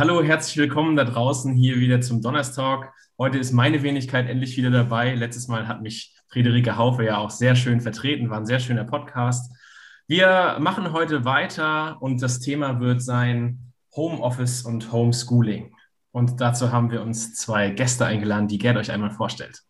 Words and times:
Hallo, 0.00 0.22
herzlich 0.22 0.56
willkommen 0.56 0.96
da 0.96 1.04
draußen 1.04 1.52
hier 1.52 1.76
wieder 1.76 2.00
zum 2.00 2.22
Donnerstalk. 2.22 2.90
Heute 3.18 3.36
ist 3.36 3.52
meine 3.52 3.82
Wenigkeit 3.82 4.30
endlich 4.30 4.56
wieder 4.56 4.70
dabei. 4.70 5.14
Letztes 5.14 5.46
Mal 5.46 5.68
hat 5.68 5.82
mich 5.82 6.16
Friederike 6.28 6.78
Haufe 6.78 7.04
ja 7.04 7.18
auch 7.18 7.28
sehr 7.28 7.54
schön 7.54 7.82
vertreten, 7.82 8.30
war 8.30 8.38
ein 8.38 8.46
sehr 8.46 8.60
schöner 8.60 8.84
Podcast. 8.84 9.54
Wir 10.06 10.56
machen 10.58 10.94
heute 10.94 11.26
weiter 11.26 12.00
und 12.00 12.22
das 12.22 12.40
Thema 12.40 12.80
wird 12.80 13.02
sein 13.02 13.74
Homeoffice 13.94 14.62
und 14.62 14.90
Homeschooling. 14.90 15.76
Und 16.12 16.40
dazu 16.40 16.72
haben 16.72 16.90
wir 16.90 17.02
uns 17.02 17.34
zwei 17.34 17.68
Gäste 17.68 18.06
eingeladen, 18.06 18.48
die 18.48 18.56
Gerd 18.56 18.78
euch 18.78 18.90
einmal 18.90 19.10
vorstellt. 19.10 19.60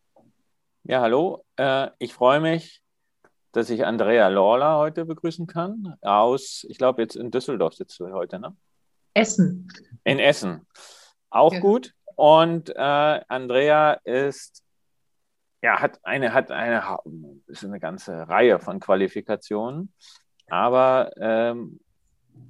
Ja, 0.85 1.01
hallo. 1.01 1.45
Äh, 1.57 1.89
ich 1.99 2.15
freue 2.15 2.39
mich, 2.39 2.83
dass 3.51 3.69
ich 3.69 3.85
Andrea 3.85 4.29
Lawler 4.29 4.77
heute 4.77 5.07
begrüßen 5.07 5.49
kann. 5.49 5.97
Aus, 6.03 6.65
ich 6.69 6.79
glaube, 6.79 7.03
jetzt 7.03 7.17
in 7.17 7.33
Düsseldorf 7.33 7.75
sitzt 7.75 7.99
du 7.99 8.09
heute, 8.13 8.39
ne? 8.39 8.55
Essen. 9.15 9.69
In 10.05 10.19
Essen. 10.19 10.67
Auch 11.31 11.53
ja. 11.53 11.61
gut. 11.61 11.95
Und 12.17 12.71
äh, 12.71 13.21
Andrea 13.29 13.93
ist, 14.05 14.65
ja, 15.63 15.81
hat 15.81 16.01
eine, 16.03 16.35
hat 16.35 16.51
eine, 16.51 16.99
ist 17.47 17.65
eine 17.65 17.79
ganze 17.81 18.29
Reihe 18.29 18.61
von 18.61 18.81
Qualifikationen, 18.81 19.95
aber 20.49 21.13
ähm, 21.19 21.81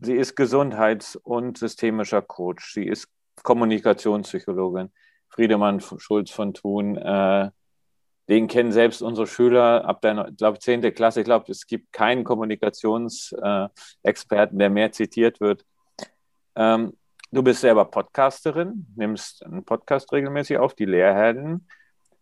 sie 0.01 0.15
ist 0.15 0.35
Gesundheits- 0.35 1.15
und 1.17 1.59
systemischer 1.59 2.23
Coach. 2.23 2.73
Sie 2.75 2.85
ist 2.85 3.09
Kommunikationspsychologin. 3.43 4.91
Friedemann 5.29 5.81
Schulz 5.81 6.31
von 6.33 6.53
Thun, 6.53 6.97
äh, 6.97 7.51
den 8.29 8.49
kennen 8.49 8.73
selbst 8.73 9.01
unsere 9.03 9.29
Schüler 9.29 9.85
ab 9.85 10.03
der, 10.03 10.33
glaube 10.37 10.59
10. 10.59 10.93
Klasse. 10.95 11.21
Ich 11.21 11.25
glaube, 11.25 11.51
es 11.51 11.69
gibt 11.69 11.93
keinen 11.93 12.25
Kommunikationsexperten, 12.25 14.59
der 14.59 14.71
mehr 14.71 14.91
zitiert 14.91 15.41
wird 15.41 15.65
ähm, 16.57 16.93
du 17.31 17.43
bist 17.43 17.61
selber 17.61 17.85
Podcasterin, 17.85 18.87
nimmst 18.97 19.45
einen 19.45 19.65
Podcast 19.65 20.13
regelmäßig 20.13 20.59
auf, 20.59 20.75
die 20.75 20.85
Lehrhelden. 20.85 21.69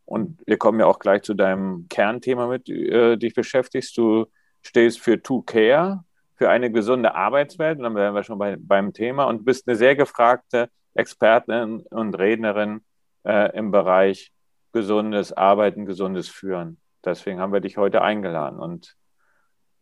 Und 0.05 0.41
wir 0.47 0.57
kommen 0.57 0.81
ja 0.81 0.87
auch 0.87 0.99
gleich 0.99 1.23
zu 1.23 1.35
deinem 1.35 1.87
Kernthema 1.89 2.47
mit, 2.47 2.69
äh, 2.69 3.17
dich 3.17 3.35
beschäftigst. 3.35 3.97
Du 3.97 4.27
stehst 4.63 5.01
für 5.01 5.23
To 5.23 5.43
Care, 5.43 6.05
für 6.37 6.49
eine 6.49 6.71
gesunde 6.71 7.15
Arbeitswelt. 7.15 7.79
Und 7.79 7.85
dann 7.85 7.95
wären 7.95 8.15
wir 8.15 8.23
schon 8.23 8.39
bei, 8.39 8.57
beim 8.59 8.93
Thema. 8.93 9.25
Und 9.25 9.45
bist 9.45 9.69
eine 9.69 9.77
sehr 9.77 9.97
gefragte 9.97 10.71
Expertin 10.95 11.81
und 11.91 12.15
Rednerin 12.19 12.81
äh, 13.25 13.57
im 13.57 13.71
Bereich 13.71 14.33
gesundes 14.73 15.33
Arbeiten, 15.33 15.87
gesundes 15.87 16.29
Führen. 16.29 16.79
Deswegen 17.05 17.41
haben 17.41 17.53
wir 17.53 17.61
dich 17.61 17.77
heute 17.77 18.03
eingeladen 18.03 18.59
und 18.59 18.97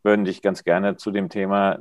würden 0.02 0.24
dich 0.24 0.42
ganz 0.42 0.64
gerne 0.64 0.97
zu 0.97 1.11
dem 1.11 1.28
Thema 1.28 1.80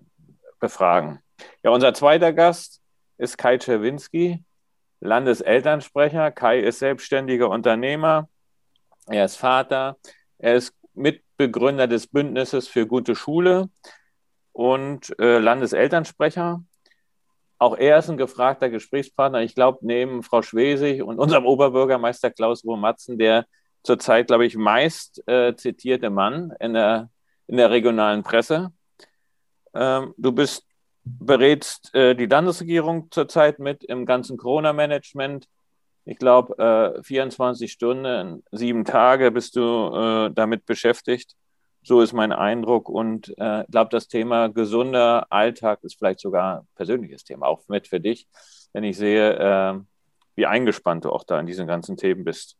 befragen. 0.59 1.20
Ja, 1.64 1.72
unser 1.72 1.94
zweiter 1.94 2.34
Gast 2.34 2.81
ist 3.17 3.38
Kai 3.38 3.58
Czerwinski, 3.58 4.44
Landeselternsprecher. 5.00 6.31
Kai 6.31 6.59
ist 6.59 6.80
selbstständiger 6.80 7.50
Unternehmer. 7.50 8.30
Er 9.08 9.26
ist 9.26 9.38
Vater. 9.38 9.98
Er 10.38 10.56
ist 10.56 10.73
Mitbegründer 10.94 11.88
des 11.88 12.08
Bündnisses 12.08 12.67
für 12.67 12.88
gute 12.88 13.16
Schule 13.16 13.70
und 14.52 15.17
äh, 15.20 15.38
Landeselternsprecher. 15.38 16.64
Auch 17.58 17.77
er 17.77 17.99
ist 17.99 18.10
ein 18.10 18.17
gefragter 18.17 18.70
Gesprächspartner. 18.70 19.42
Ich 19.42 19.55
glaube, 19.55 19.80
neben 19.82 20.23
Frau 20.23 20.42
Schwesig 20.42 21.04
und 21.04 21.20
unserem 21.20 21.45
Oberbürgermeister 21.45 22.32
Klaus 22.32 22.66
Romatzen, 22.66 23.17
der 23.17 23.45
zurzeit, 23.83 24.27
glaube 24.27 24.45
ich, 24.45 24.58
meist 24.58 25.26
äh, 25.27 25.55
zitierte 25.55 26.10
Mann 26.10 26.54
in 26.60 26.73
der, 26.73 27.10
in 27.48 27.58
der 27.58 27.70
regionalen 27.70 28.23
Presse. 28.23 28.72
Ähm, 29.75 30.13
du 30.17 30.31
bist 30.31 30.65
berätst 31.05 31.93
äh, 31.93 32.15
die 32.15 32.25
Landesregierung 32.25 33.11
zurzeit 33.11 33.59
mit 33.59 33.83
im 33.83 34.05
ganzen 34.05 34.37
Corona-Management. 34.37 35.47
Ich 36.05 36.17
glaube, 36.17 36.97
äh, 36.97 37.03
24 37.03 37.71
Stunden, 37.71 38.43
sieben 38.52 38.86
Tage 38.86 39.31
bist 39.31 39.55
du 39.55 39.95
äh, 39.95 40.31
damit 40.33 40.65
beschäftigt. 40.65 41.36
So 41.83 42.02
ist 42.02 42.13
mein 42.13 42.31
Eindruck. 42.31 42.89
Und 42.89 43.30
ich 43.30 43.37
äh, 43.37 43.63
glaube, 43.69 43.89
das 43.91 44.08
Thema 44.08 44.49
gesunder 44.49 45.27
Alltag 45.30 45.80
ist 45.83 45.97
vielleicht 45.97 46.19
sogar 46.19 46.61
ein 46.61 46.67
persönliches 46.75 47.23
Thema, 47.23 47.45
auch 47.47 47.61
mit 47.67 47.87
für 47.87 47.99
dich, 47.99 48.27
wenn 48.73 48.83
ich 48.83 48.97
sehe, 48.97 49.33
äh, 49.33 49.80
wie 50.36 50.45
eingespannt 50.47 51.05
du 51.05 51.11
auch 51.11 51.23
da 51.23 51.39
in 51.39 51.45
diesen 51.45 51.67
ganzen 51.67 51.97
Themen 51.97 52.23
bist. 52.23 52.57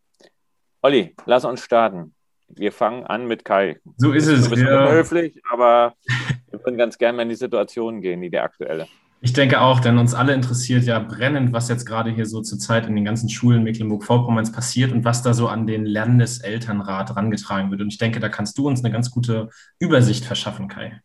Olli, 0.82 1.16
lass 1.26 1.46
uns 1.46 1.62
starten. 1.62 2.14
Wir 2.48 2.72
fangen 2.72 3.06
an 3.06 3.26
mit 3.26 3.44
Kai. 3.44 3.80
So 3.98 4.12
ist 4.12 4.28
es. 4.28 4.44
Du 4.44 4.52
bist 4.52 4.62
ja. 4.62 4.86
unhöflich, 4.86 5.42
aber 5.50 5.96
würden 6.66 6.78
ganz 6.78 6.98
gerne 6.98 7.18
mal 7.18 7.24
in 7.24 7.30
die 7.30 7.36
Situation 7.36 8.02
gehen, 8.02 8.22
die 8.22 8.30
der 8.30 8.44
aktuelle. 8.44 8.88
Ich 9.22 9.34
denke 9.34 9.62
auch, 9.62 9.80
denn 9.80 9.98
uns 9.98 10.14
alle 10.14 10.34
interessiert 10.34 10.84
ja 10.84 11.00
brennend, 11.00 11.52
was 11.52 11.68
jetzt 11.68 11.86
gerade 11.86 12.12
hier 12.12 12.26
so 12.26 12.42
zurzeit 12.42 12.86
in 12.86 12.96
den 12.96 13.06
ganzen 13.06 13.30
Schulen 13.30 13.64
Mecklenburg-Vorpommerns 13.64 14.52
passiert 14.52 14.92
und 14.92 15.04
was 15.04 15.24
da 15.24 15.34
so 15.34 15.48
an 15.48 15.66
den 15.66 15.86
Landeselternrat 15.86 17.10
herangetragen 17.10 17.72
wird. 17.72 17.82
Und 17.82 17.88
ich 17.88 17.98
denke, 17.98 18.20
da 18.20 18.30
kannst 18.30 18.58
du 18.58 18.68
uns 18.68 18.84
eine 18.84 18.94
ganz 18.94 19.10
gute 19.10 19.50
Übersicht 19.80 20.26
verschaffen, 20.26 20.68
Kai. 20.68 21.02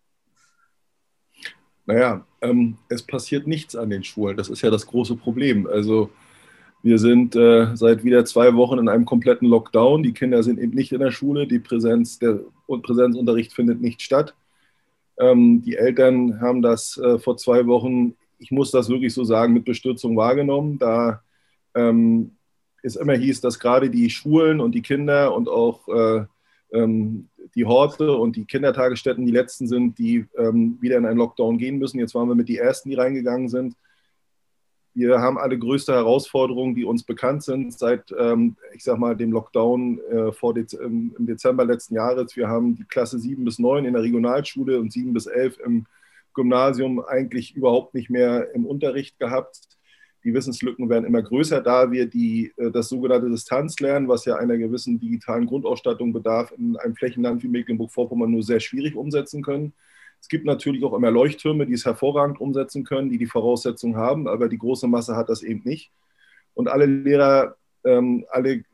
Naja, 1.86 2.26
ähm, 2.42 2.76
es 2.88 3.02
passiert 3.02 3.46
nichts 3.46 3.74
an 3.74 3.90
den 3.90 4.04
Schulen. 4.04 4.36
Das 4.36 4.48
ist 4.48 4.60
ja 4.60 4.70
das 4.70 4.86
große 4.86 5.16
Problem. 5.16 5.66
Also 5.66 6.10
wir 6.82 6.98
sind 6.98 7.36
äh, 7.36 7.74
seit 7.74 8.04
wieder 8.04 8.24
zwei 8.24 8.54
Wochen 8.54 8.78
in 8.78 8.88
einem 8.88 9.04
kompletten 9.04 9.48
Lockdown. 9.48 10.02
Die 10.02 10.12
Kinder 10.12 10.42
sind 10.42 10.58
eben 10.58 10.74
nicht 10.74 10.92
in 10.92 11.00
der 11.00 11.10
Schule. 11.10 11.46
Die 11.46 11.58
Präsenz, 11.58 12.18
der 12.18 12.40
Präsenzunterricht 12.66 13.52
findet 13.52 13.80
nicht 13.80 14.02
statt. 14.02 14.34
Ähm, 15.20 15.62
die 15.62 15.76
Eltern 15.76 16.40
haben 16.40 16.62
das 16.62 16.96
äh, 16.96 17.18
vor 17.18 17.36
zwei 17.36 17.66
Wochen, 17.66 18.14
ich 18.38 18.50
muss 18.50 18.70
das 18.70 18.88
wirklich 18.88 19.12
so 19.12 19.22
sagen, 19.22 19.52
mit 19.52 19.64
Bestürzung 19.64 20.16
wahrgenommen. 20.16 20.78
Da 20.78 21.22
ähm, 21.74 22.32
es 22.82 22.96
immer 22.96 23.14
hieß, 23.14 23.40
dass 23.42 23.58
gerade 23.58 23.90
die 23.90 24.08
Schulen 24.10 24.60
und 24.60 24.74
die 24.74 24.82
Kinder 24.82 25.34
und 25.34 25.48
auch 25.48 25.86
äh, 25.88 26.24
ähm, 26.72 27.28
die 27.54 27.66
Horte 27.66 28.12
und 28.16 28.36
die 28.36 28.44
Kindertagesstätten 28.44 29.26
die 29.26 29.32
letzten 29.32 29.66
sind, 29.66 29.98
die 29.98 30.24
ähm, 30.38 30.78
wieder 30.80 30.96
in 30.96 31.06
einen 31.06 31.18
Lockdown 31.18 31.58
gehen 31.58 31.78
müssen. 31.78 31.98
Jetzt 31.98 32.14
waren 32.14 32.28
wir 32.28 32.34
mit 32.34 32.48
die 32.48 32.58
ersten, 32.58 32.88
die 32.88 32.94
reingegangen 32.94 33.48
sind. 33.48 33.74
Wir 34.92 35.20
haben 35.20 35.38
alle 35.38 35.56
größte 35.56 35.92
Herausforderungen, 35.92 36.74
die 36.74 36.84
uns 36.84 37.04
bekannt 37.04 37.44
sind 37.44 37.72
seit, 37.78 38.12
ähm, 38.18 38.56
ich 38.74 38.82
sag 38.82 38.98
mal, 38.98 39.16
dem 39.16 39.30
Lockdown 39.30 40.00
äh, 40.00 40.32
vor 40.32 40.52
Dez 40.52 40.72
im 40.72 41.14
Dezember 41.18 41.64
letzten 41.64 41.94
Jahres. 41.94 42.36
Wir 42.36 42.48
haben 42.48 42.74
die 42.74 42.84
Klasse 42.84 43.18
7 43.18 43.44
bis 43.44 43.60
9 43.60 43.84
in 43.84 43.92
der 43.92 44.02
Regionalschule 44.02 44.80
und 44.80 44.92
7 44.92 45.12
bis 45.12 45.26
11 45.26 45.58
im 45.64 45.86
Gymnasium 46.34 47.00
eigentlich 47.04 47.54
überhaupt 47.54 47.94
nicht 47.94 48.10
mehr 48.10 48.52
im 48.54 48.66
Unterricht 48.66 49.18
gehabt. 49.18 49.60
Die 50.24 50.34
Wissenslücken 50.34 50.90
werden 50.90 51.06
immer 51.06 51.22
größer, 51.22 51.62
da 51.62 51.90
wir 51.90 52.06
die, 52.06 52.52
äh, 52.56 52.70
das 52.70 52.88
sogenannte 52.88 53.30
Distanzlernen, 53.30 54.08
was 54.08 54.24
ja 54.24 54.36
einer 54.36 54.58
gewissen 54.58 54.98
digitalen 54.98 55.46
Grundausstattung 55.46 56.12
bedarf, 56.12 56.52
in 56.56 56.76
einem 56.76 56.96
Flächenland 56.96 57.42
wie 57.42 57.48
Mecklenburg-Vorpommern 57.48 58.30
nur 58.30 58.42
sehr 58.42 58.60
schwierig 58.60 58.96
umsetzen 58.96 59.42
können. 59.42 59.72
Es 60.20 60.28
gibt 60.28 60.44
natürlich 60.44 60.84
auch 60.84 60.94
immer 60.94 61.10
Leuchttürme, 61.10 61.66
die 61.66 61.74
es 61.74 61.84
hervorragend 61.84 62.40
umsetzen 62.40 62.84
können, 62.84 63.10
die 63.10 63.18
die 63.18 63.26
Voraussetzungen 63.26 63.96
haben, 63.96 64.28
aber 64.28 64.48
die 64.48 64.58
große 64.58 64.86
Masse 64.86 65.16
hat 65.16 65.28
das 65.28 65.42
eben 65.42 65.62
nicht. 65.64 65.90
Und 66.54 66.68
alle 66.68 66.86
Lehrer, 66.86 67.56
ähm, 67.84 68.24
alle 68.30 68.64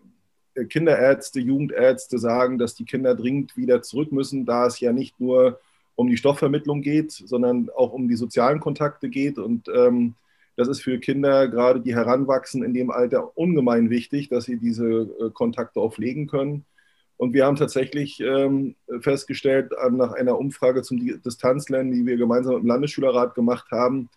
Kinderärzte, 0.68 1.40
Jugendärzte 1.40 2.18
sagen, 2.18 2.58
dass 2.58 2.74
die 2.74 2.84
Kinder 2.84 3.14
dringend 3.14 3.56
wieder 3.56 3.82
zurück 3.82 4.12
müssen, 4.12 4.46
da 4.46 4.66
es 4.66 4.80
ja 4.80 4.92
nicht 4.92 5.20
nur 5.20 5.60
um 5.94 6.08
die 6.08 6.16
Stoffvermittlung 6.16 6.82
geht, 6.82 7.12
sondern 7.12 7.70
auch 7.74 7.92
um 7.92 8.08
die 8.08 8.16
sozialen 8.16 8.60
Kontakte 8.60 9.08
geht. 9.08 9.38
Und 9.38 9.68
ähm, 9.68 10.14
das 10.56 10.68
ist 10.68 10.82
für 10.82 10.98
Kinder, 10.98 11.48
gerade 11.48 11.80
die 11.80 11.94
heranwachsen, 11.94 12.62
in 12.62 12.74
dem 12.74 12.90
Alter 12.90 13.36
ungemein 13.36 13.90
wichtig, 13.90 14.28
dass 14.28 14.44
sie 14.44 14.56
diese 14.56 14.86
äh, 14.86 15.30
Kontakte 15.32 15.80
auch 15.80 15.94
pflegen 15.94 16.26
können. 16.26 16.64
Und 17.16 17.32
wir 17.32 17.46
haben 17.46 17.56
tatsächlich 17.56 18.20
ähm, 18.20 18.74
festgestellt, 19.00 19.72
nach 19.90 20.12
einer 20.12 20.38
Umfrage 20.38 20.82
zum 20.82 20.98
Distanzlernen, 21.22 21.92
die 21.92 22.04
wir 22.04 22.16
gemeinsam 22.16 22.54
mit 22.54 22.64
dem 22.64 22.68
Landesschülerrat 22.68 23.34
gemacht 23.34 23.70
haben, 23.70 24.10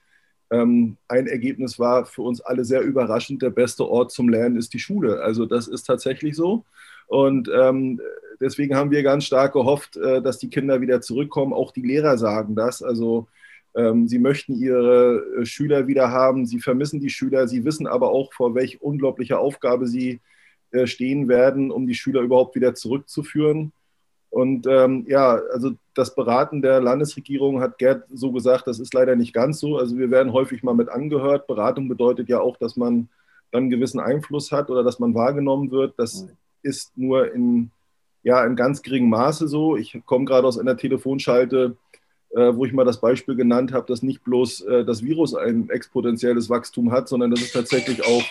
ähm, 0.52 0.98
ein 1.08 1.28
Ergebnis 1.28 1.78
war 1.78 2.06
für 2.06 2.24
uns 2.24 2.42
alle 2.42 2.66
sehr 2.66 2.82
überraschend, 2.82 3.42
der 3.42 3.52
beste 3.52 3.88
Ort 3.88 4.12
zum 4.12 4.30
Lernen 4.30 4.56
ist 4.56 4.74
die 4.74 4.80
Schule. 4.80 5.22
Also 5.22 5.46
das 5.46 5.68
ist 5.68 5.84
tatsächlich 5.84 6.36
so. 6.36 6.66
Und 7.08 7.50
ähm, 7.54 8.02
deswegen 8.40 8.76
haben 8.76 8.92
wir 8.92 9.04
ganz 9.04 9.26
stark 9.26 9.54
gehofft, 9.54 9.98
äh, 9.98 10.22
dass 10.22 10.40
die 10.40 10.50
Kinder 10.50 10.82
wieder 10.82 11.02
zurückkommen. 11.02 11.54
Auch 11.54 11.72
die 11.72 11.84
Lehrer 11.84 12.18
sagen 12.18 12.56
das. 12.56 12.82
Also 12.82 13.28
ähm, 13.76 14.08
sie 14.08 14.20
möchten 14.20 14.56
ihre 14.56 15.24
äh, 15.40 15.46
Schüler 15.46 15.88
wieder 15.88 16.12
haben. 16.12 16.46
Sie 16.48 16.60
vermissen 16.60 17.00
die 17.00 17.10
Schüler. 17.10 17.48
Sie 17.48 17.64
wissen 17.64 17.86
aber 17.86 18.12
auch, 18.12 18.34
vor 18.34 18.56
welch 18.56 18.82
unglaublicher 18.82 19.40
Aufgabe 19.40 19.88
sie 19.88 20.14
äh, 20.14 20.20
stehen 20.86 21.28
werden, 21.28 21.72
um 21.72 21.88
die 21.88 21.96
Schüler 21.96 22.22
überhaupt 22.22 22.56
wieder 22.56 22.76
zurückzuführen. 22.76 23.72
Und 24.30 24.68
ähm, 24.68 25.06
ja, 25.08 25.40
also 25.52 25.72
das 25.96 26.14
Beraten 26.14 26.62
der 26.62 26.80
Landesregierung 26.82 27.62
hat 27.62 27.80
Gerd 27.80 28.04
so 28.14 28.32
gesagt, 28.32 28.68
das 28.68 28.80
ist 28.80 28.94
leider 28.94 29.16
nicht 29.16 29.34
ganz 29.34 29.60
so. 29.60 29.78
Also 29.78 29.98
wir 29.98 30.12
werden 30.12 30.34
häufig 30.34 30.62
mal 30.62 30.76
mit 30.76 30.90
angehört. 30.90 31.48
Beratung 31.48 31.88
bedeutet 31.90 32.30
ja 32.30 32.40
auch, 32.40 32.58
dass 32.58 32.76
man 32.76 33.10
dann 33.52 33.64
einen 33.64 33.70
gewissen 33.72 34.00
Einfluss 34.00 34.52
hat 34.52 34.70
oder 34.70 34.84
dass 34.84 35.00
man 35.00 35.16
wahrgenommen 35.16 35.72
wird. 35.72 35.96
Das 35.98 36.28
ist 36.62 36.96
nur 36.96 37.34
in, 37.34 37.72
ja, 38.22 38.46
in 38.46 38.56
ganz 38.56 38.84
geringem 38.84 39.10
Maße 39.10 39.48
so. 39.48 39.76
Ich 39.76 40.00
komme 40.06 40.26
gerade 40.26 40.48
aus 40.48 40.60
einer 40.60 40.78
Telefonschalte 40.78 41.76
äh, 42.32 42.56
wo 42.56 42.66
ich 42.66 42.74
mal 42.74 42.86
das 42.86 43.02
Beispiel 43.02 43.36
genannt 43.36 43.74
habe, 43.74 43.88
dass 43.88 44.04
nicht 44.04 44.24
bloß 44.24 44.62
äh, 44.62 44.86
das 44.86 45.04
Virus 45.04 45.34
ein 45.34 45.70
exponentielles 45.70 46.50
Wachstum 46.50 46.92
hat, 46.92 47.08
sondern 47.08 47.32
dass 47.32 47.42
es 47.42 47.52
tatsächlich 47.52 48.06
auch 48.06 48.24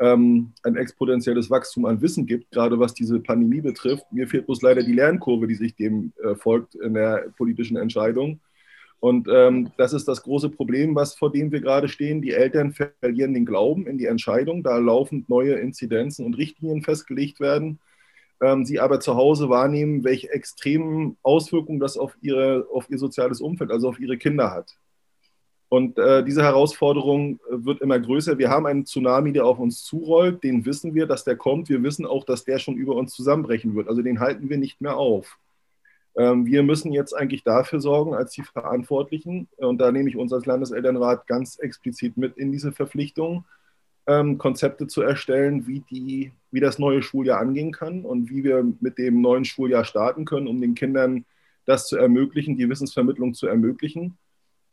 ähm, 0.00 0.52
ein 0.62 0.76
exponentielles 0.76 1.50
Wachstum 1.50 1.84
an 1.84 2.00
Wissen 2.00 2.26
gibt, 2.26 2.50
gerade 2.50 2.78
was 2.78 2.94
diese 2.94 3.20
Pandemie 3.20 3.60
betrifft. 3.60 4.04
Mir 4.12 4.26
fehlt 4.26 4.46
bloß 4.46 4.62
leider 4.62 4.82
die 4.82 4.92
Lernkurve, 4.92 5.46
die 5.46 5.54
sich 5.54 5.74
dem 5.76 6.12
äh, 6.22 6.34
folgt 6.34 6.74
in 6.74 6.94
der 6.94 7.32
politischen 7.36 7.76
Entscheidung. 7.76 8.40
Und 9.00 9.28
ähm, 9.30 9.70
das 9.76 9.92
ist 9.92 10.08
das 10.08 10.22
große 10.22 10.48
Problem, 10.48 10.94
was 10.94 11.14
vor 11.14 11.30
dem 11.30 11.52
wir 11.52 11.60
gerade 11.60 11.88
stehen. 11.88 12.22
Die 12.22 12.30
Eltern 12.32 12.72
verlieren 12.72 13.34
den 13.34 13.44
Glauben 13.44 13.86
in 13.86 13.98
die 13.98 14.06
Entscheidung, 14.06 14.62
da 14.62 14.78
laufend 14.78 15.28
neue 15.28 15.54
Inzidenzen 15.56 16.24
und 16.24 16.38
Richtlinien 16.38 16.82
festgelegt 16.82 17.38
werden. 17.38 17.80
Ähm, 18.40 18.64
sie 18.64 18.80
aber 18.80 19.00
zu 19.00 19.14
Hause 19.14 19.48
wahrnehmen, 19.48 20.04
welche 20.04 20.30
extremen 20.30 21.18
Auswirkungen 21.22 21.80
das 21.80 21.98
auf, 21.98 22.16
ihre, 22.20 22.66
auf 22.72 22.90
ihr 22.90 22.98
soziales 22.98 23.40
Umfeld, 23.40 23.70
also 23.70 23.90
auf 23.90 24.00
ihre 24.00 24.16
Kinder 24.16 24.50
hat. 24.50 24.74
Und 25.74 25.98
äh, 25.98 26.22
diese 26.22 26.44
Herausforderung 26.44 27.40
wird 27.50 27.80
immer 27.80 27.98
größer. 27.98 28.38
Wir 28.38 28.48
haben 28.48 28.64
einen 28.64 28.86
Tsunami, 28.86 29.32
der 29.32 29.44
auf 29.44 29.58
uns 29.58 29.82
zurollt. 29.82 30.44
Den 30.44 30.64
wissen 30.64 30.94
wir, 30.94 31.08
dass 31.08 31.24
der 31.24 31.34
kommt. 31.34 31.68
Wir 31.68 31.82
wissen 31.82 32.06
auch, 32.06 32.22
dass 32.22 32.44
der 32.44 32.60
schon 32.60 32.76
über 32.76 32.94
uns 32.94 33.12
zusammenbrechen 33.12 33.74
wird. 33.74 33.88
Also 33.88 34.00
den 34.00 34.20
halten 34.20 34.48
wir 34.48 34.56
nicht 34.56 34.80
mehr 34.80 34.96
auf. 34.96 35.36
Ähm, 36.16 36.46
wir 36.46 36.62
müssen 36.62 36.92
jetzt 36.92 37.12
eigentlich 37.12 37.42
dafür 37.42 37.80
sorgen, 37.80 38.14
als 38.14 38.30
die 38.30 38.44
Verantwortlichen, 38.44 39.48
und 39.56 39.78
da 39.78 39.90
nehme 39.90 40.08
ich 40.08 40.16
uns 40.16 40.32
als 40.32 40.46
Landeselternrat 40.46 41.26
ganz 41.26 41.58
explizit 41.58 42.16
mit 42.16 42.36
in 42.36 42.52
diese 42.52 42.70
Verpflichtung, 42.70 43.44
ähm, 44.06 44.38
Konzepte 44.38 44.86
zu 44.86 45.02
erstellen, 45.02 45.66
wie, 45.66 45.80
die, 45.90 46.30
wie 46.52 46.60
das 46.60 46.78
neue 46.78 47.02
Schuljahr 47.02 47.40
angehen 47.40 47.72
kann 47.72 48.04
und 48.04 48.30
wie 48.30 48.44
wir 48.44 48.64
mit 48.78 48.96
dem 48.96 49.20
neuen 49.20 49.44
Schuljahr 49.44 49.84
starten 49.84 50.24
können, 50.24 50.46
um 50.46 50.60
den 50.60 50.76
Kindern 50.76 51.24
das 51.64 51.88
zu 51.88 51.96
ermöglichen, 51.96 52.56
die 52.56 52.68
Wissensvermittlung 52.68 53.34
zu 53.34 53.48
ermöglichen. 53.48 54.16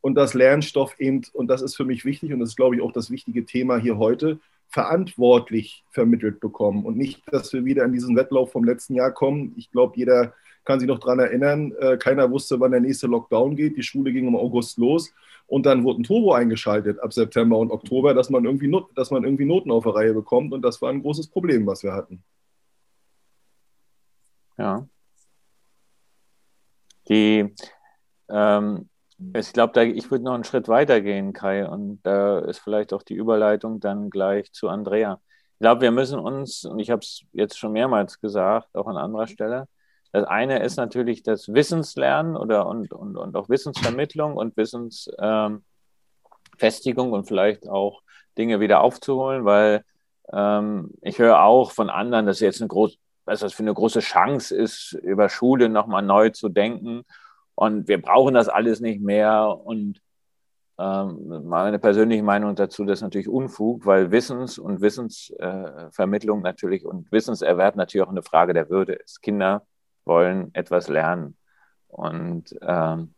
Und 0.01 0.15
das 0.15 0.33
Lernstoff 0.33 0.99
eben, 0.99 1.21
und 1.33 1.47
das 1.47 1.61
ist 1.61 1.75
für 1.75 1.85
mich 1.85 2.05
wichtig 2.05 2.33
und 2.33 2.39
das 2.39 2.49
ist, 2.49 2.55
glaube 2.55 2.75
ich, 2.75 2.81
auch 2.81 2.91
das 2.91 3.11
wichtige 3.11 3.45
Thema 3.45 3.77
hier 3.77 3.97
heute, 3.97 4.39
verantwortlich 4.67 5.83
vermittelt 5.91 6.39
bekommen 6.39 6.85
und 6.85 6.97
nicht, 6.97 7.21
dass 7.31 7.51
wir 7.51 7.65
wieder 7.65 7.83
in 7.83 7.91
diesen 7.91 8.15
Wettlauf 8.15 8.53
vom 8.53 8.63
letzten 8.63 8.95
Jahr 8.95 9.11
kommen. 9.11 9.53
Ich 9.57 9.69
glaube, 9.69 9.97
jeder 9.97 10.33
kann 10.63 10.79
sich 10.79 10.87
noch 10.87 10.99
daran 10.99 11.19
erinnern, 11.19 11.73
äh, 11.79 11.97
keiner 11.97 12.31
wusste, 12.31 12.59
wann 12.59 12.71
der 12.71 12.79
nächste 12.79 13.07
Lockdown 13.07 13.55
geht. 13.55 13.75
Die 13.75 13.83
Schule 13.83 14.13
ging 14.13 14.27
im 14.27 14.35
August 14.35 14.77
los 14.77 15.13
und 15.47 15.65
dann 15.65 15.83
wurde 15.83 16.01
ein 16.01 16.03
Turbo 16.03 16.33
eingeschaltet 16.33 16.99
ab 16.99 17.11
September 17.11 17.57
und 17.57 17.71
Oktober, 17.71 18.13
dass 18.13 18.29
man 18.29 18.45
irgendwie, 18.45 18.73
dass 18.95 19.11
man 19.11 19.25
irgendwie 19.25 19.45
Noten 19.45 19.71
auf 19.71 19.83
der 19.83 19.95
Reihe 19.95 20.13
bekommt 20.13 20.53
und 20.53 20.61
das 20.61 20.81
war 20.81 20.89
ein 20.89 21.01
großes 21.01 21.27
Problem, 21.27 21.67
was 21.67 21.83
wir 21.83 21.91
hatten. 21.91 22.23
Ja. 24.57 24.87
Die, 27.09 27.53
ähm, 28.29 28.89
ich 29.35 29.53
glaube, 29.53 29.85
ich 29.85 30.11
würde 30.11 30.23
noch 30.25 30.33
einen 30.33 30.43
Schritt 30.43 30.67
weiter 30.67 31.01
gehen, 31.01 31.33
Kai, 31.33 31.67
und 31.67 32.01
da 32.03 32.39
ist 32.39 32.59
vielleicht 32.59 32.93
auch 32.93 33.03
die 33.03 33.15
Überleitung 33.15 33.79
dann 33.79 34.09
gleich 34.09 34.51
zu 34.51 34.69
Andrea. 34.69 35.19
Ich 35.53 35.59
glaube, 35.59 35.81
wir 35.81 35.91
müssen 35.91 36.19
uns, 36.19 36.65
und 36.65 36.79
ich 36.79 36.89
habe 36.89 37.01
es 37.01 37.23
jetzt 37.33 37.57
schon 37.57 37.71
mehrmals 37.71 38.19
gesagt, 38.19 38.75
auch 38.75 38.87
an 38.87 38.97
anderer 38.97 39.27
Stelle, 39.27 39.67
das 40.11 40.25
eine 40.25 40.61
ist 40.63 40.75
natürlich 40.75 41.23
das 41.23 41.53
Wissenslernen 41.53 42.35
oder 42.35 42.67
und, 42.67 42.91
und, 42.93 43.15
und 43.15 43.35
auch 43.35 43.47
Wissensvermittlung 43.47 44.35
und 44.35 44.57
Wissensfestigung 44.57 45.63
ähm, 47.07 47.13
und 47.13 47.27
vielleicht 47.27 47.69
auch 47.69 48.01
Dinge 48.37 48.59
wieder 48.59 48.81
aufzuholen, 48.81 49.45
weil 49.45 49.85
ähm, 50.33 50.91
ich 51.01 51.19
höre 51.19 51.43
auch 51.43 51.71
von 51.71 51.89
anderen, 51.89 52.25
dass 52.25 52.39
jetzt 52.39 52.61
eine 52.61 52.67
große, 52.67 52.97
was 53.25 53.39
das 53.39 53.53
für 53.53 53.63
eine 53.63 53.73
große 53.73 53.99
Chance 53.99 54.55
ist, 54.55 54.93
über 54.93 55.29
Schule 55.29 55.69
nochmal 55.69 56.01
neu 56.01 56.29
zu 56.29 56.49
denken. 56.49 57.03
Und 57.55 57.87
wir 57.87 58.01
brauchen 58.01 58.33
das 58.33 58.49
alles 58.49 58.79
nicht 58.79 59.01
mehr. 59.01 59.59
Und 59.63 60.01
ähm, 60.79 61.43
meine 61.45 61.79
persönliche 61.79 62.23
Meinung 62.23 62.55
dazu, 62.55 62.85
das 62.85 62.99
ist 62.99 63.03
natürlich 63.03 63.29
Unfug, 63.29 63.85
weil 63.85 64.11
Wissens- 64.11 64.57
und 64.57 64.81
Wissensvermittlung 64.81 66.39
äh, 66.39 66.43
natürlich 66.43 66.85
und 66.85 67.11
Wissenserwerb 67.11 67.75
natürlich 67.75 68.05
auch 68.05 68.11
eine 68.11 68.23
Frage 68.23 68.53
der 68.53 68.69
Würde 68.69 68.93
ist. 68.93 69.21
Kinder 69.21 69.65
wollen 70.05 70.49
etwas 70.53 70.87
lernen. 70.87 71.37
Und 71.87 72.55
ähm, 72.61 73.13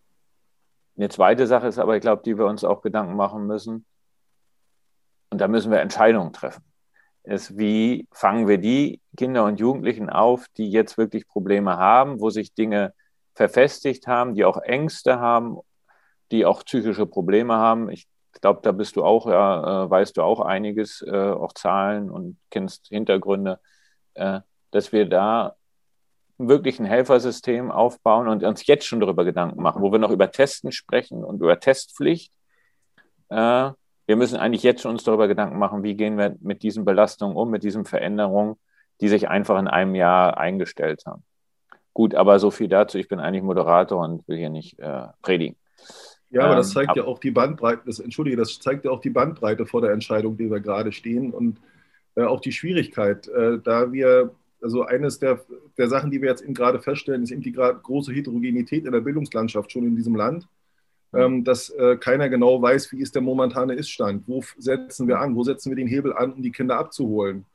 eine 0.98 1.10
zweite 1.10 1.48
Sache 1.48 1.68
ist 1.68 1.80
aber, 1.80 1.96
ich 1.96 2.02
glaube, 2.02 2.24
die 2.24 2.38
wir 2.38 2.46
uns 2.46 2.64
auch 2.64 2.82
Gedanken 2.82 3.16
machen 3.16 3.48
müssen, 3.48 3.86
und 5.30 5.40
da 5.40 5.48
müssen 5.48 5.72
wir 5.72 5.80
Entscheidungen 5.80 6.32
treffen, 6.32 6.64
ist, 7.24 7.58
wie 7.58 8.08
fangen 8.12 8.48
wir 8.48 8.60
die 8.60 9.02
Kinder 9.18 9.46
und 9.46 9.60
Jugendlichen 9.60 10.10
auf, 10.10 10.46
die 10.58 10.70
jetzt 10.70 10.98
wirklich 10.98 11.28
Probleme 11.28 11.78
haben, 11.78 12.20
wo 12.20 12.30
sich 12.30 12.54
Dinge 12.54 12.94
verfestigt 13.36 14.08
haben, 14.08 14.36
die 14.36 14.46
auch 14.46 14.58
Ängste 14.58 15.20
haben, 15.20 15.60
die 16.32 16.46
auch 16.46 16.64
psychische 16.64 17.06
Probleme 17.06 17.56
haben. 17.56 17.90
Ich 17.90 18.08
glaube, 18.42 18.62
da 18.64 18.72
bist 18.72 18.96
du 18.96 19.04
auch, 19.04 19.28
ja, 19.28 19.86
äh, 19.86 19.90
weißt 19.90 20.18
du 20.18 20.24
auch 20.24 20.40
einiges, 20.40 21.02
äh, 21.08 21.32
auch 21.32 21.54
Zahlen 21.54 22.10
und 22.10 22.38
kennst 22.50 22.88
Hintergründe, 22.88 23.60
äh, 24.16 24.40
dass 24.72 24.92
wir 24.92 25.08
da 25.08 25.56
wirklich 26.38 26.80
ein 26.80 26.86
Helfersystem 26.86 27.72
aufbauen 27.72 28.28
und 28.28 28.44
uns 28.44 28.66
jetzt 28.66 28.86
schon 28.86 29.00
darüber 29.00 29.24
Gedanken 29.24 29.62
machen, 29.62 29.82
wo 29.82 29.92
wir 29.92 30.00
noch 30.00 30.10
über 30.10 30.32
Testen 30.32 30.72
sprechen 30.72 31.24
und 31.24 31.42
über 31.42 31.60
Testpflicht. 31.60 32.34
Wir 33.30 33.76
müssen 34.08 34.38
eigentlich 34.38 34.64
jetzt 34.64 34.82
schon 34.82 34.92
uns 34.92 35.04
darüber 35.04 35.28
Gedanken 35.28 35.58
machen, 35.58 35.84
wie 35.84 35.96
gehen 35.96 36.18
wir 36.18 36.36
mit 36.42 36.64
diesen 36.64 36.86
Belastungen 36.86 37.38
um, 37.38 37.50
mit 37.50 37.64
diesen 37.64 37.86
Veränderungen, 37.86 38.56
die 39.00 39.08
sich 39.08 39.30
einfach 39.30 39.60
in 39.60 39.68
einem 39.68 39.96
Jahr 39.96 40.38
eingestellt 40.38 41.04
haben. 41.06 41.24
Gut, 41.94 42.16
aber 42.16 42.40
so 42.40 42.51
viel 42.51 42.68
dazu. 42.68 42.98
Ich 42.98 43.07
bin 43.07 43.19
eigentlich 43.19 43.44
Moderator 43.44 44.04
und 44.04 44.28
will 44.28 44.38
hier 44.38 44.50
nicht 44.50 44.80
äh, 44.80 45.07
predigen. 45.22 45.56
Ja, 46.31 46.45
aber 46.45 46.56
das 46.56 46.69
ähm, 46.69 46.74
zeigt 46.74 46.98
ähm, 46.98 47.04
ja 47.04 47.04
auch 47.04 47.19
die 47.19 47.31
Bandbreite, 47.31 47.84
das, 47.86 48.00
entschuldige, 48.00 48.38
das 48.38 48.60
zeigt 48.60 48.86
ja 48.86 48.92
auch 48.92 49.01
die 49.01 49.12
Bandbreite 49.12 49.68
vor 49.68 49.81
der 49.81 49.92
Entscheidung, 49.92 50.36
die 50.36 50.50
wir 50.50 50.60
gerade 50.60 50.92
stehen 50.92 51.31
und 51.31 51.60
äh, 52.16 52.24
auch 52.24 52.42
die 52.42 52.51
Schwierigkeit, 52.51 53.28
äh, 53.28 53.60
da 53.63 53.92
wir 53.92 54.31
also 54.63 54.84
eines 54.84 55.19
der, 55.19 55.42
der 55.78 55.90
Sachen, 55.90 56.10
die 56.10 56.22
wir 56.22 56.30
jetzt 56.30 56.42
eben 56.42 56.54
gerade 56.54 56.79
feststellen, 56.79 57.24
ist 57.24 57.32
eben 57.32 57.41
die 57.41 57.51
große 57.51 58.13
Heterogenität 58.13 58.86
in 58.86 58.94
der 58.94 59.01
Bildungslandschaft 59.01 59.72
schon 59.72 59.84
in 59.84 59.96
diesem 59.96 60.15
Land, 60.15 60.48
mhm. 61.12 61.20
ähm, 61.20 61.44
dass 61.44 61.70
äh, 61.70 61.98
keiner 61.98 62.29
genau 62.29 62.62
weiß, 62.62 62.91
wie 62.94 63.01
ist 63.01 63.13
der 63.13 63.22
momentane 63.22 63.74
Iststand, 63.74 64.24
wo 64.27 64.41
setzen 64.58 65.08
wir 65.08 65.20
an, 65.20 65.36
wo 65.36 65.44
setzen 65.44 65.70
wir 65.70 65.75
den 65.75 65.88
Hebel 65.88 66.13
an, 66.13 66.34
um 66.34 66.41
die 66.41 66.51
Kinder 66.51 66.79
abzuholen. 66.79 67.46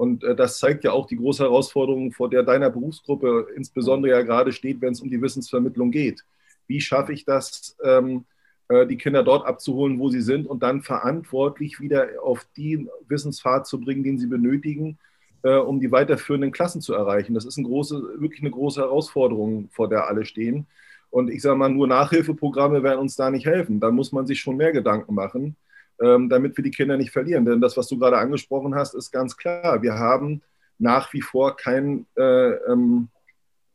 Und 0.00 0.24
äh, 0.24 0.34
das 0.34 0.58
zeigt 0.58 0.82
ja 0.84 0.92
auch 0.92 1.06
die 1.06 1.18
große 1.18 1.42
Herausforderung, 1.42 2.10
vor 2.10 2.30
der 2.30 2.42
deiner 2.42 2.70
Berufsgruppe 2.70 3.48
insbesondere 3.54 4.14
ja 4.14 4.22
gerade 4.22 4.50
steht, 4.50 4.80
wenn 4.80 4.94
es 4.94 5.02
um 5.02 5.10
die 5.10 5.20
Wissensvermittlung 5.20 5.90
geht. 5.90 6.24
Wie 6.66 6.80
schaffe 6.80 7.12
ich 7.12 7.26
das, 7.26 7.76
ähm, 7.84 8.24
äh, 8.68 8.86
die 8.86 8.96
Kinder 8.96 9.22
dort 9.22 9.46
abzuholen, 9.46 9.98
wo 9.98 10.08
sie 10.08 10.22
sind 10.22 10.46
und 10.46 10.62
dann 10.62 10.80
verantwortlich 10.80 11.80
wieder 11.80 12.12
auf 12.22 12.46
die 12.56 12.88
Wissenspfad 13.08 13.66
zu 13.66 13.78
bringen, 13.78 14.02
den 14.02 14.18
sie 14.18 14.26
benötigen, 14.26 14.96
äh, 15.42 15.56
um 15.56 15.80
die 15.80 15.92
weiterführenden 15.92 16.50
Klassen 16.50 16.80
zu 16.80 16.94
erreichen. 16.94 17.34
Das 17.34 17.44
ist 17.44 17.58
eine 17.58 17.66
große, 17.66 18.22
wirklich 18.22 18.40
eine 18.40 18.52
große 18.52 18.80
Herausforderung, 18.80 19.68
vor 19.70 19.90
der 19.90 20.06
alle 20.06 20.24
stehen. 20.24 20.66
Und 21.10 21.28
ich 21.28 21.42
sage 21.42 21.56
mal, 21.56 21.68
nur 21.68 21.86
Nachhilfeprogramme 21.86 22.82
werden 22.82 23.00
uns 23.00 23.16
da 23.16 23.30
nicht 23.30 23.44
helfen. 23.44 23.80
Da 23.80 23.90
muss 23.90 24.12
man 24.12 24.26
sich 24.26 24.40
schon 24.40 24.56
mehr 24.56 24.72
Gedanken 24.72 25.14
machen, 25.14 25.56
damit 26.00 26.56
wir 26.56 26.64
die 26.64 26.70
Kinder 26.70 26.96
nicht 26.96 27.10
verlieren. 27.10 27.44
Denn 27.44 27.60
das, 27.60 27.76
was 27.76 27.88
du 27.88 27.98
gerade 27.98 28.18
angesprochen 28.18 28.74
hast, 28.74 28.94
ist 28.94 29.10
ganz 29.10 29.36
klar. 29.36 29.82
Wir 29.82 29.94
haben 29.94 30.42
nach 30.78 31.12
wie 31.12 31.20
vor 31.20 31.56
kein, 31.56 32.06
äh, 32.16 32.52
ähm, 32.72 33.08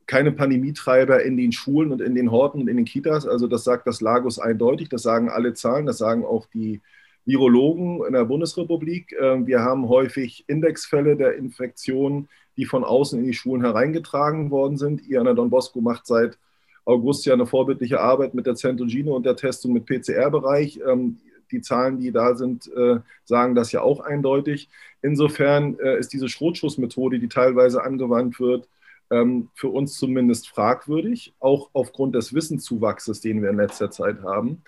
keine 0.08 0.32
Pandemietreiber 0.32 1.24
in 1.24 1.38
den 1.38 1.52
Schulen 1.52 1.92
und 1.92 2.02
in 2.02 2.16
den 2.16 2.32
Horten 2.32 2.62
und 2.62 2.68
in 2.68 2.78
den 2.78 2.86
Kitas. 2.86 3.28
Also 3.28 3.48
das 3.48 3.64
sagt 3.64 3.88
das 3.88 4.02
Lagos 4.02 4.40
eindeutig, 4.40 4.90
das 4.90 5.04
sagen 5.04 5.30
alle 5.30 5.54
Zahlen, 5.54 5.86
das 5.86 6.00
sagen 6.00 6.26
auch 6.26 6.48
die 6.48 6.82
Virologen 7.26 8.04
in 8.06 8.14
der 8.14 8.26
Bundesrepublik. 8.26 9.16
Ähm, 9.20 9.48
wir 9.48 9.62
haben 9.62 9.88
häufig 9.88 10.44
Indexfälle 10.48 11.16
der 11.16 11.36
Infektionen, 11.36 12.28
die 12.58 12.66
von 12.66 12.84
außen 12.84 13.20
in 13.20 13.26
die 13.26 13.34
Schulen 13.34 13.64
hereingetragen 13.64 14.52
worden 14.52 14.78
sind. 14.78 15.08
Iana 15.08 15.34
Don 15.34 15.50
Bosco 15.50 15.82
macht 15.82 16.06
seit 16.06 16.38
August 16.86 17.26
ja 17.26 17.34
eine 17.34 17.48
vorbildliche 17.48 18.00
Arbeit 18.00 18.36
mit 18.36 18.46
der 18.46 18.56
Centogene 18.56 19.12
und 19.12 19.26
der 19.26 19.36
Testung 19.36 19.74
mit 19.74 19.86
PCR-Bereich. 19.86 20.80
Ähm, 20.88 21.18
die 21.52 21.62
Zahlen, 21.62 22.00
die 22.00 22.12
da 22.12 22.36
sind, 22.36 22.72
äh, 22.76 23.00
sagen 23.24 23.56
das 23.56 23.72
ja 23.72 23.82
auch 23.82 24.00
eindeutig. 24.00 24.70
Insofern 25.02 25.78
äh, 25.80 25.98
ist 26.00 26.14
diese 26.14 26.30
Schrotschussmethode, 26.30 27.20
die 27.20 27.30
teilweise 27.30 27.84
angewandt 27.84 28.40
wird, 28.40 28.68
ähm, 29.12 29.50
für 29.54 29.70
uns 29.70 29.98
zumindest 29.98 30.50
fragwürdig, 30.50 31.34
auch 31.40 31.70
aufgrund 31.74 32.16
des 32.16 32.34
Wissenszuwachses, 32.34 33.22
den 33.22 33.42
wir 33.42 33.50
in 33.50 33.58
letzter 33.58 33.92
Zeit 33.92 34.24
haben 34.24 34.64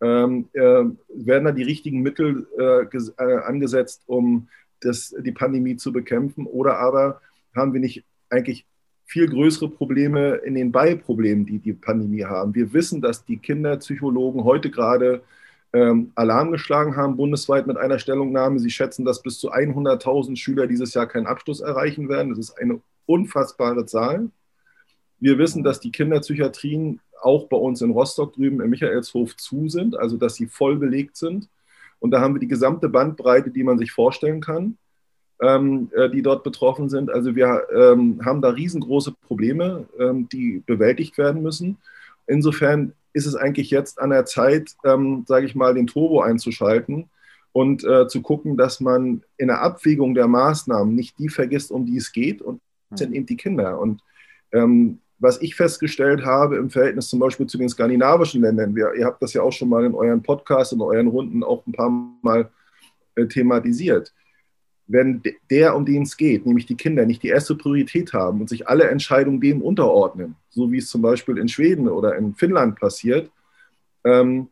ähm, 0.00 0.48
äh, 0.52 0.84
werden 1.08 1.44
da 1.44 1.52
die 1.52 1.62
richtigen 1.62 2.00
Mittel 2.02 2.46
äh, 2.58 2.84
äh, 2.84 3.38
angesetzt, 3.38 4.02
um 4.06 4.48
das, 4.80 5.14
die 5.18 5.32
Pandemie 5.32 5.76
zu 5.76 5.92
bekämpfen? 5.92 6.46
Oder 6.46 6.78
aber 6.78 7.20
haben 7.54 7.72
wir 7.72 7.80
nicht 7.80 8.04
eigentlich 8.30 8.66
viel 9.06 9.28
größere 9.28 9.70
Probleme 9.70 10.36
in 10.36 10.54
den 10.54 10.70
Beiproblemen, 10.70 11.46
die 11.46 11.58
die 11.58 11.72
Pandemie 11.72 12.24
haben? 12.24 12.54
Wir 12.54 12.72
wissen, 12.72 13.00
dass 13.00 13.24
die 13.24 13.38
Kinderpsychologen 13.38 14.44
heute 14.44 14.70
gerade 14.70 15.22
ähm, 15.72 16.12
Alarm 16.14 16.50
geschlagen 16.52 16.96
haben, 16.96 17.16
bundesweit 17.16 17.66
mit 17.66 17.76
einer 17.76 17.98
Stellungnahme. 17.98 18.58
Sie 18.58 18.70
schätzen, 18.70 19.04
dass 19.04 19.22
bis 19.22 19.38
zu 19.38 19.52
100.000 19.52 20.36
Schüler 20.36 20.66
dieses 20.66 20.94
Jahr 20.94 21.06
keinen 21.06 21.26
Abschluss 21.26 21.60
erreichen 21.60 22.08
werden. 22.08 22.30
Das 22.30 22.38
ist 22.38 22.58
eine 22.58 22.80
unfassbare 23.06 23.86
Zahl. 23.86 24.30
Wir 25.20 25.38
wissen, 25.38 25.64
dass 25.64 25.80
die 25.80 25.90
Kinderpsychiatrien 25.90 27.00
auch 27.20 27.48
bei 27.48 27.56
uns 27.56 27.82
in 27.82 27.90
Rostock 27.90 28.34
drüben 28.34 28.60
im 28.60 28.70
Michaelshof 28.70 29.36
zu 29.36 29.68
sind, 29.68 29.96
also 29.96 30.16
dass 30.16 30.36
sie 30.36 30.46
voll 30.46 30.76
belegt 30.76 31.16
sind. 31.16 31.48
Und 31.98 32.12
da 32.12 32.20
haben 32.20 32.34
wir 32.34 32.40
die 32.40 32.48
gesamte 32.48 32.88
Bandbreite, 32.88 33.50
die 33.50 33.64
man 33.64 33.78
sich 33.78 33.90
vorstellen 33.90 34.40
kann, 34.40 34.78
ähm, 35.42 35.90
äh, 35.94 36.08
die 36.08 36.22
dort 36.22 36.44
betroffen 36.44 36.88
sind. 36.88 37.10
Also 37.10 37.34
wir 37.34 37.66
ähm, 37.74 38.20
haben 38.24 38.40
da 38.40 38.50
riesengroße 38.50 39.12
Probleme, 39.26 39.86
ähm, 39.98 40.28
die 40.28 40.62
bewältigt 40.64 41.18
werden 41.18 41.42
müssen. 41.42 41.78
Insofern 42.28 42.92
ist 43.12 43.26
es 43.26 43.34
eigentlich 43.34 43.70
jetzt 43.70 43.98
an 43.98 44.10
der 44.10 44.24
Zeit, 44.26 44.76
ähm, 44.84 45.24
sage 45.26 45.46
ich 45.46 45.54
mal, 45.54 45.74
den 45.74 45.86
Turbo 45.86 46.20
einzuschalten 46.20 47.08
und 47.52 47.82
äh, 47.84 48.06
zu 48.06 48.22
gucken, 48.22 48.56
dass 48.56 48.80
man 48.80 49.22
in 49.38 49.48
der 49.48 49.62
Abwägung 49.62 50.14
der 50.14 50.28
Maßnahmen 50.28 50.94
nicht 50.94 51.18
die 51.18 51.28
vergisst, 51.28 51.72
um 51.72 51.86
die 51.86 51.96
es 51.96 52.12
geht, 52.12 52.42
und 52.42 52.60
das 52.90 53.00
sind 53.00 53.14
eben 53.14 53.26
die 53.26 53.36
Kinder. 53.36 53.80
Und 53.80 54.02
ähm, 54.52 55.00
was 55.18 55.42
ich 55.42 55.56
festgestellt 55.56 56.24
habe 56.24 56.56
im 56.56 56.70
Verhältnis 56.70 57.08
zum 57.08 57.18
Beispiel 57.18 57.46
zu 57.46 57.58
den 57.58 57.68
skandinavischen 57.68 58.42
Ländern, 58.42 58.76
wir, 58.76 58.94
ihr 58.94 59.06
habt 59.06 59.20
das 59.22 59.32
ja 59.32 59.42
auch 59.42 59.52
schon 59.52 59.68
mal 59.68 59.84
in 59.84 59.94
euren 59.94 60.22
Podcasts, 60.22 60.72
in 60.72 60.80
euren 60.80 61.08
Runden 61.08 61.42
auch 61.42 61.66
ein 61.66 61.72
paar 61.72 61.90
Mal 62.22 62.50
äh, 63.16 63.26
thematisiert. 63.26 64.12
Wenn 64.88 65.22
der, 65.50 65.76
um 65.76 65.84
den 65.84 66.02
es 66.02 66.16
geht, 66.16 66.46
nämlich 66.46 66.66
die 66.66 66.76
Kinder, 66.76 67.04
nicht 67.04 67.22
die 67.22 67.28
erste 67.28 67.54
Priorität 67.54 68.12
haben 68.14 68.40
und 68.40 68.48
sich 68.48 68.68
alle 68.68 68.88
Entscheidungen 68.88 69.40
dem 69.40 69.60
unterordnen, 69.60 70.34
so 70.48 70.72
wie 70.72 70.78
es 70.78 70.88
zum 70.88 71.02
Beispiel 71.02 71.36
in 71.38 71.48
Schweden 71.48 71.88
oder 71.88 72.16
in 72.16 72.34
Finnland 72.34 72.80
passiert, 72.80 73.30
ähm, 74.04 74.48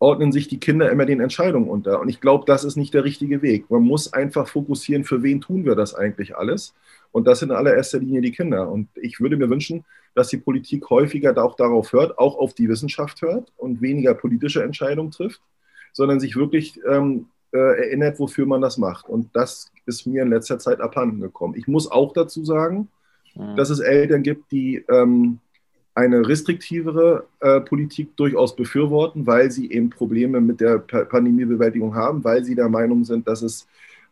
ordnen 0.00 0.32
sich 0.32 0.48
die 0.48 0.58
Kinder 0.58 0.90
immer 0.90 1.04
den 1.04 1.20
Entscheidungen 1.20 1.68
unter. 1.68 2.00
Und 2.00 2.08
ich 2.08 2.20
glaube, 2.20 2.44
das 2.46 2.64
ist 2.64 2.76
nicht 2.76 2.94
der 2.94 3.04
richtige 3.04 3.42
Weg. 3.42 3.70
Man 3.70 3.82
muss 3.82 4.12
einfach 4.12 4.48
fokussieren, 4.48 5.04
für 5.04 5.22
wen 5.22 5.42
tun 5.42 5.64
wir 5.64 5.74
das 5.74 5.94
eigentlich 5.94 6.36
alles. 6.36 6.74
Und 7.12 7.26
das 7.26 7.40
sind 7.40 7.50
in 7.50 7.56
allererster 7.56 7.98
Linie 7.98 8.22
die 8.22 8.32
Kinder. 8.32 8.70
Und 8.70 8.88
ich 8.94 9.20
würde 9.20 9.36
mir 9.36 9.50
wünschen, 9.50 9.84
dass 10.14 10.28
die 10.28 10.38
Politik 10.38 10.88
häufiger 10.88 11.36
auch 11.42 11.54
darauf 11.54 11.92
hört, 11.92 12.18
auch 12.18 12.36
auf 12.38 12.54
die 12.54 12.68
Wissenschaft 12.68 13.20
hört 13.20 13.52
und 13.58 13.82
weniger 13.82 14.14
politische 14.14 14.62
Entscheidungen 14.62 15.10
trifft, 15.10 15.42
sondern 15.92 16.18
sich 16.18 16.34
wirklich 16.34 16.80
ähm, 16.88 17.26
äh, 17.52 17.58
erinnert, 17.58 18.18
wofür 18.18 18.46
man 18.46 18.60
das 18.60 18.78
macht. 18.78 19.08
Und 19.08 19.30
das 19.34 19.70
ist 19.86 20.06
mir 20.06 20.22
in 20.22 20.30
letzter 20.30 20.58
Zeit 20.58 20.80
abhanden 20.80 21.20
gekommen. 21.20 21.54
Ich 21.56 21.66
muss 21.66 21.90
auch 21.90 22.12
dazu 22.12 22.44
sagen, 22.44 22.88
mhm. 23.34 23.56
dass 23.56 23.70
es 23.70 23.80
Eltern 23.80 24.22
gibt, 24.22 24.52
die 24.52 24.84
ähm, 24.88 25.38
eine 25.94 26.26
restriktivere 26.26 27.26
äh, 27.40 27.60
Politik 27.60 28.16
durchaus 28.16 28.54
befürworten, 28.54 29.26
weil 29.26 29.50
sie 29.50 29.70
eben 29.70 29.90
Probleme 29.90 30.40
mit 30.40 30.60
der 30.60 30.78
Pandemiebewältigung 30.78 31.94
haben, 31.94 32.22
weil 32.24 32.44
sie 32.44 32.54
der 32.54 32.68
Meinung 32.68 33.04
sind, 33.04 33.26
dass 33.26 33.42
es 33.42 33.66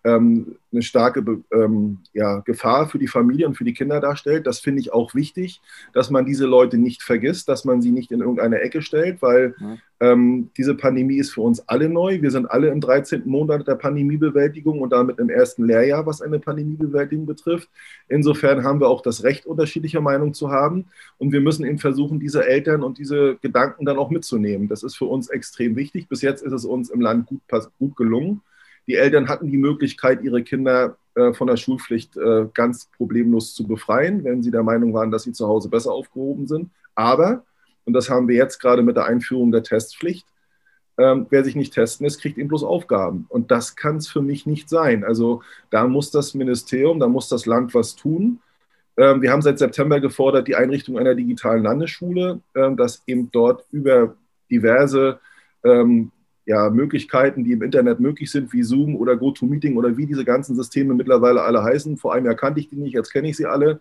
ähm, 0.09 0.57
eine 0.71 0.83
starke 0.83 1.25
ähm, 1.51 1.99
ja, 2.13 2.41
Gefahr 2.41 2.89
für 2.89 2.99
die 2.99 3.09
Familie 3.09 3.47
und 3.47 3.55
für 3.55 3.65
die 3.65 3.73
Kinder 3.73 4.01
darstellt. 4.01 4.47
Das 4.47 4.61
finde 4.61 4.81
ich 4.81 4.93
auch 4.93 5.15
wichtig, 5.15 5.63
dass 5.95 6.11
man 6.11 6.27
diese 6.27 6.47
Leute 6.47 6.77
nicht 6.77 7.03
vergisst, 7.03 7.49
dass 7.49 7.65
man 7.65 7.81
sie 7.81 7.91
nicht 7.91 8.13
in 8.13 8.21
irgendeine 8.21 8.61
Ecke 8.61 8.83
stellt, 8.83 9.23
weil 9.23 9.55
mhm. 9.59 9.79
ähm, 10.01 10.51
diese 10.57 10.75
Pandemie 10.75 11.17
ist 11.17 11.33
für 11.33 11.41
uns 11.41 11.67
alle 11.69 11.89
neu. 11.89 12.21
Wir 12.21 12.31
sind 12.31 12.51
alle 12.51 12.69
im 12.69 12.81
13. 12.81 13.23
Monat 13.27 13.67
der 13.67 13.77
Pandemiebewältigung 13.77 14.81
und 14.81 14.93
damit 14.93 15.19
im 15.19 15.31
ersten 15.31 15.65
Lehrjahr, 15.65 16.05
was 16.05 16.21
eine 16.21 16.39
Pandemiebewältigung 16.39 17.25
betrifft. 17.25 17.69
Insofern 18.09 18.63
haben 18.63 18.81
wir 18.81 18.89
auch 18.89 19.01
das 19.01 19.25
Recht, 19.25 19.47
unterschiedlicher 19.47 20.03
Meinung 20.03 20.35
zu 20.35 20.51
haben. 20.51 20.87
Und 21.17 21.33
wir 21.33 21.41
müssen 21.41 21.65
eben 21.65 21.79
versuchen, 21.79 22.21
diese 22.21 22.47
Eltern 22.47 22.83
und 22.83 22.99
diese 22.99 23.37
Gedanken 23.41 23.87
dann 23.87 23.99
auch 23.99 24.11
mitzunehmen. 24.11 24.69
Das 24.69 24.83
ist 24.83 24.97
für 24.97 25.07
uns 25.07 25.31
extrem 25.31 25.77
wichtig. 25.77 26.09
Bis 26.09 26.21
jetzt 26.21 26.43
ist 26.43 26.53
es 26.53 26.67
uns 26.67 26.91
im 26.91 27.01
Land 27.01 27.27
gut, 27.27 27.41
gut 27.79 27.97
gelungen. 27.97 28.43
Die 28.89 28.95
Eltern 28.95 29.29
hatten 29.29 29.51
die 29.51 29.59
Möglichkeit, 29.59 30.23
ihre 30.23 30.43
Kinder 30.43 30.97
äh, 31.15 31.35
von 31.35 31.47
der 31.47 31.57
Schulpflicht 31.57 32.17
äh, 32.17 32.47
ganz 32.55 32.89
problemlos 32.97 33.55
zu 33.55 33.67
befreien, 33.67 34.25
wenn 34.25 34.43
sie 34.43 34.51
der 34.51 34.63
Meinung 34.63 34.95
waren, 34.95 35.11
dass 35.11 35.25
sie 35.25 35.33
zu 35.33 35.47
Hause 35.47 35.69
besser 35.69 35.93
aufgehoben 35.93 36.47
sind. 36.47 36.71
Aber, 36.95 37.45
und 37.85 37.93
das 37.93 38.09
haben 38.09 38.29
wir 38.29 38.35
jetzt 38.35 38.59
gerade 38.59 38.83
mit 38.83 38.97
der 38.97 39.05
Einführung 39.05 39.53
der 39.53 39.63
Testpflicht, 39.63 40.27
ähm, 40.97 41.27
wer 41.31 41.45
sich 41.45 41.55
nicht 41.55 41.75
testen 41.75 42.05
lässt, 42.05 42.21
kriegt 42.21 42.39
eben 42.39 42.49
bloß 42.49 42.65
Aufgaben. 42.65 43.27
Und 43.29 43.51
das 43.51 43.77
kann 43.77 43.99
es 43.99 44.09
für 44.09 44.23
mich 44.23 44.47
nicht 44.47 44.69
sein. 44.69 45.05
Also 45.05 45.43
da 45.71 45.87
muss 45.87 46.11
das 46.11 46.35
Ministerium, 46.35 46.99
da 46.99 47.09
muss 47.09 47.29
das 47.29 47.47
Land 47.47 47.75
was 47.75 47.95
tun. 47.95 48.41
Ähm, 48.97 49.23
wir 49.23 49.31
haben 49.31 49.43
seit 49.43 49.59
September 49.59 50.01
gefordert, 50.01 50.49
die 50.49 50.57
Einrichtung 50.57 50.99
einer 50.99 51.15
digitalen 51.15 51.63
Landesschule, 51.63 52.41
ähm, 52.57 52.77
dass 52.77 53.03
eben 53.07 53.31
dort 53.31 53.65
über 53.71 54.17
diverse 54.51 55.21
ja, 56.49 56.71
Möglichkeiten, 56.71 57.45
die 57.45 57.53
im 57.53 57.63
Internet 57.63 58.01
möglich 58.01 58.31
sind, 58.31 58.55
wie 58.55 58.63
Zoom 58.63 58.97
oder 58.97 59.19
GoToMeeting 59.19 59.77
oder 59.77 59.99
wie 59.99 60.07
diese 60.07 60.25
ganzen 60.25 60.57
Systeme 60.57 60.95
mittlerweile 60.95 61.43
alle 61.43 61.63
heißen. 61.63 61.99
Vor 61.99 62.15
einem 62.15 62.25
Jahr 62.25 62.37
kannte 62.37 62.59
ich 62.59 62.71
die 62.71 62.77
nicht, 62.77 62.95
jetzt 62.95 63.13
kenne 63.13 63.29
ich 63.29 63.37
sie 63.37 63.45
alle. 63.45 63.81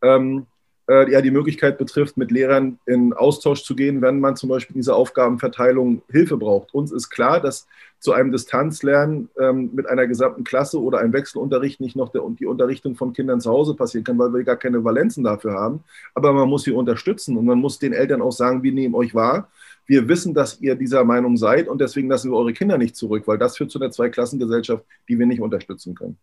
Ähm, 0.00 0.46
äh, 0.88 1.10
ja, 1.10 1.20
die 1.20 1.32
Möglichkeit 1.32 1.76
betrifft, 1.76 2.16
mit 2.16 2.30
Lehrern 2.30 2.78
in 2.86 3.14
Austausch 3.14 3.64
zu 3.64 3.74
gehen, 3.74 4.00
wenn 4.00 4.20
man 4.20 4.36
zum 4.36 4.48
Beispiel 4.48 4.76
in 4.76 4.82
dieser 4.82 4.94
Aufgabenverteilung 4.94 6.02
Hilfe 6.08 6.36
braucht. 6.36 6.72
Uns 6.72 6.92
ist 6.92 7.10
klar, 7.10 7.40
dass 7.40 7.66
zu 7.98 8.12
einem 8.12 8.30
Distanzlernen 8.30 9.28
ähm, 9.40 9.70
mit 9.72 9.88
einer 9.88 10.06
gesamten 10.06 10.44
Klasse 10.44 10.80
oder 10.80 10.98
einem 10.98 11.14
Wechselunterricht 11.14 11.80
nicht 11.80 11.96
noch 11.96 12.10
der, 12.10 12.22
die 12.38 12.46
Unterrichtung 12.46 12.94
von 12.94 13.12
Kindern 13.12 13.40
zu 13.40 13.50
Hause 13.50 13.74
passieren 13.74 14.04
kann, 14.04 14.18
weil 14.18 14.32
wir 14.32 14.44
gar 14.44 14.56
keine 14.56 14.84
Valenzen 14.84 15.24
dafür 15.24 15.54
haben. 15.54 15.82
Aber 16.14 16.32
man 16.32 16.48
muss 16.48 16.62
sie 16.62 16.70
unterstützen 16.70 17.36
und 17.36 17.44
man 17.44 17.58
muss 17.58 17.80
den 17.80 17.92
Eltern 17.92 18.22
auch 18.22 18.30
sagen, 18.30 18.62
wir 18.62 18.72
nehmen 18.72 18.94
euch 18.94 19.16
wahr 19.16 19.48
wir 19.86 20.08
wissen, 20.08 20.34
dass 20.34 20.60
ihr 20.60 20.76
dieser 20.76 21.04
Meinung 21.04 21.36
seid 21.36 21.68
und 21.68 21.80
deswegen 21.80 22.08
lassen 22.08 22.30
wir 22.30 22.38
eure 22.38 22.52
Kinder 22.52 22.78
nicht 22.78 22.96
zurück, 22.96 23.26
weil 23.26 23.38
das 23.38 23.56
führt 23.56 23.70
zu 23.70 23.80
einer 23.80 23.90
Zweiklassengesellschaft, 23.90 24.84
die 25.08 25.18
wir 25.18 25.26
nicht 25.26 25.40
unterstützen 25.40 25.94
können. 25.94 26.18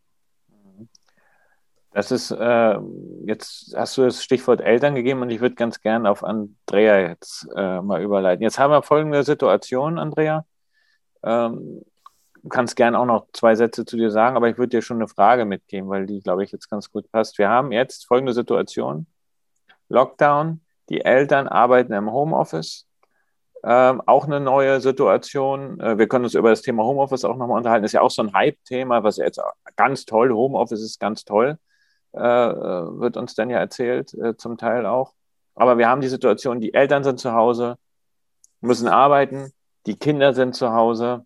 Das 1.93 2.09
ist, 2.09 2.31
äh, 2.31 2.77
jetzt 3.25 3.75
hast 3.75 3.97
du 3.97 4.03
das 4.03 4.23
Stichwort 4.23 4.61
Eltern 4.61 4.95
gegeben 4.95 5.21
und 5.21 5.29
ich 5.29 5.41
würde 5.41 5.55
ganz 5.55 5.81
gern 5.81 6.07
auf 6.07 6.23
Andrea 6.23 7.09
jetzt 7.09 7.47
äh, 7.53 7.81
mal 7.81 8.01
überleiten. 8.01 8.41
Jetzt 8.41 8.57
haben 8.57 8.71
wir 8.71 8.81
folgende 8.81 9.23
Situation, 9.23 9.99
Andrea. 9.99 10.45
Ähm, 11.21 11.83
du 12.41 12.49
kannst 12.49 12.77
gern 12.77 12.95
auch 12.95 13.05
noch 13.05 13.27
zwei 13.33 13.55
Sätze 13.55 13.83
zu 13.85 13.97
dir 13.97 14.09
sagen, 14.09 14.37
aber 14.37 14.47
ich 14.49 14.57
würde 14.57 14.69
dir 14.69 14.81
schon 14.81 14.97
eine 14.97 15.09
Frage 15.09 15.43
mitgeben, 15.43 15.89
weil 15.89 16.05
die, 16.05 16.21
glaube 16.21 16.45
ich, 16.45 16.53
jetzt 16.53 16.69
ganz 16.69 16.89
gut 16.89 17.11
passt. 17.11 17.37
Wir 17.37 17.49
haben 17.49 17.73
jetzt 17.73 18.07
folgende 18.07 18.33
Situation. 18.33 19.05
Lockdown, 19.89 20.61
die 20.87 21.01
Eltern 21.01 21.49
arbeiten 21.49 21.91
im 21.91 22.09
Homeoffice, 22.09 22.87
ähm, 23.63 24.01
auch 24.05 24.25
eine 24.25 24.39
neue 24.39 24.81
Situation. 24.81 25.79
Äh, 25.79 25.97
wir 25.97 26.07
können 26.07 26.25
uns 26.25 26.33
über 26.33 26.49
das 26.49 26.61
Thema 26.61 26.83
Homeoffice 26.83 27.25
auch 27.25 27.37
nochmal 27.37 27.57
unterhalten. 27.57 27.85
Ist 27.85 27.91
ja 27.91 28.01
auch 28.01 28.11
so 28.11 28.23
ein 28.23 28.33
Hype-Thema, 28.33 29.03
was 29.03 29.17
jetzt 29.17 29.39
ganz 29.75 30.05
toll, 30.05 30.31
Homeoffice 30.31 30.81
ist 30.81 30.99
ganz 30.99 31.25
toll, 31.25 31.57
äh, 32.13 32.19
äh, 32.19 32.99
wird 32.99 33.17
uns 33.17 33.35
dann 33.35 33.49
ja 33.49 33.59
erzählt, 33.59 34.13
äh, 34.15 34.35
zum 34.35 34.57
Teil 34.57 34.85
auch. 34.85 35.13
Aber 35.55 35.77
wir 35.77 35.87
haben 35.87 36.01
die 36.01 36.07
Situation, 36.07 36.59
die 36.59 36.73
Eltern 36.73 37.03
sind 37.03 37.19
zu 37.19 37.33
Hause, 37.33 37.77
müssen 38.61 38.87
arbeiten, 38.87 39.51
die 39.85 39.97
Kinder 39.97 40.33
sind 40.33 40.55
zu 40.55 40.73
Hause, 40.73 41.25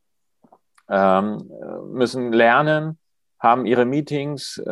ähm, 0.89 1.49
müssen 1.91 2.33
lernen, 2.33 2.97
haben 3.39 3.65
ihre 3.65 3.85
Meetings, 3.85 4.57
äh, 4.57 4.69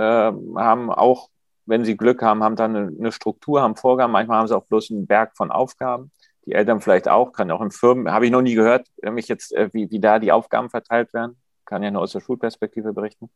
haben 0.55 0.91
auch, 0.91 1.29
wenn 1.65 1.86
sie 1.86 1.96
Glück 1.96 2.22
haben, 2.22 2.43
haben 2.43 2.55
dann 2.55 2.75
eine, 2.75 2.88
eine 2.98 3.12
Struktur, 3.12 3.62
haben 3.62 3.75
Vorgaben, 3.75 4.12
manchmal 4.12 4.39
haben 4.39 4.48
sie 4.48 4.58
auch 4.58 4.65
bloß 4.65 4.91
einen 4.91 5.08
Berg 5.08 5.38
von 5.38 5.51
Aufgaben 5.51 6.12
die 6.45 6.53
Eltern 6.53 6.81
vielleicht 6.81 7.07
auch, 7.07 7.31
kann 7.31 7.51
auch 7.51 7.62
in 7.62 7.71
Firmen, 7.71 8.12
habe 8.12 8.25
ich 8.25 8.31
noch 8.31 8.41
nie 8.41 8.55
gehört, 8.55 8.88
mich 9.01 9.27
jetzt, 9.27 9.53
äh, 9.53 9.69
wie, 9.73 9.89
wie 9.91 10.00
da 10.00 10.19
die 10.19 10.31
Aufgaben 10.31 10.69
verteilt 10.69 11.13
werden, 11.13 11.38
kann 11.65 11.83
ja 11.83 11.91
nur 11.91 12.01
aus 12.01 12.12
der 12.12 12.19
Schulperspektive 12.19 12.93
berichten. 12.93 13.29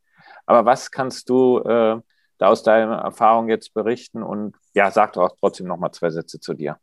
Aber 0.45 0.65
was 0.65 0.91
kannst 0.91 1.29
du 1.29 1.59
äh, 1.59 1.99
da 2.37 2.47
aus 2.47 2.63
deiner 2.63 2.97
Erfahrung 2.97 3.49
jetzt 3.49 3.73
berichten? 3.73 4.23
Und 4.23 4.55
ja, 4.73 4.91
sag 4.91 5.13
doch 5.13 5.35
trotzdem 5.39 5.67
noch 5.67 5.77
mal 5.77 5.91
zwei 5.91 6.09
Sätze 6.09 6.39
zu 6.39 6.53
dir. 6.53 6.77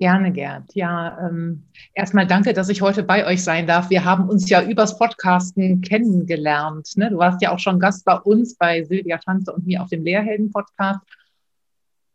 Gerne, 0.00 0.30
Gerd. 0.30 0.74
Ja, 0.74 1.18
ähm, 1.26 1.64
erstmal 1.92 2.24
danke, 2.24 2.52
dass 2.52 2.68
ich 2.68 2.82
heute 2.82 3.02
bei 3.02 3.26
euch 3.26 3.42
sein 3.42 3.66
darf. 3.66 3.90
Wir 3.90 4.04
haben 4.04 4.28
uns 4.28 4.48
ja 4.48 4.62
übers 4.62 4.96
Podcasten 4.96 5.80
kennengelernt. 5.80 6.92
Ne? 6.94 7.10
Du 7.10 7.18
warst 7.18 7.42
ja 7.42 7.50
auch 7.50 7.58
schon 7.58 7.80
Gast 7.80 8.04
bei 8.04 8.14
uns, 8.14 8.54
bei 8.56 8.84
Silvia 8.84 9.18
Tanze 9.18 9.52
und 9.52 9.66
mir 9.66 9.82
auf 9.82 9.88
dem 9.88 10.04
Lehrhelden-Podcast. 10.04 11.00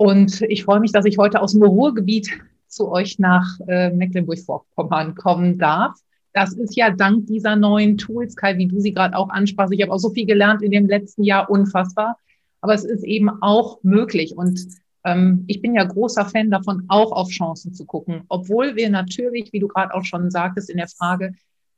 Und 0.04 0.42
ich 0.50 0.66
freue 0.66 0.82
mich, 0.82 0.92
dass 0.92 1.06
ich 1.06 1.18
heute 1.18 1.42
aus 1.42 1.54
dem 1.54 1.64
Ruhrgebiet 1.64 2.30
zu 2.68 2.92
euch 2.92 3.20
nach 3.20 3.58
äh, 3.70 3.90
Mecklenburg-Vorpommern 3.90 5.16
kommen 5.16 5.58
darf. 5.58 5.98
Das 6.34 6.52
ist 6.52 6.76
ja 6.76 6.90
dank 6.90 7.28
dieser 7.28 7.56
neuen 7.56 7.98
Tools, 7.98 8.36
Kai, 8.36 8.58
wie 8.58 8.68
du 8.68 8.82
sie 8.82 8.92
gerade 8.92 9.16
auch 9.16 9.30
ansprachst. 9.30 9.72
Ich 9.72 9.82
habe 9.82 9.94
auch 9.94 10.00
so 10.00 10.10
viel 10.10 10.26
gelernt 10.26 10.62
in 10.62 10.72
dem 10.72 10.88
letzten 10.88 11.24
Jahr, 11.24 11.50
unfassbar. 11.50 12.18
Aber 12.60 12.74
es 12.74 12.84
ist 12.84 13.06
eben 13.06 13.30
auch 13.42 13.82
möglich. 13.82 14.36
Und 14.36 14.60
ähm, 15.06 15.46
ich 15.48 15.62
bin 15.62 15.74
ja 15.74 15.86
großer 15.86 16.26
Fan 16.26 16.52
davon, 16.52 16.84
auch 16.90 17.14
auf 17.14 17.30
Chancen 17.30 17.74
zu 17.74 17.86
gucken. 17.86 18.24
Obwohl 18.28 18.76
wir 18.76 18.90
natürlich, 18.90 19.54
wie 19.54 19.60
du 19.62 19.70
gerade 19.70 19.94
auch 19.94 20.04
schon 20.04 20.30
sagtest 20.30 20.70
in 20.70 20.76
der 20.76 20.90
Frage, 20.90 21.34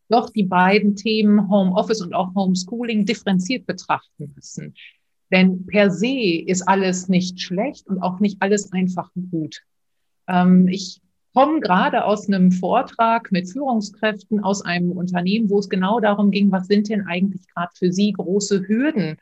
doch 0.10 0.32
die 0.32 0.46
beiden 0.46 0.96
Themen 0.96 1.48
Homeoffice 1.48 2.01
und 2.01 2.15
auch 2.15 2.34
Homeschooling 2.34 3.05
differenziert 3.05 3.67
betrachten 3.67 4.34
müssen. 4.36 4.74
Denn 5.32 5.65
per 5.65 5.89
se 5.91 6.44
ist 6.46 6.67
alles 6.67 7.10
nicht 7.10 7.41
schlecht 7.41 7.88
und 7.88 8.00
auch 8.01 8.20
nicht 8.20 8.41
alles 8.41 8.72
einfach 8.72 9.12
gut. 9.32 9.62
Ähm, 10.27 10.67
ich 10.67 11.01
komme 11.34 11.60
gerade 11.60 12.05
aus 12.05 12.27
einem 12.27 12.51
Vortrag 12.51 13.32
mit 13.32 13.50
Führungskräften 13.51 14.39
aus 14.44 14.63
einem 14.63 14.91
Unternehmen, 14.91 15.50
wo 15.50 15.60
es 15.60 15.70
genau 15.70 16.00
darum 16.00 16.32
ging, 16.32 16.51
was 16.51 16.67
sind 16.67 16.89
denn 16.89 17.05
eigentlich 17.08 17.48
gerade 17.48 17.72
für 17.75 17.91
Sie 17.91 18.13
große 18.13 18.67
Hürden 18.67 19.17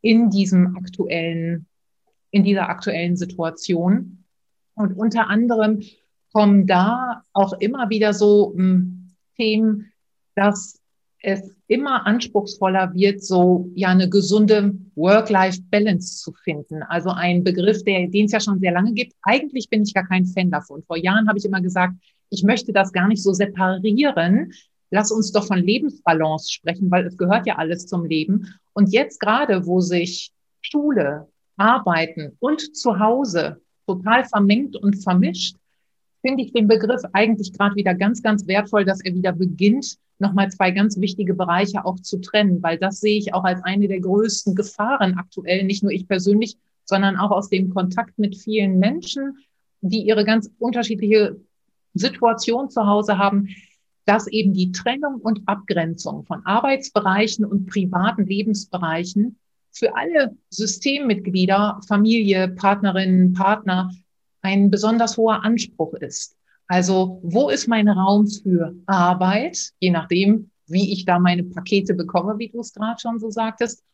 in 0.00 0.28
diesem 0.30 0.76
aktuellen, 0.76 1.66
in 2.30 2.42
dieser 2.42 2.68
aktuellen 2.68 3.16
Situation? 3.16 4.24
Und 4.74 4.94
unter 4.94 5.28
anderem 5.28 5.82
kommen 6.32 6.66
da 6.66 7.22
auch 7.32 7.52
immer 7.60 7.90
wieder 7.90 8.12
so 8.12 8.54
hm, 8.56 9.12
Themen, 9.36 9.92
dass 10.34 10.81
es 11.22 11.56
immer 11.68 12.06
anspruchsvoller 12.06 12.92
wird, 12.94 13.22
so 13.22 13.70
ja 13.74 13.88
eine 13.88 14.08
gesunde 14.08 14.74
Work-Life-Balance 14.96 16.18
zu 16.18 16.32
finden. 16.32 16.82
Also 16.82 17.10
ein 17.10 17.44
Begriff, 17.44 17.82
der, 17.84 18.08
den 18.08 18.26
es 18.26 18.32
ja 18.32 18.40
schon 18.40 18.58
sehr 18.58 18.72
lange 18.72 18.92
gibt. 18.92 19.14
Eigentlich 19.22 19.68
bin 19.70 19.82
ich 19.82 19.94
gar 19.94 20.06
kein 20.06 20.26
Fan 20.26 20.50
davon. 20.50 20.82
Vor 20.82 20.96
Jahren 20.96 21.28
habe 21.28 21.38
ich 21.38 21.44
immer 21.44 21.60
gesagt, 21.60 21.94
ich 22.30 22.42
möchte 22.42 22.72
das 22.72 22.92
gar 22.92 23.08
nicht 23.08 23.22
so 23.22 23.32
separieren. 23.32 24.52
Lass 24.90 25.12
uns 25.12 25.32
doch 25.32 25.46
von 25.46 25.58
Lebensbalance 25.58 26.52
sprechen, 26.52 26.90
weil 26.90 27.06
es 27.06 27.16
gehört 27.16 27.46
ja 27.46 27.56
alles 27.56 27.86
zum 27.86 28.04
Leben. 28.04 28.54
Und 28.72 28.92
jetzt 28.92 29.20
gerade, 29.20 29.66
wo 29.66 29.80
sich 29.80 30.32
Schule, 30.60 31.28
Arbeiten 31.56 32.36
und 32.40 32.76
Zuhause 32.76 33.60
total 33.86 34.24
vermengt 34.24 34.76
und 34.76 35.02
vermischt, 35.02 35.56
finde 36.22 36.44
ich 36.44 36.52
den 36.52 36.68
Begriff 36.68 37.02
eigentlich 37.12 37.52
gerade 37.52 37.76
wieder 37.76 37.94
ganz, 37.94 38.22
ganz 38.22 38.46
wertvoll, 38.46 38.84
dass 38.84 39.00
er 39.00 39.14
wieder 39.14 39.32
beginnt, 39.32 39.98
nochmal 40.18 40.50
zwei 40.50 40.70
ganz 40.70 40.98
wichtige 40.98 41.34
Bereiche 41.34 41.84
auch 41.84 41.98
zu 42.00 42.20
trennen, 42.20 42.62
weil 42.62 42.78
das 42.78 43.00
sehe 43.00 43.18
ich 43.18 43.34
auch 43.34 43.44
als 43.44 43.62
eine 43.64 43.88
der 43.88 44.00
größten 44.00 44.54
Gefahren 44.54 45.18
aktuell, 45.18 45.64
nicht 45.64 45.82
nur 45.82 45.92
ich 45.92 46.08
persönlich, 46.08 46.56
sondern 46.84 47.16
auch 47.16 47.30
aus 47.30 47.48
dem 47.48 47.70
Kontakt 47.70 48.18
mit 48.18 48.36
vielen 48.36 48.78
Menschen, 48.78 49.36
die 49.80 50.02
ihre 50.02 50.24
ganz 50.24 50.50
unterschiedliche 50.58 51.40
Situation 51.94 52.70
zu 52.70 52.86
Hause 52.86 53.18
haben, 53.18 53.48
dass 54.04 54.26
eben 54.26 54.52
die 54.52 54.72
Trennung 54.72 55.16
und 55.20 55.42
Abgrenzung 55.46 56.24
von 56.24 56.44
Arbeitsbereichen 56.44 57.44
und 57.44 57.66
privaten 57.66 58.26
Lebensbereichen 58.26 59.38
für 59.70 59.96
alle 59.96 60.36
Systemmitglieder, 60.50 61.80
Familie, 61.86 62.48
Partnerinnen, 62.48 63.32
Partner 63.32 63.90
ein 64.42 64.70
besonders 64.70 65.16
hoher 65.16 65.44
Anspruch 65.44 65.94
ist. 65.94 66.36
Also 66.66 67.20
wo 67.22 67.48
ist 67.48 67.68
mein 67.68 67.88
Raum 67.88 68.26
für 68.26 68.74
Arbeit, 68.86 69.72
je 69.78 69.90
nachdem, 69.90 70.50
wie 70.66 70.92
ich 70.92 71.04
da 71.04 71.18
meine 71.18 71.44
Pakete 71.44 71.94
bekomme, 71.94 72.38
wie 72.38 72.48
du 72.48 72.60
es 72.60 72.72
gerade 72.72 73.00
schon 73.00 73.18
so 73.18 73.30
sagtest. 73.30 73.84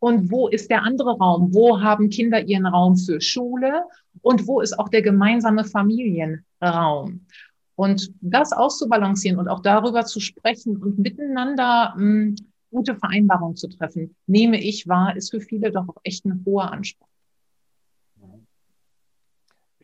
Und 0.00 0.30
wo 0.30 0.46
ist 0.46 0.70
der 0.70 0.82
andere 0.84 1.18
Raum? 1.18 1.52
Wo 1.52 1.80
haben 1.80 2.08
Kinder 2.10 2.40
ihren 2.40 2.66
Raum 2.66 2.96
für 2.96 3.20
Schule? 3.20 3.82
Und 4.22 4.46
wo 4.46 4.60
ist 4.60 4.78
auch 4.78 4.88
der 4.88 5.02
gemeinsame 5.02 5.64
Familienraum? 5.64 7.26
Und 7.74 8.12
das 8.20 8.52
auszubalancieren 8.52 9.38
und 9.38 9.48
auch 9.48 9.60
darüber 9.60 10.04
zu 10.04 10.20
sprechen 10.20 10.76
und 10.76 10.98
miteinander 10.98 11.94
mh, 11.96 12.00
hm, 12.00 12.36
gute 12.70 12.94
Vereinbarungen 12.94 13.56
zu 13.56 13.68
treffen, 13.68 14.14
nehme 14.26 14.60
ich 14.62 14.86
wahr, 14.86 15.16
ist 15.16 15.30
für 15.30 15.40
viele 15.40 15.72
doch 15.72 15.88
auch 15.88 16.00
echt 16.02 16.24
ein 16.24 16.42
hoher 16.44 16.72
Anspruch. 16.72 17.07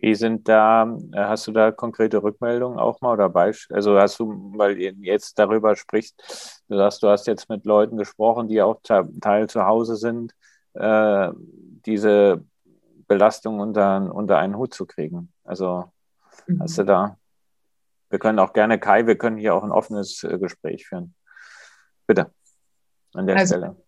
Wie 0.04 0.14
sind 0.14 0.49
da, 0.49 0.99
äh, 1.12 1.18
hast 1.18 1.46
du 1.46 1.52
da 1.52 1.70
konkrete 1.73 2.23
Rückmeldungen 2.23 2.78
auch 2.78 3.00
mal 3.00 3.14
oder 3.14 3.30
Beispiele? 3.30 3.76
Also 3.76 3.99
hast 3.99 4.20
du, 4.20 4.52
weil 4.54 4.78
ihr 4.78 4.92
jetzt 5.00 5.38
darüber 5.38 5.76
sprichst, 5.76 6.62
du 6.68 6.76
sagst, 6.76 7.02
du 7.02 7.08
hast 7.08 7.26
jetzt 7.26 7.49
mit 7.49 7.64
Leuten 7.64 7.96
gesprochen, 7.96 8.46
die 8.46 8.61
auch 8.61 8.82
Teil 8.82 9.49
zu 9.49 9.64
Hause 9.64 9.96
sind, 9.96 10.34
äh, 10.75 11.30
diese 11.87 12.44
Belastung 13.08 13.61
unter, 13.61 14.14
unter 14.14 14.37
einen 14.37 14.58
Hut 14.58 14.75
zu 14.75 14.84
kriegen. 14.84 15.32
Also 15.42 15.90
mhm. 16.49 16.60
hast 16.60 16.76
du 16.76 16.84
da, 16.84 17.17
wir 18.10 18.19
können 18.19 18.38
auch 18.40 18.52
gerne, 18.52 18.78
Kai, 18.78 19.06
wir 19.06 19.17
können 19.17 19.38
hier 19.38 19.54
auch 19.54 19.64
ein 19.64 19.73
offenes 19.73 20.23
äh, 20.23 20.38
Gespräch 20.38 20.86
führen. 20.86 21.14
Bitte, 22.06 22.30
an 23.14 23.26
der 23.26 23.36
also, 23.36 23.54
Stelle. 23.54 23.83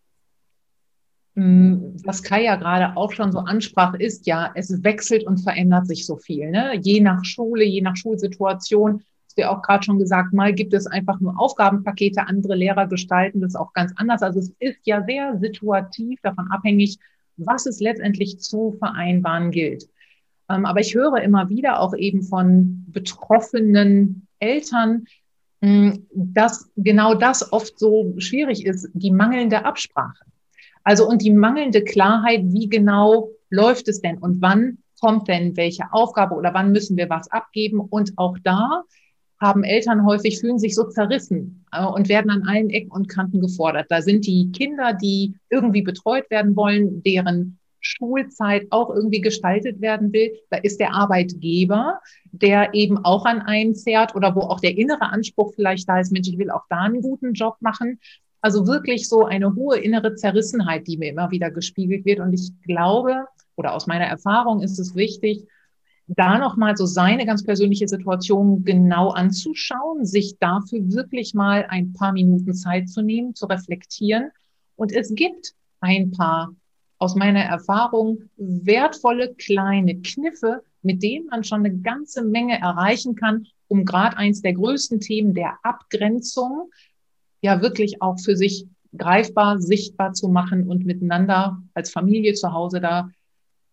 Mm, 1.37 1.93
was 2.03 2.23
Kai 2.23 2.45
ja 2.45 2.57
gerade 2.57 2.97
auch 2.97 3.13
schon 3.13 3.31
so 3.31 3.41
ansprach, 3.41 3.95
ist 3.95 4.27
ja, 4.27 4.51
es 4.55 4.83
wechselt 4.83 5.27
und 5.27 5.39
verändert 5.39 5.87
sich 5.87 6.07
so 6.07 6.17
viel. 6.17 6.51
Ne? 6.51 6.75
Je 6.81 7.01
nach 7.01 7.25
Schule, 7.25 7.63
je 7.63 7.83
nach 7.83 7.95
Schulsituation. 7.95 9.03
Hast 9.27 9.37
du 9.37 9.43
ja 9.43 9.51
auch 9.55 9.61
gerade 9.61 9.85
schon 9.85 9.99
gesagt, 9.99 10.33
mal 10.33 10.55
gibt 10.55 10.73
es 10.73 10.87
einfach 10.87 11.21
nur 11.21 11.39
Aufgabenpakete, 11.39 12.27
andere 12.27 12.55
Lehrer 12.55 12.87
gestalten 12.87 13.43
das 13.43 13.55
auch 13.55 13.75
ganz 13.75 13.93
anders. 13.97 14.23
Also 14.23 14.41
es 14.41 14.51
ist 14.61 14.81
ja 14.87 15.05
sehr 15.05 15.39
situativ 15.39 16.19
davon 16.23 16.51
abhängig, 16.51 16.99
was 17.37 17.67
es 17.67 17.81
letztendlich 17.81 18.41
zu 18.41 18.73
vereinbaren 18.79 19.51
gilt. 19.51 19.91
Ähm, 20.49 20.65
aber 20.65 20.81
ich 20.81 20.95
höre 20.95 21.21
immer 21.21 21.51
wieder 21.51 21.81
auch 21.81 21.95
eben 21.95 22.23
von 22.23 22.87
betroffenen 22.89 24.27
Eltern, 24.39 25.05
mm, 25.61 25.91
dass 26.15 26.71
genau 26.77 27.15
das 27.15 27.53
oft 27.53 27.79
so 27.79 28.15
schwierig 28.17 28.65
ist, 28.65 28.89
die 28.95 29.11
mangelnde 29.11 29.67
Absprache. 29.67 30.25
Also 30.87 31.09
und 31.09 31.21
die 31.21 31.33
mangelnde 31.33 31.83
Klarheit, 31.83 32.43
wie 32.45 32.69
genau 32.69 33.31
läuft 33.51 33.89
es 33.89 34.01
denn 34.01 34.19
und 34.19 34.41
wann 34.41 34.79
kommt 35.01 35.27
denn 35.27 35.57
welche 35.57 35.83
Aufgabe 35.91 36.37
oder 36.37 36.55
wann 36.55 36.71
müssen 36.71 36.97
wir 36.97 37.11
was 37.11 37.29
abgeben. 37.29 37.81
Und 37.81 38.13
auch 38.15 38.39
da 38.45 38.85
haben 39.41 39.65
Eltern 39.65 40.07
häufig, 40.07 40.39
fühlen 40.39 40.61
sich 40.61 40.77
so 40.77 40.85
zerrissen 40.85 41.65
äh, 41.73 41.85
und 41.85 42.09
werden 42.09 42.31
an 42.31 42.45
allen 42.45 42.71
Ecken 42.71 42.93
und 42.93 43.09
Kanten 43.09 43.41
gefordert. 43.41 43.87
Da 43.89 44.01
sind 44.01 44.29
die 44.29 44.53
Kinder, 44.53 44.93
die 44.93 45.35
irgendwie 45.51 45.83
betreut 45.83 46.31
werden 46.31 46.55
wollen, 46.55 47.03
deren 47.03 47.59
Schulzeit 47.81 48.69
auch 48.71 48.89
irgendwie 48.91 49.21
gestaltet 49.21 49.81
werden 49.81 50.13
will. 50.13 50.39
Da 50.51 50.59
ist 50.59 50.79
der 50.79 50.95
Arbeitgeber, 50.95 51.99
der 52.31 52.75
eben 52.75 53.05
auch 53.05 53.27
an 53.27 53.43
einen 53.43 53.75
zerrt 53.75 54.15
oder 54.15 54.37
wo 54.37 54.43
auch 54.43 54.61
der 54.61 54.79
innere 54.79 55.11
Anspruch 55.11 55.53
vielleicht 55.57 55.89
da 55.89 55.99
ist, 55.99 56.13
Mensch, 56.13 56.29
ich 56.29 56.39
will 56.39 56.53
auch 56.53 56.65
da 56.71 56.83
einen 56.83 57.03
guten 57.03 57.33
Job 57.33 57.57
machen. 57.59 57.99
Also 58.41 58.67
wirklich 58.67 59.09
so 59.09 59.25
eine 59.25 59.55
hohe 59.55 59.79
innere 59.79 60.15
Zerrissenheit, 60.15 60.87
die 60.87 60.99
mir 60.99 61.11
immer 61.11 61.31
wieder 61.31 61.51
gespiegelt 61.51 62.05
wird. 62.05 62.21
Und 62.21 62.33
ich 62.33 62.53
glaube, 62.63 63.27
oder 63.57 63.75
aus 63.75 63.87
meiner 63.87 64.05
Erfahrung 64.05 64.63
ist 64.63 64.79
es 64.79 64.95
wichtig, 64.95 65.47
da 66.09 66.39
nochmal 66.39 66.77
so 66.77 66.87
seine 66.87 67.27
ganz 67.27 67.43
persönliche 67.43 67.89
Situation 67.89 68.65
genau 68.65 69.11
anzuschauen, 69.11 70.05
sich 70.05 70.39
dafür 70.39 70.93
wirklich 70.93 71.35
mal 71.35 71.67
ein 71.69 71.93
paar 71.93 72.13
Minuten 72.13 72.55
Zeit 72.55 72.89
zu 72.89 73.03
nehmen, 73.03 73.35
zu 73.35 73.47
reflektieren. 73.47 74.31
Und 74.77 74.93
es 74.93 75.15
gibt 75.15 75.55
ein 75.81 76.13
paar, 76.13 76.55
aus 76.99 77.17
meiner 77.17 77.43
Erfahrung, 77.43 78.23
wertvolle 78.37 79.35
kleine 79.35 80.01
Kniffe, 80.01 80.63
mit 80.83 81.03
denen 81.03 81.27
man 81.27 81.43
schon 81.43 81.67
eine 81.67 81.77
ganze 81.79 82.23
Menge 82.23 82.59
erreichen 82.59 83.17
kann, 83.17 83.47
um 83.69 83.85
gerade 83.85 84.17
eins 84.17 84.43
der 84.43 84.53
größten 84.53 85.01
Themen 85.01 85.35
der 85.35 85.59
Abgrenzung 85.65 86.71
ja 87.47 87.63
wirklich 87.63 88.03
auch 88.03 88.19
für 88.19 88.37
sich 88.37 88.67
greifbar, 88.97 89.61
sichtbar 89.61 90.13
zu 90.13 90.29
machen 90.29 90.69
und 90.69 90.85
miteinander 90.85 91.59
als 91.75 91.91
Familie 91.91 92.35
zu 92.35 92.53
Hause 92.53 92.81
da 92.81 93.09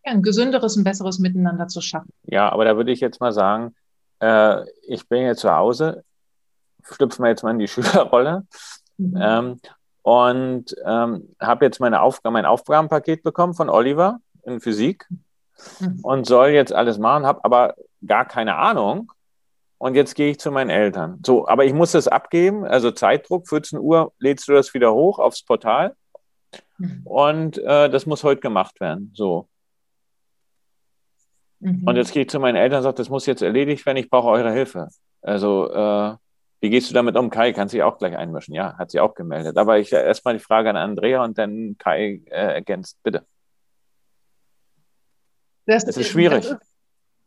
ja, 0.06 0.12
ein 0.12 0.22
gesünderes 0.22 0.78
und 0.78 0.84
besseres 0.84 1.20
Miteinander 1.20 1.68
zu 1.68 1.82
schaffen. 1.82 2.12
Ja, 2.24 2.52
aber 2.52 2.66
da 2.66 2.76
würde 2.76 2.92
ich 2.92 3.00
jetzt 3.00 3.20
mal 3.20 3.32
sagen, 3.32 3.74
äh, 4.20 4.64
ich 4.88 5.08
bin 5.08 5.24
jetzt 5.24 5.42
zu 5.42 5.54
Hause, 5.54 6.04
schlüpfen 6.84 7.24
wir 7.24 7.30
jetzt 7.30 7.44
mal 7.44 7.52
in 7.52 7.60
die 7.60 7.68
Schülerrolle 7.74 8.46
mhm. 8.98 9.18
ähm, 9.20 9.60
und 10.02 10.76
ähm, 10.86 11.30
habe 11.40 11.66
jetzt 11.66 11.80
meine 11.80 12.02
Aufgabe, 12.02 12.34
mein 12.34 12.46
Aufgabenpaket 12.46 13.24
bekommen 13.24 13.54
von 13.54 13.70
Oliver 13.70 14.20
in 14.44 14.60
Physik 14.60 15.08
mhm. 15.80 16.00
und 16.04 16.26
soll 16.26 16.50
jetzt 16.50 16.74
alles 16.74 16.98
machen, 16.98 17.26
habe 17.26 17.44
aber 17.44 17.76
gar 18.06 18.26
keine 18.26 18.56
Ahnung, 18.56 19.12
und 19.84 19.96
jetzt 19.96 20.16
gehe 20.16 20.32
ich 20.32 20.40
zu 20.40 20.50
meinen 20.50 20.70
Eltern. 20.70 21.20
So, 21.26 21.46
aber 21.46 21.66
ich 21.66 21.74
muss 21.74 21.92
das 21.92 22.08
abgeben, 22.08 22.64
also 22.64 22.90
Zeitdruck, 22.90 23.50
14 23.50 23.80
Uhr 23.80 24.14
lädst 24.18 24.48
du 24.48 24.54
das 24.54 24.74
wieder 24.74 24.94
hoch 24.94 25.20
aufs 25.20 25.44
Portal 25.44 25.94
mhm. 26.78 27.02
und 27.04 27.58
äh, 27.58 27.90
das 27.90 28.06
muss 28.06 28.24
heute 28.24 28.40
gemacht 28.40 28.80
werden. 28.80 29.12
So. 29.14 29.50
Mhm. 31.60 31.86
Und 31.86 31.98
jetzt 31.98 32.14
gehe 32.14 32.22
ich 32.22 32.30
zu 32.30 32.40
meinen 32.40 32.56
Eltern 32.56 32.78
und 32.78 32.84
sage, 32.84 32.96
das 32.96 33.10
muss 33.10 33.26
jetzt 33.26 33.42
erledigt 33.42 33.86
werden, 33.86 33.98
ich 33.98 34.10
brauche 34.10 34.30
eure 34.30 34.54
Hilfe. 34.54 34.88
Also, 35.22 35.70
äh, 35.74 36.16
wie 36.62 36.70
gehst 36.70 36.90
du 36.90 36.94
damit 36.94 37.18
um? 37.18 37.30
Kai 37.30 37.52
kann 37.52 37.68
sich 37.68 37.84
auch 37.84 37.98
gleich 37.98 38.16
einmischen. 38.16 38.56
Ja, 38.56 38.78
hat 38.78 38.90
sie 38.90 39.02
auch 39.02 39.16
gemeldet. 39.16 39.58
Aber 39.58 39.80
ich 39.80 39.92
äh, 39.92 40.02
erstmal 40.02 40.36
die 40.36 40.40
Frage 40.40 40.70
an 40.70 40.78
Andrea 40.78 41.26
und 41.26 41.38
dann 41.38 41.76
Kai 41.78 42.22
äh, 42.28 42.54
ergänzt. 42.54 43.00
Bitte. 43.04 43.26
Das, 45.66 45.84
das 45.84 45.98
ist 45.98 46.08
schwierig. 46.08 46.48
Das 46.48 46.62
ist, 46.62 46.73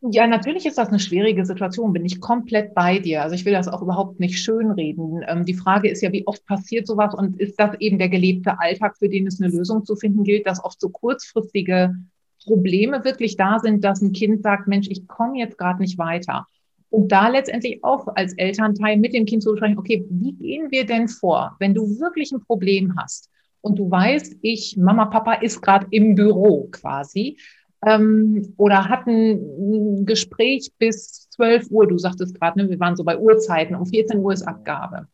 ja, 0.01 0.27
natürlich 0.27 0.65
ist 0.65 0.77
das 0.77 0.89
eine 0.89 0.99
schwierige 0.99 1.45
Situation, 1.45 1.93
bin 1.93 2.05
ich 2.05 2.21
komplett 2.21 2.75
bei 2.75 2.99
dir. 2.99 3.23
Also 3.23 3.35
ich 3.35 3.45
will 3.45 3.53
das 3.53 3.67
auch 3.67 3.81
überhaupt 3.81 4.19
nicht 4.19 4.39
schönreden. 4.39 5.23
Ähm, 5.27 5.45
die 5.45 5.55
Frage 5.55 5.89
ist 5.89 6.01
ja, 6.01 6.11
wie 6.11 6.27
oft 6.27 6.45
passiert 6.45 6.85
sowas 6.85 7.15
und 7.15 7.39
ist 7.39 7.59
das 7.59 7.71
eben 7.79 7.97
der 7.97 8.09
gelebte 8.09 8.59
Alltag, 8.59 8.97
für 8.97 9.09
den 9.09 9.25
es 9.25 9.41
eine 9.41 9.51
Lösung 9.51 9.85
zu 9.85 9.95
finden 9.95 10.23
gilt, 10.23 10.45
dass 10.45 10.63
oft 10.63 10.79
so 10.79 10.89
kurzfristige 10.89 11.95
Probleme 12.43 13.03
wirklich 13.03 13.37
da 13.37 13.59
sind, 13.59 13.83
dass 13.83 14.01
ein 14.01 14.13
Kind 14.13 14.43
sagt, 14.43 14.67
Mensch, 14.67 14.87
ich 14.89 15.07
komme 15.07 15.39
jetzt 15.39 15.57
gerade 15.57 15.81
nicht 15.81 15.97
weiter. 15.97 16.45
Und 16.89 17.11
da 17.11 17.27
letztendlich 17.27 17.83
auch 17.83 18.07
als 18.15 18.33
Elternteil 18.33 18.97
mit 18.97 19.13
dem 19.13 19.25
Kind 19.25 19.43
zu 19.43 19.55
sprechen, 19.55 19.77
okay, 19.77 20.05
wie 20.09 20.33
gehen 20.33 20.71
wir 20.71 20.85
denn 20.85 21.07
vor, 21.07 21.55
wenn 21.59 21.73
du 21.73 21.99
wirklich 21.99 22.31
ein 22.31 22.41
Problem 22.41 22.95
hast 22.97 23.29
und 23.61 23.77
du 23.77 23.91
weißt, 23.91 24.37
ich, 24.41 24.77
Mama, 24.77 25.05
Papa 25.05 25.33
ist 25.33 25.61
gerade 25.61 25.87
im 25.89 26.15
Büro 26.15 26.69
quasi 26.71 27.37
ähm, 27.85 28.53
oder 28.57 28.89
hatten 28.89 29.11
ein 29.11 30.05
Gespräch 30.05 30.71
bis 30.77 31.29
12 31.31 31.69
Uhr. 31.69 31.87
Du 31.87 31.97
sagtest 31.97 32.39
gerade, 32.39 32.59
ne, 32.59 32.69
wir 32.69 32.79
waren 32.79 32.95
so 32.95 33.03
bei 33.03 33.17
Uhrzeiten. 33.17 33.75
Um 33.75 33.85
14 33.85 34.19
Uhr 34.19 34.33
ist 34.33 34.47
Abgabe. 34.47 35.07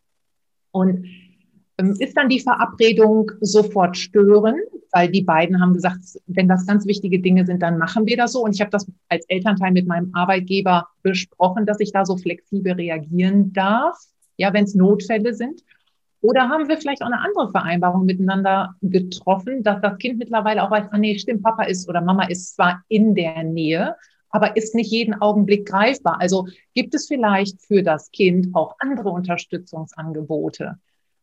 Und 0.72 1.06
ähm, 1.78 1.96
ist 2.00 2.16
dann 2.16 2.30
die 2.30 2.40
Verabredung 2.40 3.32
sofort 3.42 3.98
störend 3.98 4.62
weil 4.94 5.10
die 5.10 5.24
beiden 5.24 5.60
haben 5.60 5.74
gesagt, 5.74 6.02
wenn 6.28 6.48
das 6.48 6.68
ganz 6.68 6.86
wichtige 6.86 7.20
Dinge 7.20 7.46
sind, 7.48 7.64
dann 7.64 7.80
machen 7.80 8.06
wir 8.06 8.16
das 8.16 8.34
so. 8.34 8.44
Und 8.44 8.54
ich 8.54 8.62
habe 8.62 8.70
das 8.70 8.90
als 9.10 9.26
Elternteil 9.28 9.72
mit 9.72 9.88
meinem 9.88 10.12
Arbeitgeber 10.14 10.88
besprochen, 11.02 11.66
dass 11.66 11.80
ich 11.80 11.92
da 11.92 12.06
so 12.06 12.16
flexibel 12.16 12.74
reagieren 12.74 13.52
darf, 13.54 13.98
ja, 14.38 14.54
wenn 14.54 14.66
es 14.66 14.76
Notfälle 14.76 15.34
sind. 15.34 15.64
Oder 16.24 16.48
haben 16.48 16.70
wir 16.70 16.78
vielleicht 16.78 17.02
auch 17.02 17.08
eine 17.08 17.20
andere 17.20 17.52
Vereinbarung 17.52 18.06
miteinander 18.06 18.76
getroffen, 18.82 19.62
dass 19.62 19.82
das 19.82 19.98
Kind 19.98 20.20
mittlerweile 20.20 20.64
auch 20.64 20.72
weiß, 20.72 20.86
ah 20.92 20.98
nee, 20.98 21.20
stimmt, 21.20 21.44
Papa 21.44 21.64
ist 21.64 21.90
oder 21.90 22.00
Mama 22.00 22.24
ist 22.28 22.56
zwar 22.56 22.82
in 22.88 23.14
der 23.14 23.44
Nähe, 23.44 23.98
aber 24.30 24.56
ist 24.56 24.74
nicht 24.74 24.90
jeden 24.90 25.16
Augenblick 25.16 25.68
greifbar. 25.68 26.22
Also 26.22 26.48
gibt 26.74 26.96
es 26.96 27.08
vielleicht 27.08 27.62
für 27.62 27.84
das 27.84 28.10
Kind 28.12 28.56
auch 28.56 28.78
andere 28.80 29.10
Unterstützungsangebote? 29.10 30.78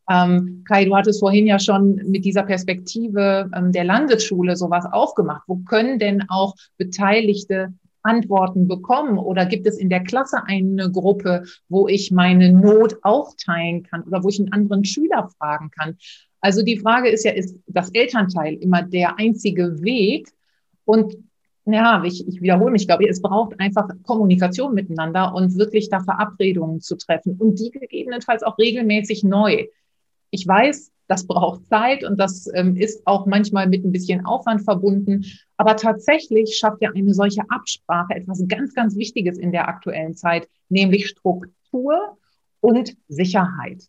Ähm, 0.07 0.63
Kai, 0.67 0.85
du 0.85 0.95
hattest 0.95 1.19
vorhin 1.19 1.47
ja 1.47 1.57
schon 1.57 1.95
mit 1.95 2.23
dieser 2.23 2.43
Perspektive 2.43 3.49
ähm, 3.55 3.71
der 3.71 3.85
Landesschule 3.85 4.55
sowas 4.55 4.85
aufgemacht. 4.85 5.43
Wo 5.47 5.57
können 5.57 5.97
denn 5.97 6.25
auch 6.29 6.55
Beteiligte 6.77 7.73
Antworten 8.03 8.67
bekommen? 8.67 9.17
Oder 9.17 9.45
gibt 9.45 9.67
es 9.67 9.77
in 9.77 9.89
der 9.89 10.03
Klasse 10.03 10.43
eine 10.45 10.91
Gruppe, 10.91 11.43
wo 11.69 11.87
ich 11.87 12.11
meine 12.11 12.51
Not 12.51 12.97
auch 13.03 13.33
teilen 13.43 13.83
kann 13.83 14.03
oder 14.03 14.23
wo 14.23 14.29
ich 14.29 14.39
einen 14.39 14.51
anderen 14.53 14.85
Schüler 14.85 15.29
fragen 15.37 15.71
kann? 15.71 15.97
Also 16.39 16.63
die 16.63 16.79
Frage 16.79 17.09
ist 17.09 17.23
ja, 17.23 17.31
ist 17.31 17.55
das 17.67 17.89
Elternteil 17.91 18.55
immer 18.55 18.81
der 18.81 19.19
einzige 19.19 19.81
Weg? 19.81 20.29
Und 20.85 21.15
ja, 21.65 22.03
ich, 22.03 22.27
ich 22.27 22.41
wiederhole 22.41 22.71
mich, 22.71 22.87
glaube 22.87 23.03
ich, 23.03 23.09
es 23.09 23.21
braucht 23.21 23.59
einfach 23.59 23.87
Kommunikation 24.03 24.73
miteinander 24.73 25.33
und 25.35 25.57
wirklich 25.57 25.89
da 25.89 25.99
Verabredungen 25.99 26.81
zu 26.81 26.97
treffen 26.97 27.37
und 27.37 27.59
die 27.59 27.69
gegebenenfalls 27.69 28.41
auch 28.41 28.57
regelmäßig 28.57 29.23
neu. 29.23 29.67
Ich 30.31 30.47
weiß, 30.47 30.90
das 31.11 31.27
braucht 31.27 31.67
Zeit 31.67 32.05
und 32.05 32.17
das 32.17 32.49
ähm, 32.53 32.77
ist 32.77 33.05
auch 33.05 33.25
manchmal 33.25 33.67
mit 33.67 33.83
ein 33.83 33.91
bisschen 33.91 34.25
Aufwand 34.25 34.61
verbunden. 34.61 35.25
Aber 35.57 35.75
tatsächlich 35.75 36.57
schafft 36.57 36.81
ja 36.81 36.89
eine 36.95 37.13
solche 37.13 37.41
Absprache 37.49 38.15
etwas 38.15 38.41
ganz, 38.47 38.73
ganz 38.73 38.95
Wichtiges 38.95 39.37
in 39.37 39.51
der 39.51 39.67
aktuellen 39.67 40.15
Zeit, 40.15 40.47
nämlich 40.69 41.09
Struktur 41.09 42.17
und 42.61 42.95
Sicherheit. 43.09 43.83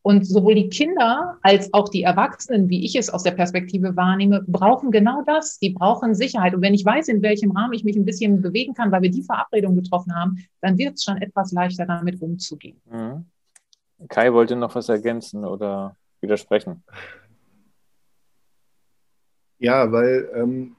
Und 0.00 0.26
sowohl 0.26 0.54
die 0.54 0.70
Kinder 0.70 1.36
als 1.42 1.72
auch 1.74 1.90
die 1.90 2.04
Erwachsenen, 2.04 2.70
wie 2.70 2.86
ich 2.86 2.96
es 2.96 3.10
aus 3.10 3.22
der 3.22 3.32
Perspektive 3.32 3.94
wahrnehme, 3.94 4.42
brauchen 4.46 4.90
genau 4.90 5.22
das. 5.26 5.58
Die 5.58 5.70
brauchen 5.70 6.14
Sicherheit. 6.14 6.54
Und 6.54 6.62
wenn 6.62 6.74
ich 6.74 6.86
weiß, 6.86 7.06
in 7.08 7.20
welchem 7.20 7.50
Rahmen 7.50 7.74
ich 7.74 7.84
mich 7.84 7.96
ein 7.96 8.06
bisschen 8.06 8.40
bewegen 8.40 8.72
kann, 8.72 8.90
weil 8.90 9.02
wir 9.02 9.10
die 9.10 9.22
Verabredung 9.22 9.76
getroffen 9.76 10.14
haben, 10.16 10.38
dann 10.62 10.78
wird 10.78 10.94
es 10.94 11.04
schon 11.04 11.18
etwas 11.18 11.52
leichter, 11.52 11.84
damit 11.84 12.20
umzugehen. 12.22 12.80
Mhm. 12.90 13.26
Kai 14.08 14.32
wollte 14.32 14.56
noch 14.56 14.74
was 14.74 14.88
ergänzen 14.88 15.44
oder 15.44 15.96
widersprechen. 16.22 16.82
Ja, 19.58 19.90
weil 19.92 20.30
ähm, 20.34 20.76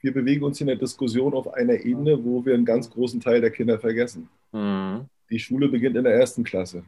wir 0.00 0.12
bewegen 0.12 0.44
uns 0.44 0.60
in 0.60 0.68
der 0.68 0.76
Diskussion 0.76 1.34
auf 1.34 1.52
einer 1.52 1.84
Ebene, 1.84 2.24
wo 2.24 2.44
wir 2.44 2.54
einen 2.54 2.64
ganz 2.64 2.90
großen 2.90 3.20
Teil 3.20 3.40
der 3.40 3.50
Kinder 3.50 3.78
vergessen. 3.78 4.28
Mhm. 4.52 5.06
Die 5.30 5.38
Schule 5.38 5.68
beginnt 5.68 5.96
in 5.96 6.04
der 6.04 6.14
ersten 6.14 6.44
Klasse. 6.44 6.84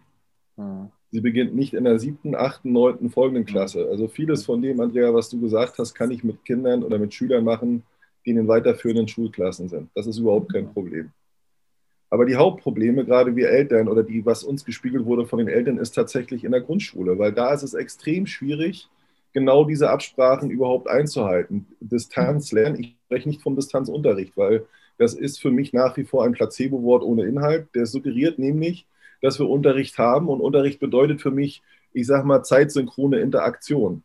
Mhm. 0.57 0.91
Sie 1.11 1.21
beginnt 1.21 1.55
nicht 1.55 1.75
in 1.75 1.85
der 1.85 1.99
siebten, 1.99 2.35
achten, 2.35 2.73
neunten 2.73 3.11
folgenden 3.11 3.47
Klasse. 3.47 3.89
Also 3.91 4.09
vieles 4.09 4.45
von 4.45 4.61
dem, 4.61 4.81
Andrea, 4.81 5.13
was 5.13 5.31
du 5.31 5.41
gesagt 5.41 5.79
hast, 5.79 5.95
kann 5.95 6.11
ich 6.11 6.23
mit 6.23 6.45
Kindern 6.45 6.83
oder 6.83 6.99
mit 6.99 7.15
Schülern 7.15 7.45
machen, 7.45 7.83
die 8.25 8.31
in 8.31 8.37
den 8.37 8.49
weiterführenden 8.49 9.09
Schulklassen 9.09 9.69
sind. 9.69 9.91
Das 9.95 10.07
ist 10.07 10.19
überhaupt 10.19 10.53
kein 10.53 10.73
Problem. 10.73 11.11
Aber 12.11 12.25
die 12.25 12.37
Hauptprobleme, 12.37 13.05
gerade 13.05 13.37
wir 13.37 13.51
Eltern 13.51 13.89
oder 13.89 14.03
die, 14.03 14.25
was 14.25 14.43
uns 14.43 14.65
gespiegelt 14.65 15.05
wurde 15.05 15.27
von 15.27 15.39
den 15.39 15.49
Eltern, 15.49 15.79
ist 15.79 15.93
tatsächlich 15.93 16.45
in 16.45 16.53
der 16.53 16.63
Grundschule, 16.63 17.19
weil 17.19 17.33
da 17.33 17.53
ist 17.53 17.63
es 17.63 17.75
extrem 17.75 18.27
schwierig, 18.27 18.89
genau 19.35 19.65
diese 19.65 19.91
Absprachen 19.91 20.51
überhaupt 20.51 20.89
einzuhalten. 20.89 21.67
Distanzlernen, 21.81 22.81
ich 22.81 22.97
spreche 23.05 23.29
nicht 23.29 23.43
vom 23.43 23.57
Distanzunterricht, 23.57 24.37
weil 24.37 24.67
das 24.97 25.15
ist 25.15 25.41
für 25.41 25.51
mich 25.51 25.73
nach 25.73 25.97
wie 25.97 26.05
vor 26.05 26.25
ein 26.25 26.33
Placebo-Wort 26.33 27.03
ohne 27.03 27.25
Inhalt. 27.25 27.69
Der 27.75 27.87
suggeriert 27.87 28.39
nämlich, 28.39 28.87
dass 29.23 29.39
wir 29.39 29.49
Unterricht 29.49 29.99
haben 29.99 30.29
und 30.29 30.41
Unterricht 30.41 30.81
bedeutet 30.81 31.21
für 31.21 31.31
mich, 31.31 31.63
ich 31.93 32.07
sage 32.07 32.27
mal, 32.27 32.43
zeitsynchrone 32.43 33.21
Interaktion. 33.21 34.03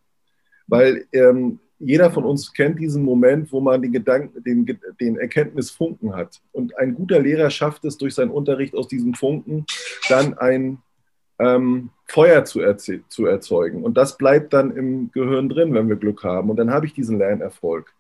Weil 0.68 1.06
ähm, 1.14 1.60
jeder 1.80 2.12
von 2.12 2.24
uns 2.24 2.54
kennt 2.54 2.80
diesen 2.80 3.04
Moment, 3.04 3.52
wo 3.52 3.60
man 3.60 3.82
den 3.82 3.92
Gedanken, 3.92 4.44
den, 4.44 4.80
den 5.00 5.18
Erkenntnisfunken 5.18 6.16
hat. 6.16 6.42
Und 6.52 6.78
ein 6.78 6.96
guter 6.96 7.20
Lehrer 7.20 7.50
schafft 7.50 7.86
es 7.86 7.98
durch 7.98 8.16
seinen 8.16 8.32
Unterricht 8.32 8.76
aus 8.76 8.88
diesem 8.88 9.14
Funken 9.14 9.66
dann 10.10 10.38
ein 10.38 10.78
ähm, 11.40 11.90
Feuer 12.06 12.46
zu, 12.46 12.62
zu 13.10 13.26
erzeugen. 13.26 13.84
Und 13.84 13.98
das 13.98 14.18
bleibt 14.18 14.54
dann 14.54 14.76
im 14.76 15.12
Gehirn 15.12 15.50
drin, 15.50 15.74
wenn 15.74 15.90
wir 15.90 15.96
Glück 15.96 16.24
haben. 16.24 16.50
Und 16.50 16.58
dann 16.58 16.72
habe 16.72 16.86
ich 16.86 16.94
diesen 16.94 17.18
Lernerfolg. 17.18 17.94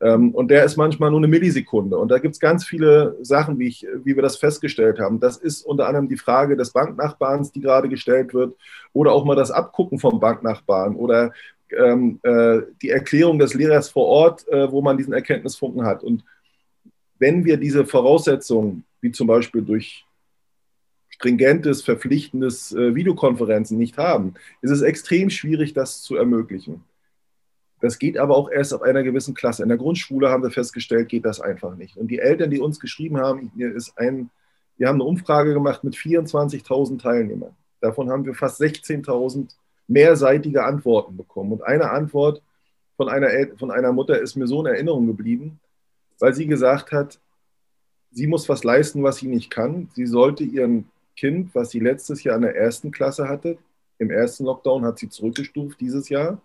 Ähm, 0.00 0.32
und 0.34 0.50
der 0.50 0.64
ist 0.64 0.76
manchmal 0.76 1.10
nur 1.10 1.20
eine 1.20 1.28
Millisekunde. 1.28 1.96
Und 1.96 2.08
da 2.08 2.18
gibt 2.18 2.34
es 2.34 2.40
ganz 2.40 2.64
viele 2.64 3.16
Sachen, 3.22 3.58
wie, 3.58 3.68
ich, 3.68 3.86
wie 4.02 4.16
wir 4.16 4.22
das 4.22 4.36
festgestellt 4.36 4.98
haben. 4.98 5.20
Das 5.20 5.36
ist 5.36 5.64
unter 5.64 5.86
anderem 5.86 6.08
die 6.08 6.16
Frage 6.16 6.56
des 6.56 6.72
Banknachbarns, 6.72 7.52
die 7.52 7.60
gerade 7.60 7.88
gestellt 7.88 8.34
wird, 8.34 8.56
oder 8.92 9.12
auch 9.12 9.24
mal 9.24 9.36
das 9.36 9.50
Abgucken 9.50 9.98
vom 9.98 10.20
Banknachbarn 10.20 10.96
oder 10.96 11.32
ähm, 11.78 12.20
äh, 12.22 12.62
die 12.82 12.90
Erklärung 12.90 13.38
des 13.38 13.54
Lehrers 13.54 13.88
vor 13.88 14.06
Ort, 14.06 14.48
äh, 14.48 14.70
wo 14.70 14.82
man 14.82 14.96
diesen 14.96 15.12
Erkenntnisfunken 15.12 15.84
hat. 15.84 16.02
Und 16.02 16.24
wenn 17.18 17.44
wir 17.44 17.56
diese 17.56 17.86
Voraussetzungen, 17.86 18.84
wie 19.00 19.12
zum 19.12 19.26
Beispiel 19.26 19.62
durch 19.62 20.04
stringentes, 21.08 21.82
verpflichtendes 21.82 22.72
äh, 22.72 22.94
Videokonferenzen 22.94 23.78
nicht 23.78 23.98
haben, 23.98 24.34
ist 24.62 24.70
es 24.70 24.82
extrem 24.82 25.30
schwierig, 25.30 25.72
das 25.72 26.02
zu 26.02 26.16
ermöglichen. 26.16 26.82
Das 27.80 27.98
geht 27.98 28.18
aber 28.18 28.36
auch 28.36 28.50
erst 28.50 28.72
auf 28.72 28.82
einer 28.82 29.02
gewissen 29.02 29.34
Klasse. 29.34 29.62
In 29.62 29.68
der 29.68 29.78
Grundschule 29.78 30.30
haben 30.30 30.42
wir 30.42 30.50
festgestellt, 30.50 31.08
geht 31.08 31.24
das 31.24 31.40
einfach 31.40 31.76
nicht. 31.76 31.96
Und 31.96 32.08
die 32.08 32.18
Eltern, 32.18 32.50
die 32.50 32.60
uns 32.60 32.80
geschrieben 32.80 33.18
haben, 33.18 33.52
ist 33.56 33.96
ein, 33.98 34.30
wir 34.76 34.88
haben 34.88 34.96
eine 34.96 35.04
Umfrage 35.04 35.52
gemacht 35.52 35.84
mit 35.84 35.94
24.000 35.94 37.00
Teilnehmern. 37.00 37.54
Davon 37.80 38.10
haben 38.10 38.24
wir 38.24 38.34
fast 38.34 38.60
16.000 38.60 39.54
mehrseitige 39.86 40.64
Antworten 40.64 41.16
bekommen. 41.16 41.52
Und 41.52 41.62
eine 41.62 41.90
Antwort 41.90 42.42
von 42.96 43.08
einer, 43.08 43.28
El 43.28 43.56
von 43.56 43.70
einer 43.70 43.92
Mutter 43.92 44.20
ist 44.20 44.36
mir 44.36 44.46
so 44.46 44.60
in 44.60 44.66
Erinnerung 44.66 45.06
geblieben, 45.06 45.60
weil 46.18 46.34
sie 46.34 46.46
gesagt 46.46 46.92
hat, 46.92 47.18
sie 48.10 48.26
muss 48.26 48.48
was 48.48 48.64
leisten, 48.64 49.02
was 49.02 49.16
sie 49.16 49.28
nicht 49.28 49.50
kann. 49.50 49.88
Sie 49.94 50.06
sollte 50.06 50.44
ihrem 50.44 50.84
Kind, 51.16 51.54
was 51.54 51.70
sie 51.70 51.80
letztes 51.80 52.24
Jahr 52.24 52.36
in 52.36 52.42
der 52.42 52.56
ersten 52.56 52.90
Klasse 52.90 53.28
hatte, 53.28 53.58
im 53.98 54.10
ersten 54.10 54.44
Lockdown 54.44 54.84
hat 54.84 54.98
sie 54.98 55.08
zurückgestuft 55.08 55.80
dieses 55.80 56.08
Jahr, 56.08 56.40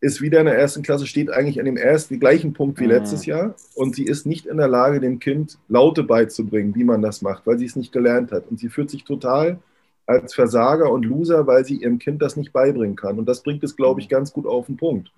ist 0.00 0.20
wieder 0.20 0.40
in 0.40 0.46
der 0.46 0.58
ersten 0.58 0.82
Klasse, 0.82 1.06
steht 1.06 1.30
eigentlich 1.30 1.58
an 1.58 1.64
dem 1.64 1.78
ersten, 1.78 2.20
gleichen 2.20 2.52
Punkt 2.52 2.78
wie 2.78 2.84
mhm. 2.84 2.90
letztes 2.90 3.24
Jahr 3.24 3.54
und 3.74 3.94
sie 3.94 4.04
ist 4.04 4.26
nicht 4.26 4.44
in 4.46 4.58
der 4.58 4.68
Lage, 4.68 5.00
dem 5.00 5.18
Kind 5.18 5.58
Laute 5.68 6.02
beizubringen, 6.02 6.74
wie 6.74 6.84
man 6.84 7.00
das 7.00 7.22
macht, 7.22 7.46
weil 7.46 7.58
sie 7.58 7.64
es 7.64 7.76
nicht 7.76 7.92
gelernt 7.92 8.30
hat. 8.30 8.46
Und 8.50 8.58
sie 8.58 8.68
fühlt 8.68 8.90
sich 8.90 9.04
total 9.04 9.58
als 10.06 10.34
Versager 10.34 10.90
und 10.90 11.04
Loser, 11.04 11.46
weil 11.46 11.64
sie 11.64 11.76
ihrem 11.76 11.98
Kind 11.98 12.20
das 12.20 12.36
nicht 12.36 12.52
beibringen 12.52 12.96
kann. 12.96 13.18
Und 13.18 13.26
das 13.26 13.42
bringt 13.42 13.64
es, 13.64 13.76
glaube 13.76 14.00
ich, 14.00 14.08
ganz 14.08 14.32
gut 14.32 14.46
auf 14.46 14.66
den 14.66 14.76
Punkt. 14.76 15.10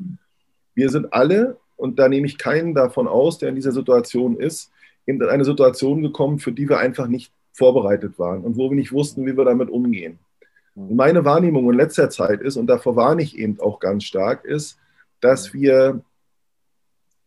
Wir 0.75 0.91
sind 0.91 1.13
alle, 1.13 1.57
und 1.77 1.99
da 1.99 2.09
nehme 2.09 2.27
ich 2.27 2.39
keinen 2.39 2.75
davon 2.75 3.09
aus, 3.09 3.39
der 3.39 3.49
in 3.49 3.57
dieser 3.57 3.73
Situation 3.73 4.37
ist, 4.37 4.71
in 5.07 5.23
eine 5.23 5.45
Situation 5.45 6.03
gekommen, 6.03 6.39
für 6.39 6.53
die 6.53 6.69
wir 6.69 6.79
einfach 6.79 7.07
nicht 7.07 7.33
vorbereitet 7.53 8.19
waren 8.19 8.43
und 8.43 8.57
wo 8.57 8.71
wir 8.71 8.77
nicht 8.77 8.93
wussten, 8.93 9.25
wie 9.27 9.37
wir 9.37 9.45
damit 9.45 9.71
umgehen. 9.71 10.19
Und 10.75 10.95
meine 10.95 11.25
Wahrnehmung 11.25 11.71
in 11.71 11.77
letzter 11.77 12.11
Zeit 12.11 12.43
ist, 12.43 12.57
und 12.57 12.67
davor 12.67 12.97
warne 12.97 13.23
ich 13.23 13.39
eben 13.39 13.59
auch 13.61 13.81
ganz 13.81 14.05
stark, 14.05 14.45
ist, 14.45 14.79
dass 15.21 15.55
wir 15.55 16.03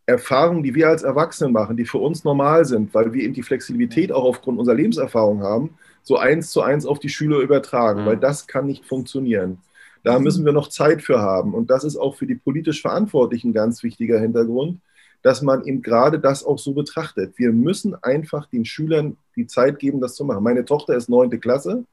Erfahrungen, 0.05 0.63
die 0.63 0.75
wir 0.75 0.89
als 0.89 1.03
Erwachsene 1.03 1.51
machen, 1.51 1.77
die 1.77 1.85
für 1.85 1.97
uns 1.97 2.23
normal 2.23 2.65
sind, 2.65 2.93
weil 2.93 3.13
wir 3.13 3.23
eben 3.23 3.33
die 3.33 3.43
Flexibilität 3.43 4.11
auch 4.11 4.23
aufgrund 4.23 4.59
unserer 4.59 4.75
Lebenserfahrung 4.75 5.41
haben, 5.41 5.77
so 6.03 6.17
eins 6.17 6.51
zu 6.51 6.61
eins 6.61 6.85
auf 6.85 6.99
die 6.99 7.09
Schüler 7.09 7.39
übertragen, 7.39 8.01
mhm. 8.01 8.05
weil 8.05 8.17
das 8.17 8.47
kann 8.47 8.65
nicht 8.65 8.85
funktionieren. 8.85 9.59
Da 10.03 10.17
mhm. 10.17 10.23
müssen 10.23 10.45
wir 10.45 10.53
noch 10.53 10.69
Zeit 10.69 11.01
für 11.01 11.19
haben. 11.19 11.53
Und 11.53 11.69
das 11.69 11.83
ist 11.83 11.97
auch 11.97 12.15
für 12.15 12.25
die 12.25 12.35
politisch 12.35 12.81
Verantwortlichen 12.81 13.49
ein 13.49 13.53
ganz 13.53 13.83
wichtiger 13.83 14.19
Hintergrund, 14.19 14.79
dass 15.21 15.41
man 15.41 15.65
eben 15.65 15.81
gerade 15.81 16.19
das 16.19 16.43
auch 16.43 16.59
so 16.59 16.73
betrachtet. 16.73 17.33
Wir 17.37 17.51
müssen 17.51 17.95
einfach 18.03 18.47
den 18.47 18.65
Schülern 18.65 19.17
die 19.35 19.47
Zeit 19.47 19.79
geben, 19.79 19.99
das 19.99 20.15
zu 20.15 20.23
machen. 20.23 20.43
Meine 20.43 20.65
Tochter 20.65 20.95
ist 20.95 21.09
neunte 21.09 21.39
Klasse. 21.39 21.83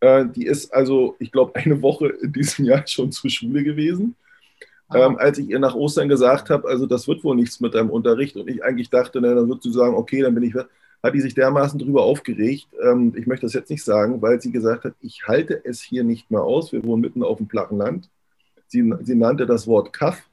Äh, 0.00 0.26
die 0.34 0.46
ist 0.46 0.72
also, 0.72 1.16
ich 1.18 1.32
glaube, 1.32 1.54
eine 1.56 1.82
Woche 1.82 2.08
in 2.08 2.32
diesem 2.32 2.64
Jahr 2.64 2.86
schon 2.86 3.12
zur 3.12 3.30
Schule 3.30 3.62
gewesen. 3.62 4.16
Ähm, 4.94 5.16
als 5.18 5.38
ich 5.38 5.48
ihr 5.48 5.58
nach 5.58 5.74
Ostern 5.74 6.08
gesagt 6.08 6.48
habe, 6.48 6.68
also 6.68 6.86
das 6.86 7.08
wird 7.08 7.24
wohl 7.24 7.34
nichts 7.34 7.58
mit 7.58 7.74
deinem 7.74 7.90
Unterricht 7.90 8.36
und 8.36 8.48
ich 8.48 8.62
eigentlich 8.62 8.88
dachte, 8.88 9.20
na, 9.20 9.34
dann 9.34 9.48
wird 9.48 9.62
sie 9.62 9.72
sagen, 9.72 9.96
okay, 9.96 10.22
dann 10.22 10.34
bin 10.34 10.44
ich 10.44 10.54
hat 11.02 11.14
die 11.14 11.20
sich 11.20 11.34
dermaßen 11.34 11.78
darüber 11.78 12.02
aufgeregt. 12.02 12.68
Ähm, 12.82 13.14
ich 13.16 13.26
möchte 13.26 13.46
das 13.46 13.54
jetzt 13.54 13.70
nicht 13.70 13.84
sagen, 13.84 14.22
weil 14.22 14.40
sie 14.40 14.50
gesagt 14.50 14.84
hat, 14.84 14.94
ich 15.00 15.26
halte 15.26 15.60
es 15.64 15.80
hier 15.80 16.04
nicht 16.04 16.30
mehr 16.30 16.42
aus. 16.42 16.72
Wir 16.72 16.84
wohnen 16.84 17.02
mitten 17.02 17.22
auf 17.22 17.38
dem 17.38 17.48
flachen 17.48 17.78
Land. 17.78 18.10
Sie, 18.66 18.92
sie 19.02 19.14
nannte 19.14 19.46
das 19.46 19.66
Wort 19.66 19.92
Kaff. 19.92 20.28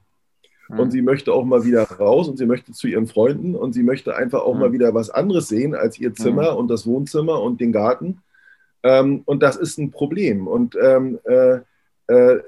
Mhm. 0.68 0.78
Und 0.80 0.90
sie 0.90 1.02
möchte 1.02 1.32
auch 1.32 1.44
mal 1.44 1.64
wieder 1.64 1.82
raus 1.82 2.28
und 2.28 2.38
sie 2.38 2.46
möchte 2.46 2.72
zu 2.72 2.88
ihren 2.88 3.06
Freunden 3.06 3.54
und 3.54 3.72
sie 3.72 3.82
möchte 3.82 4.16
einfach 4.16 4.42
auch 4.42 4.54
mhm. 4.54 4.60
mal 4.60 4.72
wieder 4.72 4.94
was 4.94 5.10
anderes 5.10 5.48
sehen 5.48 5.74
als 5.74 5.98
ihr 5.98 6.14
Zimmer 6.14 6.52
mhm. 6.52 6.58
und 6.58 6.68
das 6.68 6.86
Wohnzimmer 6.86 7.40
und 7.40 7.60
den 7.60 7.72
Garten. 7.72 8.22
Ähm, 8.82 9.22
und 9.24 9.42
das 9.42 9.56
ist 9.56 9.78
ein 9.78 9.90
Problem. 9.90 10.46
Und 10.46 10.76
ähm, 10.80 11.18
äh, 11.24 11.60
äh, 12.06 12.40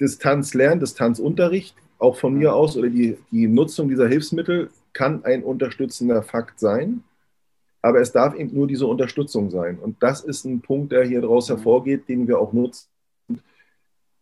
Distanzlernen, 0.00 0.80
Distanzunterricht, 0.80 1.76
auch 1.98 2.16
von 2.16 2.34
mir 2.34 2.54
aus, 2.54 2.76
oder 2.76 2.90
die, 2.90 3.16
die 3.30 3.46
Nutzung 3.46 3.88
dieser 3.88 4.08
Hilfsmittel 4.08 4.70
kann 4.94 5.24
ein 5.24 5.42
unterstützender 5.42 6.22
Fakt 6.22 6.58
sein, 6.58 7.04
aber 7.82 8.00
es 8.00 8.12
darf 8.12 8.34
eben 8.34 8.54
nur 8.54 8.66
diese 8.66 8.86
Unterstützung 8.86 9.50
sein. 9.50 9.78
Und 9.78 10.02
das 10.02 10.22
ist 10.22 10.44
ein 10.44 10.62
Punkt, 10.62 10.92
der 10.92 11.04
hier 11.04 11.20
daraus 11.20 11.50
hervorgeht, 11.50 12.08
den 12.08 12.26
wir 12.26 12.38
auch 12.38 12.54
nutzen 12.54 12.88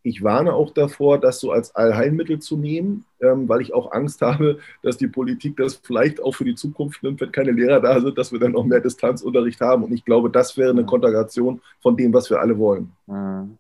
ich 0.03 0.23
warne 0.23 0.53
auch 0.53 0.71
davor, 0.71 1.19
das 1.19 1.41
so 1.41 1.53
als 1.53 1.75
Allheilmittel 1.75 2.41
zu 2.41 2.57
nehmen, 2.57 3.05
ähm, 3.21 3.49
weil 3.49 3.61
ich 3.61 3.73
auch 3.73 3.93
Angst 3.93 4.21
habe, 4.21 4.59
dass 4.83 4.97
die 4.97 5.07
Politik 5.07 5.57
das 5.57 5.77
vielleicht 5.77 6.21
auch 6.21 6.35
für 6.35 6.45
die 6.45 6.55
Zukunft 6.55 7.03
nimmt, 7.03 7.21
wenn 7.21 7.33
keine 7.33 7.53
Lehrer 7.53 7.81
da 7.81 8.01
sind, 8.01 8.19
dass 8.19 8.33
wir 8.33 8.41
dann 8.41 8.53
noch 8.53 8.65
mehr 8.65 8.81
Distanzunterricht 8.81 9.61
haben. 9.61 9.85
Und 9.85 9.93
ich 9.93 10.05
glaube, 10.05 10.31
das 10.31 10.57
wäre 10.57 10.71
eine 10.71 10.85
Kontergration 10.85 11.61
von 11.81 11.97
dem, 11.97 12.13
was 12.13 12.31
wir 12.31 12.41
alle 12.41 12.59
wollen. 12.59 12.93
Mhm. 13.07 13.59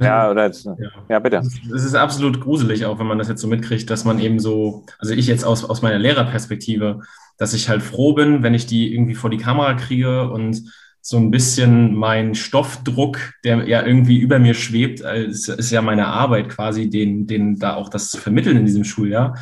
Ja, 0.00 0.30
oder 0.30 0.46
jetzt, 0.46 0.64
ja. 0.64 0.74
ja, 1.08 1.18
bitte. 1.18 1.38
Es 1.38 1.84
ist 1.84 1.94
absolut 1.94 2.40
gruselig, 2.40 2.84
auch 2.86 2.98
wenn 2.98 3.06
man 3.06 3.18
das 3.18 3.28
jetzt 3.28 3.40
so 3.40 3.48
mitkriegt, 3.48 3.90
dass 3.90 4.04
man 4.04 4.20
eben 4.20 4.38
so, 4.38 4.84
also 4.98 5.12
ich 5.12 5.26
jetzt 5.26 5.44
aus, 5.44 5.64
aus 5.64 5.82
meiner 5.82 5.98
Lehrerperspektive, 5.98 7.00
dass 7.36 7.54
ich 7.54 7.68
halt 7.68 7.82
froh 7.82 8.12
bin, 8.12 8.42
wenn 8.42 8.54
ich 8.54 8.66
die 8.66 8.94
irgendwie 8.94 9.14
vor 9.14 9.30
die 9.30 9.38
Kamera 9.38 9.74
kriege 9.74 10.30
und 10.30 10.62
so 11.00 11.18
ein 11.18 11.30
bisschen 11.30 11.94
mein 11.94 12.34
Stoffdruck, 12.34 13.18
der 13.44 13.68
ja 13.68 13.84
irgendwie 13.84 14.18
über 14.18 14.38
mir 14.38 14.54
schwebt, 14.54 15.00
ist, 15.00 15.48
ist 15.48 15.70
ja 15.70 15.80
meine 15.80 16.08
Arbeit 16.08 16.48
quasi, 16.48 16.90
den, 16.90 17.26
den 17.26 17.58
da 17.58 17.74
auch 17.74 17.88
das 17.88 18.10
zu 18.10 18.18
vermitteln 18.18 18.56
in 18.56 18.66
diesem 18.66 18.82
Schuljahr, 18.82 19.38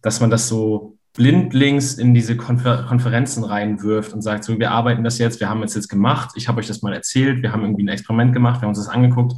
dass 0.00 0.20
man 0.20 0.30
das 0.30 0.48
so 0.48 0.96
blindlings 1.14 1.94
in 1.94 2.14
diese 2.14 2.36
Konfer 2.36 2.84
Konferenzen 2.84 3.42
reinwirft 3.42 4.12
und 4.12 4.22
sagt, 4.22 4.44
so, 4.44 4.56
wir 4.60 4.70
arbeiten 4.70 5.02
das 5.02 5.18
jetzt, 5.18 5.40
wir 5.40 5.48
haben 5.48 5.64
es 5.64 5.74
jetzt 5.74 5.88
gemacht, 5.88 6.30
ich 6.36 6.46
habe 6.46 6.60
euch 6.60 6.68
das 6.68 6.82
mal 6.82 6.92
erzählt, 6.92 7.42
wir 7.42 7.50
haben 7.50 7.62
irgendwie 7.62 7.82
ein 7.82 7.88
Experiment 7.88 8.32
gemacht, 8.32 8.60
wir 8.60 8.62
haben 8.62 8.76
uns 8.76 8.78
das 8.78 8.88
angeguckt, 8.88 9.34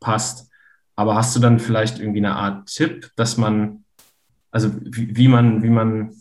passt. 0.00 0.50
Aber 0.96 1.14
hast 1.14 1.34
du 1.36 1.40
dann 1.40 1.60
vielleicht 1.60 1.98
irgendwie 1.98 2.18
eine 2.18 2.34
Art 2.34 2.68
Tipp, 2.68 3.10
dass 3.16 3.36
man, 3.36 3.84
also 4.50 4.70
wie, 4.82 5.16
wie 5.16 5.28
man, 5.28 5.62
wie 5.62 5.70
man 5.70 6.12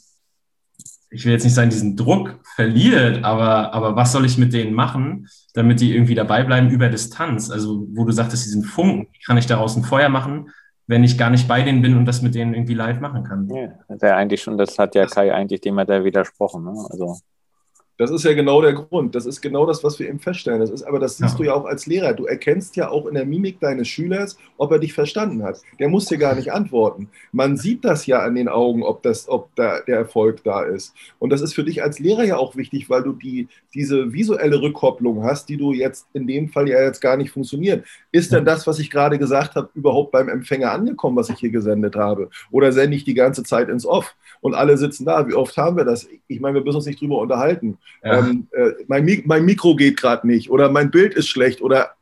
ich 1.10 1.26
will 1.26 1.32
jetzt 1.32 1.44
nicht 1.44 1.54
sagen, 1.54 1.70
diesen 1.70 1.96
Druck 1.96 2.40
verliert, 2.56 3.24
aber, 3.24 3.74
aber 3.74 3.96
was 3.96 4.12
soll 4.12 4.26
ich 4.26 4.38
mit 4.38 4.54
denen 4.54 4.74
machen, 4.74 5.28
damit 5.54 5.80
die 5.80 5.94
irgendwie 5.94 6.16
dabei 6.16 6.44
bleiben 6.44 6.70
über 6.70 6.90
Distanz? 6.90 7.50
Also, 7.50 7.88
wo 7.94 8.04
du 8.04 8.12
sagtest, 8.12 8.46
diesen 8.46 8.64
Funken, 8.64 9.08
wie 9.14 9.24
kann 9.26 9.38
ich 9.38 9.46
daraus 9.46 9.76
ein 9.78 9.84
Feuer 9.84 10.10
machen, 10.10 10.50
wenn 10.86 11.04
ich 11.04 11.18
gar 11.18 11.30
nicht 11.30 11.48
bei 11.48 11.62
denen 11.62 11.82
bin 11.82 11.98
und 11.98 12.06
das 12.06 12.22
mit 12.22 12.36
denen 12.36 12.54
irgendwie 12.54 12.74
live 12.74 13.00
machen 13.00 13.24
kann? 13.24 13.50
Ja, 13.50 13.70
das, 13.88 14.02
ja 14.02 14.18
eigentlich 14.18 14.42
schon, 14.42 14.58
das 14.58 14.78
hat 14.78 14.96
ja 14.96 15.06
Kai 15.06 15.34
eigentlich 15.34 15.62
dem 15.62 15.80
hat 15.80 15.90
er 15.90 16.04
widersprochen. 16.04 16.66
Ne? 16.66 16.74
Also. 16.90 17.18
Das 17.98 18.12
ist 18.12 18.24
ja 18.24 18.34
genau 18.34 18.62
der 18.62 18.74
Grund. 18.74 19.16
Das 19.16 19.26
ist 19.26 19.42
genau 19.42 19.66
das, 19.66 19.84
was 19.84 19.98
wir 19.98 20.08
eben 20.08 20.20
feststellen. 20.20 20.60
Das 20.60 20.70
ist, 20.70 20.84
aber 20.84 21.00
das 21.00 21.18
siehst 21.18 21.34
ja. 21.34 21.38
du 21.38 21.44
ja 21.44 21.54
auch 21.56 21.66
als 21.66 21.88
Lehrer. 21.88 22.14
Du 22.14 22.26
erkennst 22.26 22.76
ja 22.76 22.90
auch 22.90 23.08
in 23.08 23.16
der 23.16 23.26
Mimik 23.26 23.60
deines 23.60 23.88
Schülers, 23.88 24.38
ob 24.58 24.72
er 24.72 24.78
dich 24.78 24.94
verstanden 24.94 25.44
hat. 25.44 25.62
Der 25.80 25.90
muss 25.90 26.06
dir 26.06 26.20
gar 26.20 26.36
nicht 26.36 26.52
antworten. 26.52 27.10
Man 27.32 27.58
sieht 27.58 27.84
das 27.84 28.06
ja 28.06 28.20
an 28.20 28.36
den 28.36 28.50
Augen, 28.50 28.84
ob, 28.84 29.02
das, 29.02 29.28
ob 29.28 29.54
da 29.56 29.80
der 29.82 29.98
Erfolg 29.98 30.44
da 30.44 30.62
ist. 30.62 30.94
Und 31.18 31.32
das 31.32 31.42
ist 31.42 31.56
für 31.56 31.64
dich 31.64 31.82
als 31.82 31.98
Lehrer 31.98 32.24
ja 32.24 32.38
auch 32.38 32.56
wichtig, 32.56 32.88
weil 32.90 33.02
du 33.02 33.14
die, 33.14 33.48
diese 33.74 34.14
visuelle 34.14 34.62
Rückkopplung 34.62 35.24
hast, 35.24 35.50
die 35.50 35.58
du 35.58 35.74
jetzt 35.74 36.08
in 36.14 36.28
dem 36.28 36.50
Fall 36.50 36.70
ja 36.70 36.82
jetzt 36.84 37.02
gar 37.02 37.18
nicht 37.18 37.32
funktioniert. 37.32 37.84
Ist 38.12 38.32
denn 38.32 38.46
das, 38.46 38.68
was 38.68 38.78
ich 38.78 38.92
gerade 38.92 39.18
gesagt 39.18 39.56
habe, 39.56 39.70
überhaupt 39.74 40.12
beim 40.12 40.30
Empfänger 40.30 40.72
angekommen, 40.72 41.16
was 41.16 41.30
ich 41.30 41.40
hier 41.40 41.50
gesendet 41.50 41.96
habe? 41.96 42.30
Oder 42.52 42.72
sende 42.72 42.96
ich 42.96 43.06
die 43.06 43.16
ganze 43.16 43.42
Zeit 43.42 43.70
ins 43.70 43.88
Off? 43.88 44.16
Und 44.42 44.54
alle 44.54 44.78
sitzen 44.78 45.06
da. 45.06 45.28
Wie 45.28 45.34
oft 45.34 45.58
haben 45.58 45.78
wir 45.78 45.86
das? 45.86 46.08
Ich 46.28 46.40
meine, 46.40 46.56
wir 46.56 46.64
müssen 46.64 46.78
uns 46.78 46.86
nicht 46.86 47.02
drüber 47.02 47.18
unterhalten. 47.18 47.80
Ja. 48.04 48.20
Ähm, 48.20 48.48
äh, 48.52 48.72
mein, 48.88 49.24
mein 49.26 49.46
Mikro 49.46 49.76
geht 49.76 49.98
gerade 49.98 50.28
nicht 50.28 50.50
oder 50.50 50.70
mein 50.70 50.92
Bild 50.92 51.14
ist 51.14 51.30
schlecht 51.30 51.62
oder 51.62 51.96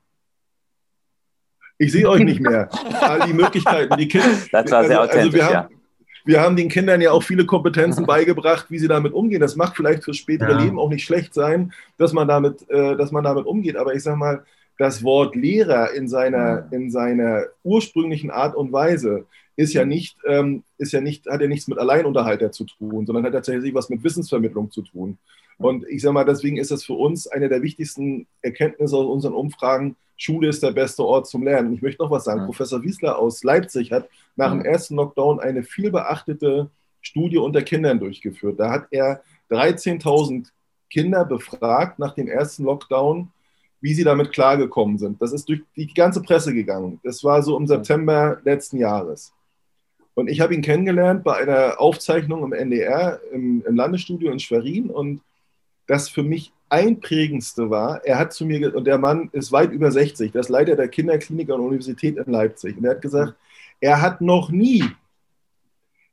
ich 1.78 1.91
sehe 1.91 2.10
euch 2.10 2.24
nicht 2.24 2.39
mehr. 2.39 2.69
All 3.02 3.28
die 3.28 3.34
Möglichkeiten, 3.34 3.98
die 3.98 4.08
Kinder. 4.08 4.28
Das 4.52 4.71
war 4.71 4.86
sehr 4.86 5.02
also, 5.02 5.17
also 5.17 5.34
wir, 5.34 5.45
haben, 5.45 5.76
wir 6.24 6.41
haben 6.41 6.56
den 6.56 6.69
Kindern 6.69 7.02
ja 7.02 7.12
auch 7.12 7.24
viele 7.24 7.45
Kompetenzen 7.45 8.06
beigebracht, 8.06 8.67
wie 8.69 8.80
sie 8.80 8.88
damit 8.88 9.13
umgehen. 9.13 9.41
Das 9.41 9.56
macht 9.56 9.76
vielleicht 9.76 10.04
fürs 10.04 10.17
spätere 10.17 10.52
ja. 10.52 10.60
Leben 10.60 10.80
auch 10.80 10.89
nicht 10.89 11.04
schlecht 11.04 11.34
sein, 11.34 11.74
dass 11.98 12.13
man 12.13 12.28
damit, 12.28 12.69
äh, 12.69 12.95
dass 12.95 13.12
man 13.12 13.24
damit 13.24 13.45
umgeht. 13.45 13.76
Aber 13.76 13.93
ich 13.93 14.04
sage 14.04 14.17
mal, 14.17 14.45
das 14.78 15.04
Wort 15.04 15.36
Lehrer 15.36 15.93
in 15.93 16.08
seiner, 16.08 16.67
in 16.71 16.91
seiner 16.91 17.45
ursprünglichen 17.63 18.32
Art 18.32 18.56
und 18.56 18.71
Weise 18.71 19.26
ist 19.56 19.74
ja 19.74 19.86
nicht, 19.86 20.18
ähm, 20.28 20.63
ist 20.78 20.91
ja 20.91 21.02
nicht, 21.02 21.28
hat 21.28 21.41
ja 21.41 21.48
nichts 21.48 21.68
mit 21.68 21.78
Alleinunterhalter 21.78 22.52
zu 22.52 22.65
tun, 22.65 23.06
sondern 23.06 23.26
hat 23.26 23.34
tatsächlich 23.34 23.74
was 23.74 23.89
mit 23.89 24.04
Wissensvermittlung 24.04 24.72
zu 24.72 24.82
tun. 24.82 25.18
Und 25.58 25.88
ich 25.88 26.02
sage 26.02 26.13
mal, 26.13 26.26
deswegen 26.26 26.58
ist 26.58 26.72
das 26.72 26.84
für 26.84 26.94
uns 26.94 27.28
eine 27.28 27.48
der 27.48 27.62
wichtigsten 27.62 28.28
Erkenntnisse 28.41 28.98
aus 28.98 29.06
unseren 29.06 29.34
Umfragen. 29.34 29.96
Schule 30.18 30.50
ist 30.50 30.63
der 30.63 30.72
beste 30.72 31.04
Ort 31.04 31.28
zum 31.28 31.44
Lernen. 31.44 31.74
Ich 31.74 31.82
möchte 31.82 32.04
noch 32.04 32.12
was 32.12 32.26
sagen. 32.26 32.41
Ja. 32.41 32.46
Professor 32.46 32.84
Wiesler 32.84 33.18
aus 33.18 33.44
Leipzig 33.44 33.91
hat 33.91 34.10
nach 34.36 34.52
dem 34.52 34.62
ersten 34.62 34.96
Lockdown 34.96 35.39
eine 35.39 35.63
viel 35.63 35.91
beachtete 35.91 36.70
Studie 37.02 37.38
unter 37.38 37.62
Kindern 37.62 38.00
durchgeführt. 38.00 38.60
Da 38.60 38.72
hat 38.72 38.88
er 38.91 39.22
13.000 39.50 40.48
Kinder 40.89 41.26
befragt 41.26 42.00
nach 42.00 42.13
dem 42.13 42.28
ersten 42.28 42.63
Lockdown, 42.63 43.30
wie 43.82 43.94
sie 43.94 44.04
damit 44.04 44.32
klargekommen 44.32 44.98
sind. 44.98 45.22
Das 45.22 45.32
ist 45.32 45.48
durch 45.48 45.62
die 45.76 45.94
ganze 45.94 46.22
Presse 46.22 46.54
gegangen. 46.54 47.00
Das 47.04 47.24
war 47.24 47.41
so 47.44 47.58
im 47.58 47.68
September 47.68 48.39
letzten 48.44 48.78
Jahres. 48.78 49.35
Und 50.15 50.30
ich 50.30 50.41
habe 50.41 50.56
ihn 50.56 50.62
kennengelernt 50.62 51.23
bei 51.23 51.36
einer 51.36 51.80
Aufzeichnung 51.80 52.43
im 52.43 52.54
NDR, 52.54 53.19
im, 53.32 53.63
im 53.67 53.75
Landesstudio 53.75 54.32
in 54.32 54.39
Schwerin. 54.39 54.89
Und 54.89 55.21
das 55.88 56.10
für 56.10 56.23
mich 56.23 56.51
einprägendste 56.69 57.69
war, 57.69 58.04
er 58.06 58.17
hat 58.17 58.34
zu 58.34 58.45
mir, 58.45 58.73
und 58.75 58.86
der 58.86 58.97
Mann 58.97 59.30
ist 59.34 59.51
weit 59.51 59.71
über 59.71 59.91
60, 59.91 60.32
das 60.32 60.49
Leiter 60.49 60.75
der 60.75 60.88
Kinderklinik 60.88 61.49
an 61.51 61.60
der 61.60 61.67
Universität 61.67 62.17
in 62.17 62.32
Leipzig. 62.32 62.78
Und 62.78 62.86
er 62.86 62.91
hat 62.91 63.01
gesagt, 63.01 63.36
er 63.80 64.01
hat 64.01 64.21
noch 64.21 64.49
nie 64.49 64.84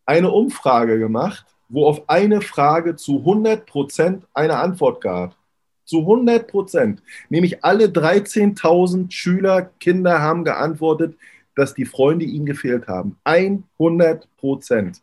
eine 0.04 0.30
Umfrage 0.30 0.98
gemacht, 0.98 1.46
wo 1.68 1.86
auf 1.86 2.08
eine 2.08 2.40
Frage 2.42 2.96
zu 2.96 3.20
100 3.20 3.64
Prozent 3.64 4.26
eine 4.34 4.58
Antwort 4.58 5.00
gab. 5.00 5.36
Zu 5.84 6.00
100 6.00 6.46
Prozent. 6.48 7.02
Nämlich 7.28 7.64
alle 7.64 7.86
13.000 7.86 9.10
Schüler, 9.10 9.70
Kinder 9.80 10.20
haben 10.20 10.44
geantwortet, 10.44 11.16
dass 11.54 11.74
die 11.74 11.84
Freunde 11.84 12.24
ihnen 12.24 12.46
gefehlt 12.46 12.88
haben. 12.88 13.16
100 13.24 14.28
Prozent. 14.36 15.02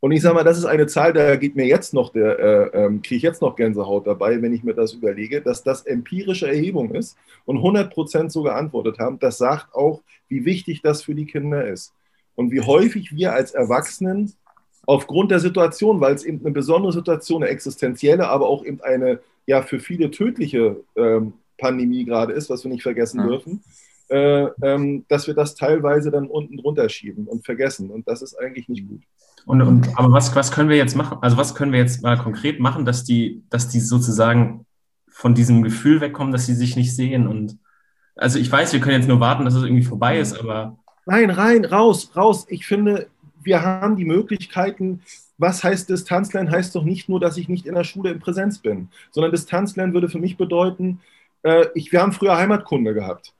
Und 0.00 0.12
ich 0.12 0.22
sage 0.22 0.34
mal, 0.34 0.44
das 0.44 0.58
ist 0.58 0.66
eine 0.66 0.86
Zahl, 0.86 1.12
da 1.12 1.36
geht 1.36 1.56
mir 1.56 1.66
jetzt 1.66 1.94
noch, 1.94 2.10
der, 2.12 2.38
äh, 2.38 2.86
äh, 2.86 2.98
kriege 2.98 3.16
ich 3.16 3.22
jetzt 3.22 3.42
noch 3.42 3.56
Gänsehaut 3.56 4.06
dabei, 4.06 4.40
wenn 4.42 4.52
ich 4.52 4.62
mir 4.62 4.74
das 4.74 4.92
überlege, 4.92 5.40
dass 5.40 5.62
das 5.62 5.82
empirische 5.86 6.46
Erhebung 6.46 6.94
ist 6.94 7.16
und 7.44 7.56
100 7.56 7.92
Prozent 7.92 8.30
so 8.30 8.42
geantwortet 8.42 8.98
haben. 8.98 9.18
Das 9.18 9.38
sagt 9.38 9.74
auch, 9.74 10.02
wie 10.28 10.44
wichtig 10.44 10.82
das 10.82 11.02
für 11.02 11.14
die 11.14 11.26
Kinder 11.26 11.66
ist. 11.66 11.92
Und 12.34 12.50
wie 12.50 12.60
häufig 12.60 13.16
wir 13.16 13.32
als 13.32 13.52
Erwachsenen 13.52 14.32
aufgrund 14.86 15.30
der 15.30 15.40
Situation, 15.40 16.00
weil 16.00 16.14
es 16.14 16.24
eben 16.24 16.40
eine 16.40 16.52
besondere 16.52 16.92
Situation, 16.92 17.42
eine 17.42 17.50
existenzielle, 17.50 18.28
aber 18.28 18.48
auch 18.48 18.64
eben 18.64 18.80
eine 18.82 19.20
ja 19.46 19.62
für 19.62 19.80
viele 19.80 20.10
tödliche 20.10 20.76
ähm, 20.96 21.32
Pandemie 21.58 22.04
gerade 22.04 22.32
ist, 22.32 22.50
was 22.50 22.64
wir 22.64 22.70
nicht 22.70 22.82
vergessen 22.82 23.20
ja. 23.20 23.26
dürfen, 23.26 23.62
äh, 24.08 24.46
ähm, 24.62 25.04
dass 25.08 25.26
wir 25.26 25.34
das 25.34 25.54
teilweise 25.54 26.10
dann 26.10 26.26
unten 26.26 26.56
drunter 26.56 26.88
schieben 26.88 27.26
und 27.26 27.44
vergessen. 27.44 27.90
Und 27.90 28.06
das 28.08 28.22
ist 28.22 28.38
eigentlich 28.38 28.68
nicht 28.68 28.86
gut. 28.88 29.02
Und, 29.46 29.62
und 29.62 29.98
aber 29.98 30.12
was, 30.12 30.34
was 30.34 30.52
können 30.52 30.68
wir 30.68 30.76
jetzt 30.76 30.96
machen? 30.96 31.18
Also 31.22 31.36
was 31.36 31.54
können 31.54 31.72
wir 31.72 31.78
jetzt 31.78 32.02
mal 32.02 32.18
konkret 32.18 32.60
machen, 32.60 32.84
dass 32.84 33.04
die, 33.04 33.42
dass 33.50 33.68
die 33.68 33.80
sozusagen 33.80 34.66
von 35.08 35.34
diesem 35.34 35.62
Gefühl 35.62 36.00
wegkommen, 36.00 36.32
dass 36.32 36.46
sie 36.46 36.54
sich 36.54 36.76
nicht 36.76 36.94
sehen? 36.94 37.26
Und 37.26 37.58
also 38.16 38.38
ich 38.38 38.50
weiß, 38.50 38.72
wir 38.72 38.80
können 38.80 38.98
jetzt 39.00 39.08
nur 39.08 39.20
warten, 39.20 39.44
dass 39.44 39.54
es 39.54 39.62
irgendwie 39.62 39.84
vorbei 39.84 40.18
ist, 40.18 40.38
aber. 40.38 40.78
Nein, 41.06 41.30
rein, 41.30 41.64
raus, 41.64 42.10
raus. 42.16 42.46
Ich 42.48 42.66
finde, 42.66 43.08
wir 43.42 43.62
haben 43.62 43.96
die 43.96 44.04
Möglichkeiten, 44.04 45.02
was 45.38 45.62
heißt 45.62 45.88
Distanzlernen? 45.88 46.50
Heißt 46.50 46.74
doch 46.74 46.84
nicht 46.84 47.08
nur, 47.08 47.20
dass 47.20 47.36
ich 47.36 47.48
nicht 47.48 47.66
in 47.66 47.74
der 47.74 47.84
Schule 47.84 48.10
in 48.10 48.18
Präsenz 48.18 48.58
bin, 48.58 48.88
sondern 49.10 49.30
Distanzlernen 49.30 49.94
würde 49.94 50.08
für 50.08 50.18
mich 50.18 50.36
bedeuten, 50.36 51.00
äh, 51.42 51.66
ich, 51.74 51.92
wir 51.92 52.02
haben 52.02 52.12
früher 52.12 52.36
Heimatkunde 52.36 52.94
gehabt. 52.94 53.32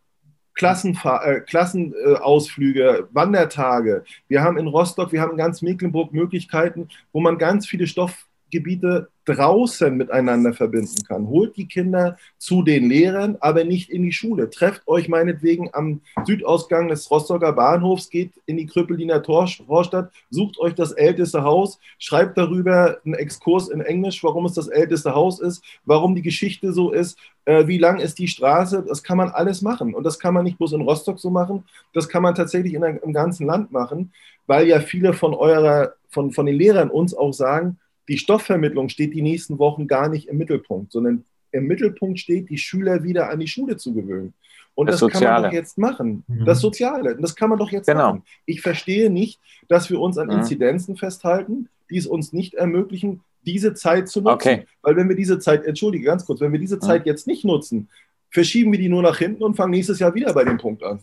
Klassenfa 0.56 1.22
äh, 1.24 1.40
Klassenausflüge, 1.40 3.08
Wandertage. 3.12 4.04
Wir 4.26 4.42
haben 4.42 4.58
in 4.58 4.66
Rostock, 4.66 5.12
wir 5.12 5.20
haben 5.20 5.32
in 5.32 5.36
ganz 5.36 5.62
Mecklenburg 5.62 6.12
Möglichkeiten, 6.12 6.88
wo 7.12 7.20
man 7.20 7.38
ganz 7.38 7.66
viele 7.66 7.86
Stoffgebiete 7.86 9.08
draußen 9.26 9.94
miteinander 9.96 10.54
verbinden 10.54 11.02
kann. 11.06 11.28
Holt 11.28 11.56
die 11.56 11.66
Kinder 11.66 12.16
zu 12.38 12.62
den 12.62 12.88
Lehrern, 12.88 13.36
aber 13.40 13.64
nicht 13.64 13.90
in 13.90 14.02
die 14.02 14.12
Schule. 14.12 14.48
Trefft 14.50 14.86
euch 14.86 15.08
meinetwegen 15.08 15.70
am 15.72 16.00
Südausgang 16.24 16.88
des 16.88 17.10
Rostocker 17.10 17.52
Bahnhofs, 17.52 18.08
geht 18.08 18.32
in 18.46 18.56
die 18.56 18.66
Krüppeliner 18.66 19.22
Torstadt, 19.22 20.12
sucht 20.30 20.58
euch 20.58 20.74
das 20.74 20.92
älteste 20.92 21.42
Haus, 21.42 21.78
schreibt 21.98 22.38
darüber 22.38 22.98
einen 23.04 23.14
Exkurs 23.14 23.68
in 23.68 23.80
Englisch, 23.80 24.22
warum 24.22 24.46
es 24.46 24.54
das 24.54 24.68
älteste 24.68 25.14
Haus 25.14 25.40
ist, 25.40 25.62
warum 25.84 26.14
die 26.14 26.22
Geschichte 26.22 26.72
so 26.72 26.92
ist, 26.92 27.18
äh, 27.44 27.66
wie 27.66 27.78
lang 27.78 27.98
ist 27.98 28.18
die 28.18 28.28
Straße. 28.28 28.84
Das 28.86 29.02
kann 29.02 29.16
man 29.16 29.30
alles 29.30 29.60
machen. 29.60 29.94
Und 29.94 30.04
das 30.04 30.18
kann 30.18 30.34
man 30.34 30.44
nicht 30.44 30.58
bloß 30.58 30.72
in 30.72 30.82
Rostock 30.82 31.18
so 31.18 31.30
machen, 31.30 31.64
das 31.92 32.08
kann 32.08 32.22
man 32.22 32.34
tatsächlich 32.36 32.74
in, 32.74 32.82
im 32.82 33.12
ganzen 33.12 33.46
Land 33.46 33.72
machen, 33.72 34.12
weil 34.46 34.68
ja 34.68 34.78
viele 34.78 35.12
von 35.12 35.34
eurer, 35.34 35.94
von, 36.08 36.30
von 36.30 36.46
den 36.46 36.56
Lehrern 36.56 36.90
uns 36.90 37.12
auch 37.12 37.32
sagen, 37.32 37.78
die 38.08 38.18
Stoffvermittlung 38.18 38.88
steht 38.88 39.14
die 39.14 39.22
nächsten 39.22 39.58
Wochen 39.58 39.86
gar 39.86 40.08
nicht 40.08 40.28
im 40.28 40.38
Mittelpunkt, 40.38 40.92
sondern 40.92 41.24
im 41.52 41.66
Mittelpunkt 41.66 42.18
steht, 42.18 42.50
die 42.50 42.58
Schüler 42.58 43.02
wieder 43.02 43.30
an 43.30 43.40
die 43.40 43.48
Schule 43.48 43.76
zu 43.76 43.94
gewöhnen. 43.94 44.34
Und 44.74 44.88
das, 44.90 45.00
das 45.00 45.10
kann 45.10 45.22
man 45.22 45.42
doch 45.44 45.52
jetzt 45.52 45.78
machen. 45.78 46.24
Mhm. 46.26 46.44
Das 46.44 46.60
Soziale, 46.60 47.16
das 47.16 47.34
kann 47.34 47.48
man 47.48 47.58
doch 47.58 47.70
jetzt 47.70 47.86
genau. 47.86 48.08
machen. 48.08 48.22
Ich 48.44 48.60
verstehe 48.60 49.10
nicht, 49.10 49.40
dass 49.68 49.88
wir 49.90 50.00
uns 50.00 50.18
an 50.18 50.26
mhm. 50.26 50.34
Inzidenzen 50.34 50.96
festhalten, 50.96 51.68
die 51.90 51.96
es 51.96 52.06
uns 52.06 52.32
nicht 52.32 52.54
ermöglichen, 52.54 53.22
diese 53.46 53.74
Zeit 53.74 54.08
zu 54.08 54.20
nutzen. 54.20 54.34
Okay. 54.34 54.66
Weil 54.82 54.96
wenn 54.96 55.08
wir 55.08 55.16
diese 55.16 55.38
Zeit, 55.38 55.64
entschuldige 55.64 56.04
ganz 56.04 56.26
kurz, 56.26 56.40
wenn 56.40 56.52
wir 56.52 56.58
diese 56.58 56.78
Zeit 56.78 57.06
mhm. 57.06 57.08
jetzt 57.08 57.26
nicht 57.26 57.44
nutzen, 57.44 57.88
verschieben 58.30 58.70
wir 58.72 58.78
die 58.78 58.90
nur 58.90 59.02
nach 59.02 59.18
hinten 59.18 59.42
und 59.42 59.54
fangen 59.54 59.70
nächstes 59.70 59.98
Jahr 59.98 60.14
wieder 60.14 60.32
bei 60.34 60.44
dem 60.44 60.58
Punkt 60.58 60.82
an. 60.82 61.00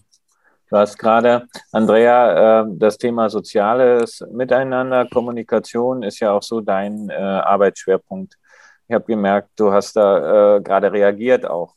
Du 0.74 0.80
hast 0.80 0.98
gerade, 0.98 1.48
Andrea, 1.72 2.62
äh, 2.62 2.66
das 2.68 2.98
Thema 2.98 3.30
soziales 3.30 4.26
Miteinander, 4.32 5.06
Kommunikation 5.08 6.02
ist 6.02 6.20
ja 6.20 6.32
auch 6.32 6.42
so 6.42 6.62
dein 6.62 7.12
äh, 7.12 7.14
Arbeitsschwerpunkt. 7.14 8.40
Ich 8.88 8.96
habe 8.96 9.06
gemerkt, 9.06 9.50
du 9.56 9.72
hast 9.72 9.96
da 9.96 10.56
äh, 10.56 10.62
gerade 10.62 10.92
reagiert 10.92 11.46
auch. 11.46 11.76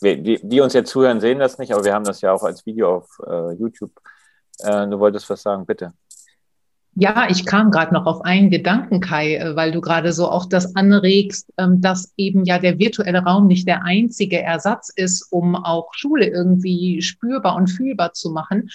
Die, 0.00 0.40
die, 0.42 0.60
uns 0.62 0.72
jetzt 0.72 0.88
zuhören, 0.88 1.20
sehen 1.20 1.38
das 1.38 1.58
nicht, 1.58 1.70
aber 1.70 1.84
wir 1.84 1.92
haben 1.92 2.06
das 2.06 2.22
ja 2.22 2.32
auch 2.32 2.44
als 2.44 2.64
Video 2.64 2.96
auf 2.96 3.18
YouTube. 3.58 3.92
Du 4.58 4.98
wolltest 4.98 5.28
was 5.28 5.42
sagen, 5.42 5.66
bitte. 5.66 5.92
Ja, 6.98 7.26
ich 7.28 7.44
kam 7.44 7.70
gerade 7.70 7.92
noch 7.92 8.06
auf 8.06 8.24
einen 8.24 8.48
Gedanken, 8.48 9.00
Kai, 9.00 9.36
äh, 9.36 9.54
weil 9.54 9.70
du 9.70 9.82
gerade 9.82 10.14
so 10.14 10.30
auch 10.30 10.46
das 10.46 10.74
anregst, 10.76 11.52
ähm, 11.58 11.82
dass 11.82 12.14
eben 12.16 12.44
ja 12.46 12.58
der 12.58 12.78
virtuelle 12.78 13.18
Raum 13.18 13.48
nicht 13.48 13.68
der 13.68 13.84
einzige 13.84 14.40
Ersatz 14.40 14.90
ist, 14.96 15.30
um 15.30 15.56
auch 15.56 15.92
Schule 15.92 16.26
irgendwie 16.26 17.02
spürbar 17.02 17.54
und 17.54 17.66
fühlbar 17.66 18.14
zu 18.14 18.30
machen. 18.30 18.70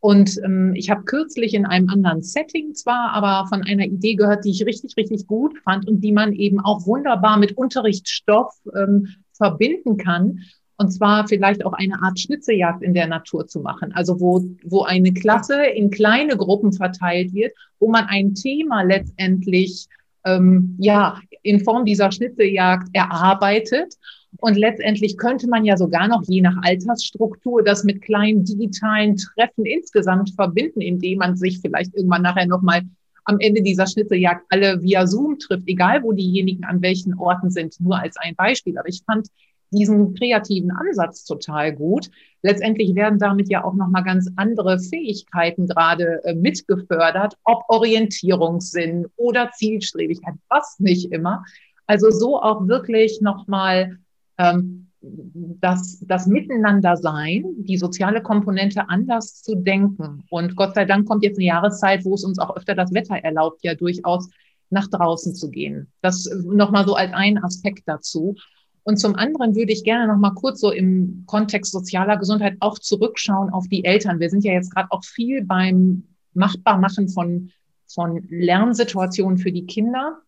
Und 0.00 0.36
ähm, 0.44 0.74
ich 0.74 0.90
habe 0.90 1.04
kürzlich 1.04 1.54
in 1.54 1.64
einem 1.64 1.88
anderen 1.88 2.24
Setting 2.24 2.74
zwar, 2.74 3.12
aber 3.12 3.46
von 3.48 3.62
einer 3.62 3.84
Idee 3.84 4.16
gehört, 4.16 4.44
die 4.44 4.50
ich 4.50 4.66
richtig, 4.66 4.96
richtig 4.96 5.28
gut 5.28 5.56
fand 5.62 5.86
und 5.86 6.00
die 6.00 6.10
man 6.10 6.32
eben 6.32 6.58
auch 6.58 6.84
wunderbar 6.84 7.38
mit 7.38 7.56
Unterrichtsstoff 7.56 8.52
ähm, 8.74 9.06
verbinden 9.34 9.98
kann. 9.98 10.40
Und 10.76 10.90
zwar 10.90 11.28
vielleicht 11.28 11.64
auch 11.64 11.74
eine 11.74 12.02
Art 12.02 12.18
Schnitzejagd 12.18 12.82
in 12.82 12.94
der 12.94 13.06
Natur 13.06 13.46
zu 13.46 13.60
machen. 13.60 13.92
Also 13.92 14.20
wo, 14.20 14.44
wo 14.64 14.82
eine 14.82 15.12
Klasse 15.12 15.64
in 15.64 15.90
kleine 15.90 16.36
Gruppen 16.36 16.72
verteilt 16.72 17.32
wird, 17.34 17.52
wo 17.78 17.88
man 17.88 18.06
ein 18.06 18.34
Thema 18.34 18.82
letztendlich 18.82 19.86
ähm, 20.24 20.76
ja, 20.78 21.20
in 21.42 21.60
Form 21.60 21.84
dieser 21.84 22.10
Schnitzejagd 22.10 22.88
erarbeitet. 22.92 23.94
Und 24.38 24.56
letztendlich 24.56 25.18
könnte 25.18 25.46
man 25.46 25.64
ja 25.64 25.76
sogar 25.76 26.08
noch 26.08 26.22
je 26.26 26.40
nach 26.40 26.56
Altersstruktur 26.62 27.62
das 27.62 27.84
mit 27.84 28.02
kleinen 28.02 28.44
digitalen 28.44 29.16
Treffen 29.16 29.66
insgesamt 29.66 30.30
verbinden, 30.34 30.80
indem 30.80 31.18
man 31.18 31.36
sich 31.36 31.60
vielleicht 31.60 31.94
irgendwann 31.94 32.22
nachher 32.22 32.46
nochmal 32.46 32.82
am 33.24 33.38
Ende 33.38 33.62
dieser 33.62 33.86
Schnitzejagd 33.86 34.44
alle 34.48 34.82
via 34.82 35.06
Zoom 35.06 35.38
trifft, 35.38 35.68
egal 35.68 36.02
wo 36.02 36.12
diejenigen 36.12 36.64
an 36.64 36.82
welchen 36.82 37.14
Orten 37.18 37.50
sind, 37.50 37.78
nur 37.78 37.98
als 37.98 38.16
ein 38.16 38.34
Beispiel. 38.34 38.78
Aber 38.78 38.88
ich 38.88 39.02
fand 39.04 39.28
diesen 39.72 40.14
kreativen 40.14 40.70
Ansatz 40.70 41.24
total 41.24 41.72
gut. 41.72 42.10
Letztendlich 42.42 42.94
werden 42.94 43.18
damit 43.18 43.48
ja 43.48 43.64
auch 43.64 43.74
nochmal 43.74 44.04
ganz 44.04 44.30
andere 44.36 44.78
Fähigkeiten 44.78 45.66
gerade 45.66 46.22
äh, 46.24 46.34
mitgefördert, 46.34 47.36
ob 47.44 47.64
Orientierungssinn 47.68 49.06
oder 49.16 49.50
Zielstrebigkeit, 49.52 50.34
was 50.48 50.78
nicht 50.78 51.12
immer. 51.12 51.44
Also 51.86 52.10
so 52.10 52.40
auch 52.40 52.68
wirklich 52.68 53.20
nochmal 53.20 53.98
ähm, 54.38 54.88
das, 55.02 55.98
das 56.06 56.26
Miteinander-Sein, 56.26 57.44
die 57.58 57.76
soziale 57.76 58.22
Komponente 58.22 58.88
anders 58.88 59.42
zu 59.42 59.56
denken. 59.56 60.24
Und 60.30 60.56
Gott 60.56 60.74
sei 60.74 60.84
Dank 60.84 61.08
kommt 61.08 61.24
jetzt 61.24 61.38
eine 61.38 61.46
Jahreszeit, 61.46 62.04
wo 62.04 62.14
es 62.14 62.24
uns 62.24 62.38
auch 62.38 62.56
öfter 62.56 62.74
das 62.74 62.92
Wetter 62.92 63.16
erlaubt, 63.16 63.62
ja 63.62 63.74
durchaus 63.74 64.28
nach 64.70 64.88
draußen 64.88 65.34
zu 65.34 65.50
gehen. 65.50 65.92
Das 66.00 66.24
nochmal 66.44 66.86
so 66.86 66.94
als 66.94 67.12
ein 67.12 67.42
Aspekt 67.42 67.82
dazu. 67.86 68.36
Und 68.84 68.98
zum 68.98 69.14
anderen 69.14 69.54
würde 69.54 69.72
ich 69.72 69.84
gerne 69.84 70.12
noch 70.12 70.18
mal 70.18 70.34
kurz 70.34 70.60
so 70.60 70.72
im 70.72 71.22
Kontext 71.26 71.72
sozialer 71.72 72.16
Gesundheit 72.16 72.56
auch 72.60 72.78
zurückschauen 72.78 73.50
auf 73.50 73.68
die 73.68 73.84
Eltern. 73.84 74.18
Wir 74.18 74.28
sind 74.28 74.44
ja 74.44 74.52
jetzt 74.52 74.74
gerade 74.74 74.90
auch 74.90 75.04
viel 75.04 75.44
beim 75.44 76.04
Machbarmachen 76.34 77.08
von, 77.08 77.50
von 77.86 78.26
Lernsituationen 78.28 79.38
für 79.38 79.52
die 79.52 79.66
Kinder. 79.66 80.18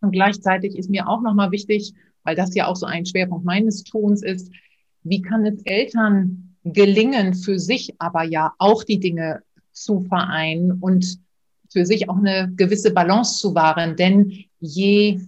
Und 0.00 0.12
gleichzeitig 0.12 0.76
ist 0.76 0.90
mir 0.90 1.08
auch 1.08 1.22
noch 1.22 1.34
mal 1.34 1.50
wichtig, 1.50 1.92
weil 2.22 2.36
das 2.36 2.54
ja 2.54 2.66
auch 2.66 2.76
so 2.76 2.86
ein 2.86 3.04
Schwerpunkt 3.04 3.44
meines 3.44 3.82
Tons 3.82 4.22
ist, 4.22 4.52
wie 5.02 5.22
kann 5.22 5.44
es 5.44 5.62
Eltern 5.64 6.54
gelingen, 6.64 7.34
für 7.34 7.58
sich 7.58 7.94
aber 7.98 8.22
ja 8.22 8.52
auch 8.58 8.84
die 8.84 9.00
Dinge 9.00 9.42
zu 9.72 10.02
vereinen 10.02 10.72
und 10.72 11.18
für 11.70 11.84
sich 11.84 12.08
auch 12.08 12.16
eine 12.16 12.52
gewisse 12.56 12.92
Balance 12.92 13.38
zu 13.38 13.54
wahren. 13.54 13.96
Denn 13.96 14.44
je 14.60 15.20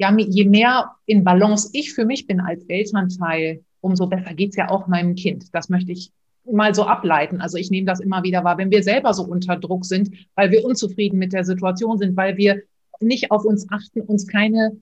ja, 0.00 0.16
je 0.16 0.46
mehr 0.46 0.92
in 1.04 1.24
Balance 1.24 1.68
ich 1.74 1.92
für 1.92 2.06
mich 2.06 2.26
bin 2.26 2.40
als 2.40 2.64
Elternteil, 2.64 3.62
umso 3.82 4.06
besser 4.06 4.32
geht's 4.32 4.56
ja 4.56 4.70
auch 4.70 4.86
meinem 4.86 5.14
Kind. 5.14 5.54
Das 5.54 5.68
möchte 5.68 5.92
ich 5.92 6.10
mal 6.50 6.74
so 6.74 6.84
ableiten. 6.84 7.42
Also 7.42 7.58
ich 7.58 7.70
nehme 7.70 7.86
das 7.86 8.00
immer 8.00 8.22
wieder 8.22 8.42
wahr, 8.42 8.56
wenn 8.56 8.70
wir 8.70 8.82
selber 8.82 9.12
so 9.12 9.24
unter 9.24 9.56
Druck 9.56 9.84
sind, 9.84 10.10
weil 10.34 10.50
wir 10.50 10.64
unzufrieden 10.64 11.18
mit 11.18 11.34
der 11.34 11.44
Situation 11.44 11.98
sind, 11.98 12.16
weil 12.16 12.38
wir 12.38 12.62
nicht 13.00 13.30
auf 13.30 13.44
uns 13.44 13.70
achten, 13.70 14.00
uns 14.00 14.26
keine, 14.26 14.78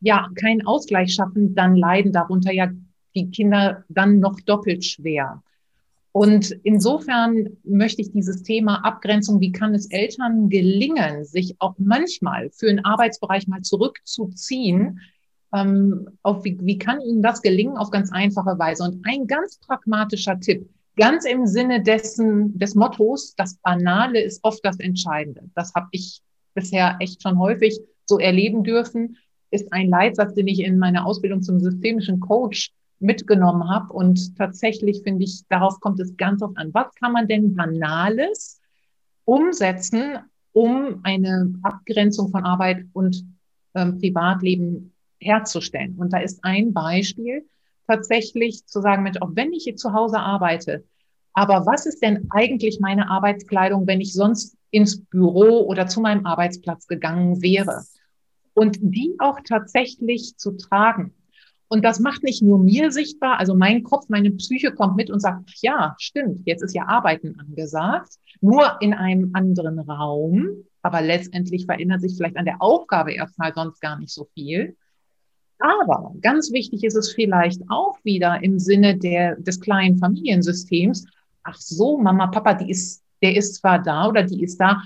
ja, 0.00 0.28
keinen 0.34 0.66
Ausgleich 0.66 1.14
schaffen, 1.14 1.54
dann 1.54 1.74
leiden 1.74 2.12
darunter 2.12 2.52
ja 2.52 2.68
die 3.14 3.30
Kinder 3.30 3.84
dann 3.88 4.20
noch 4.20 4.38
doppelt 4.40 4.84
schwer. 4.84 5.42
Und 6.18 6.50
insofern 6.64 7.58
möchte 7.62 8.02
ich 8.02 8.10
dieses 8.10 8.42
Thema 8.42 8.84
Abgrenzung, 8.84 9.38
wie 9.38 9.52
kann 9.52 9.72
es 9.72 9.88
Eltern 9.88 10.48
gelingen, 10.48 11.24
sich 11.24 11.54
auch 11.60 11.76
manchmal 11.78 12.50
für 12.50 12.68
einen 12.68 12.84
Arbeitsbereich 12.84 13.46
mal 13.46 13.62
zurückzuziehen, 13.62 14.98
ähm, 15.54 16.08
auf 16.24 16.42
wie, 16.42 16.58
wie 16.60 16.76
kann 16.76 17.00
ihnen 17.00 17.22
das 17.22 17.40
gelingen 17.40 17.76
auf 17.76 17.92
ganz 17.92 18.10
einfache 18.10 18.58
Weise? 18.58 18.82
Und 18.82 19.06
ein 19.06 19.28
ganz 19.28 19.60
pragmatischer 19.60 20.40
Tipp, 20.40 20.68
ganz 20.96 21.24
im 21.24 21.46
Sinne 21.46 21.84
dessen, 21.84 22.58
des 22.58 22.74
Mottos, 22.74 23.36
das 23.36 23.54
Banale 23.58 24.20
ist 24.20 24.40
oft 24.42 24.64
das 24.64 24.80
Entscheidende. 24.80 25.48
Das 25.54 25.72
habe 25.76 25.86
ich 25.92 26.20
bisher 26.52 26.96
echt 26.98 27.22
schon 27.22 27.38
häufig 27.38 27.78
so 28.06 28.18
erleben 28.18 28.64
dürfen, 28.64 29.18
ist 29.52 29.72
ein 29.72 29.88
Leitsatz, 29.88 30.34
den 30.34 30.48
ich 30.48 30.64
in 30.64 30.78
meiner 30.80 31.06
Ausbildung 31.06 31.42
zum 31.42 31.60
systemischen 31.60 32.18
Coach 32.18 32.72
mitgenommen 33.00 33.68
habe. 33.68 33.92
Und 33.92 34.36
tatsächlich 34.36 35.02
finde 35.02 35.24
ich, 35.24 35.46
darauf 35.48 35.80
kommt 35.80 36.00
es 36.00 36.16
ganz 36.16 36.42
oft 36.42 36.56
an. 36.56 36.70
Was 36.72 36.94
kann 36.94 37.12
man 37.12 37.28
denn 37.28 37.54
Banales 37.54 38.60
umsetzen, 39.24 40.18
um 40.52 41.00
eine 41.02 41.54
Abgrenzung 41.62 42.30
von 42.30 42.44
Arbeit 42.44 42.84
und 42.92 43.24
ähm, 43.74 43.98
Privatleben 43.98 44.92
herzustellen? 45.20 45.96
Und 45.98 46.12
da 46.12 46.18
ist 46.18 46.40
ein 46.42 46.72
Beispiel 46.72 47.46
tatsächlich 47.86 48.66
zu 48.66 48.80
sagen, 48.80 49.02
Mensch, 49.02 49.18
auch 49.20 49.30
wenn 49.34 49.52
ich 49.52 49.64
hier 49.64 49.76
zu 49.76 49.92
Hause 49.92 50.18
arbeite, 50.18 50.84
aber 51.38 51.66
was 51.66 51.86
ist 51.86 52.02
denn 52.02 52.26
eigentlich 52.30 52.80
meine 52.80 53.08
Arbeitskleidung, 53.08 53.86
wenn 53.86 54.00
ich 54.00 54.12
sonst 54.12 54.56
ins 54.70 55.04
Büro 55.04 55.66
oder 55.68 55.86
zu 55.86 56.00
meinem 56.00 56.26
Arbeitsplatz 56.26 56.88
gegangen 56.88 57.40
wäre? 57.42 57.84
Und 58.54 58.78
die 58.80 59.14
auch 59.20 59.38
tatsächlich 59.44 60.36
zu 60.36 60.56
tragen. 60.56 61.14
Und 61.68 61.84
das 61.84 62.00
macht 62.00 62.22
nicht 62.22 62.42
nur 62.42 62.58
mir 62.58 62.90
sichtbar, 62.90 63.38
also 63.38 63.54
mein 63.54 63.82
Kopf, 63.82 64.08
meine 64.08 64.30
Psyche 64.30 64.72
kommt 64.72 64.96
mit 64.96 65.10
und 65.10 65.20
sagt, 65.20 65.50
ja, 65.60 65.94
stimmt, 65.98 66.40
jetzt 66.46 66.62
ist 66.62 66.74
ja 66.74 66.86
Arbeiten 66.86 67.38
angesagt, 67.38 68.14
nur 68.40 68.80
in 68.80 68.94
einem 68.94 69.30
anderen 69.34 69.78
Raum, 69.78 70.64
aber 70.82 71.02
letztendlich 71.02 71.66
verändert 71.66 72.00
sich 72.00 72.16
vielleicht 72.16 72.38
an 72.38 72.46
der 72.46 72.62
Aufgabe 72.62 73.12
erstmal 73.12 73.52
sonst 73.52 73.80
gar 73.80 73.98
nicht 73.98 74.12
so 74.12 74.26
viel. 74.32 74.76
Aber 75.58 76.14
ganz 76.20 76.52
wichtig 76.52 76.84
ist 76.84 76.94
es 76.94 77.12
vielleicht 77.12 77.60
auch 77.68 77.98
wieder 78.02 78.42
im 78.42 78.58
Sinne 78.58 78.96
der, 78.96 79.36
des 79.36 79.60
kleinen 79.60 79.98
Familiensystems. 79.98 81.06
Ach 81.42 81.56
so, 81.56 81.98
Mama, 81.98 82.28
Papa, 82.28 82.54
die 82.54 82.70
ist, 82.70 83.02
der 83.22 83.36
ist 83.36 83.56
zwar 83.56 83.82
da 83.82 84.08
oder 84.08 84.22
die 84.22 84.42
ist 84.42 84.58
da, 84.58 84.82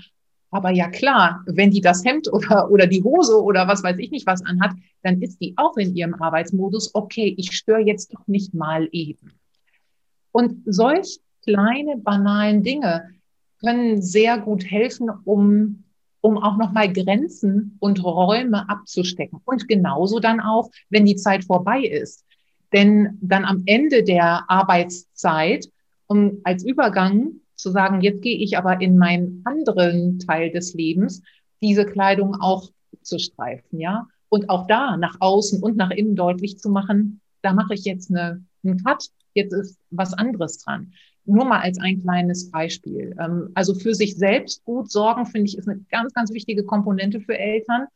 aber 0.53 0.71
ja 0.71 0.89
klar, 0.89 1.43
wenn 1.45 1.71
die 1.71 1.81
das 1.81 2.05
Hemd 2.05 2.31
oder, 2.31 2.69
oder 2.71 2.87
die 2.87 3.03
Hose 3.03 3.41
oder 3.41 3.67
was 3.67 3.83
weiß 3.83 3.97
ich 3.99 4.11
nicht 4.11 4.27
was 4.27 4.45
anhat, 4.45 4.71
dann 5.01 5.21
ist 5.21 5.39
die 5.39 5.53
auch 5.57 5.77
in 5.77 5.95
ihrem 5.95 6.13
Arbeitsmodus, 6.13 6.93
okay, 6.95 7.33
ich 7.37 7.51
störe 7.51 7.81
jetzt 7.81 8.13
doch 8.13 8.27
nicht 8.27 8.53
mal 8.53 8.87
eben. 8.91 9.33
Und 10.31 10.61
solch 10.65 11.19
kleine, 11.43 11.97
banalen 11.97 12.63
Dinge 12.63 13.09
können 13.63 14.01
sehr 14.01 14.37
gut 14.39 14.63
helfen, 14.65 15.09
um, 15.25 15.83
um 16.21 16.37
auch 16.37 16.57
nochmal 16.57 16.91
Grenzen 16.91 17.77
und 17.79 18.03
Räume 18.03 18.67
abzustecken. 18.69 19.39
Und 19.45 19.67
genauso 19.67 20.19
dann 20.19 20.39
auch, 20.39 20.69
wenn 20.89 21.05
die 21.05 21.15
Zeit 21.15 21.43
vorbei 21.45 21.81
ist. 21.81 22.25
Denn 22.73 23.17
dann 23.21 23.45
am 23.45 23.63
Ende 23.65 24.03
der 24.03 24.49
Arbeitszeit, 24.49 25.69
um 26.07 26.39
als 26.43 26.65
Übergang 26.65 27.41
zu 27.63 27.71
sagen, 27.71 28.01
jetzt 28.01 28.21
gehe 28.21 28.37
ich 28.37 28.57
aber 28.59 28.79
in 28.81 28.97
meinen 28.99 29.41
anderen 29.45 30.19
Teil 30.19 30.51
des 30.51 30.75
Lebens, 30.75 31.23
diese 31.61 31.85
Kleidung 31.85 32.35
auch 32.39 32.69
zu 33.01 33.17
streifen, 33.17 33.79
ja. 33.79 34.07
Und 34.29 34.49
auch 34.49 34.67
da 34.67 34.97
nach 34.97 35.15
außen 35.19 35.63
und 35.63 35.77
nach 35.77 35.91
innen 35.91 36.15
deutlich 36.15 36.59
zu 36.59 36.69
machen, 36.69 37.21
da 37.41 37.53
mache 37.53 37.73
ich 37.73 37.85
jetzt 37.85 38.11
eine, 38.11 38.43
einen 38.63 38.83
Cut, 38.83 39.09
jetzt 39.33 39.53
ist 39.53 39.79
was 39.89 40.13
anderes 40.13 40.57
dran. 40.59 40.93
Nur 41.25 41.45
mal 41.45 41.61
als 41.61 41.79
ein 41.79 42.01
kleines 42.01 42.51
Beispiel. 42.51 43.15
Ähm, 43.19 43.49
also 43.53 43.73
für 43.75 43.95
sich 43.95 44.15
selbst 44.15 44.63
gut 44.65 44.91
sorgen, 44.91 45.25
finde 45.25 45.47
ich, 45.47 45.57
ist 45.57 45.69
eine 45.69 45.79
ganz, 45.89 46.13
ganz 46.13 46.33
wichtige 46.33 46.63
Komponente 46.63 47.21
für 47.21 47.37
Eltern. 47.37 47.87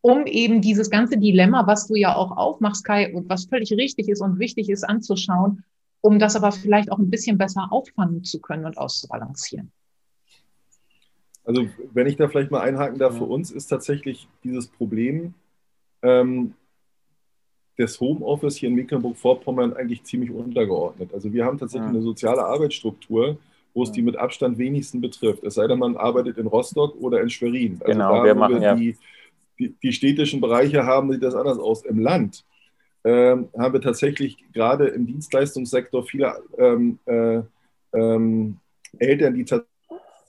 um 0.00 0.24
eben 0.26 0.60
dieses 0.60 0.88
ganze 0.88 1.18
Dilemma, 1.18 1.66
was 1.66 1.88
du 1.88 1.96
ja 1.96 2.14
auch 2.14 2.36
aufmachst, 2.36 2.84
Kai, 2.84 3.12
und 3.12 3.28
was 3.28 3.46
völlig 3.46 3.72
richtig 3.72 4.08
ist 4.08 4.20
und 4.20 4.38
wichtig 4.38 4.70
ist 4.70 4.84
anzuschauen, 4.84 5.64
um 6.06 6.20
das 6.20 6.36
aber 6.36 6.52
vielleicht 6.52 6.92
auch 6.92 6.98
ein 6.98 7.10
bisschen 7.10 7.36
besser 7.36 7.66
auffangen 7.70 8.22
zu 8.22 8.40
können 8.40 8.64
und 8.64 8.78
auszubalancieren. 8.78 9.72
Also 11.44 11.66
wenn 11.92 12.06
ich 12.06 12.16
da 12.16 12.28
vielleicht 12.28 12.50
mal 12.50 12.60
einhaken 12.60 12.98
darf, 12.98 13.18
für 13.18 13.24
uns 13.24 13.50
ist 13.50 13.66
tatsächlich 13.66 14.28
dieses 14.44 14.68
Problem 14.68 15.34
ähm, 16.02 16.54
des 17.76 18.00
Homeoffice 18.00 18.56
hier 18.56 18.68
in 18.68 18.76
Mecklenburg-Vorpommern 18.76 19.74
eigentlich 19.74 20.04
ziemlich 20.04 20.30
untergeordnet. 20.30 21.12
Also 21.12 21.32
wir 21.32 21.44
haben 21.44 21.58
tatsächlich 21.58 21.88
eine 21.88 22.02
soziale 22.02 22.44
Arbeitsstruktur, 22.44 23.36
wo 23.74 23.82
es 23.82 23.92
die 23.92 24.02
mit 24.02 24.16
Abstand 24.16 24.58
wenigsten 24.58 25.00
betrifft. 25.00 25.42
Es 25.44 25.54
sei 25.54 25.66
denn, 25.66 25.78
man 25.78 25.96
arbeitet 25.96 26.38
in 26.38 26.46
Rostock 26.46 26.96
oder 27.00 27.20
in 27.20 27.30
Schwerin. 27.30 27.78
Also 27.80 27.92
genau, 27.92 28.18
da, 28.18 28.24
wir 28.24 28.34
machen 28.34 28.60
wir 28.60 28.74
die, 28.74 28.96
die, 29.58 29.74
die, 29.82 29.92
städtischen 29.92 30.40
Bereiche 30.40 30.84
haben, 30.84 31.12
sieht 31.12 31.22
das 31.22 31.34
anders 31.34 31.58
aus. 31.58 31.84
Im 31.84 31.98
Land 31.98 32.44
ähm, 33.06 33.48
haben 33.56 33.72
wir 33.72 33.80
tatsächlich 33.80 34.36
gerade 34.52 34.88
im 34.88 35.06
Dienstleistungssektor 35.06 36.02
viele 36.02 36.42
ähm, 36.58 36.98
äh, 37.06 37.40
ähm, 37.92 38.56
Eltern, 38.98 39.34
die 39.34 39.46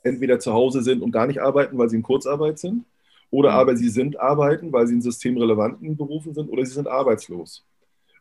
entweder 0.03 0.39
zu 0.39 0.53
Hause 0.53 0.83
sind 0.83 1.01
und 1.01 1.11
gar 1.11 1.25
nicht 1.25 1.41
arbeiten, 1.41 1.75
weil 1.79 1.89
sie 1.89 1.95
in 1.95 2.03
Kurzarbeit 2.03 2.59
sind, 2.59 2.85
oder 3.31 3.49
mhm. 3.49 3.57
aber 3.57 3.75
sie 3.75 3.89
sind 3.89 4.19
arbeiten, 4.19 4.71
weil 4.71 4.85
sie 4.85 4.93
in 4.93 5.01
systemrelevanten 5.01 5.97
Berufen 5.97 6.35
sind, 6.35 6.49
oder 6.51 6.63
sie 6.63 6.73
sind 6.73 6.87
arbeitslos. 6.87 7.65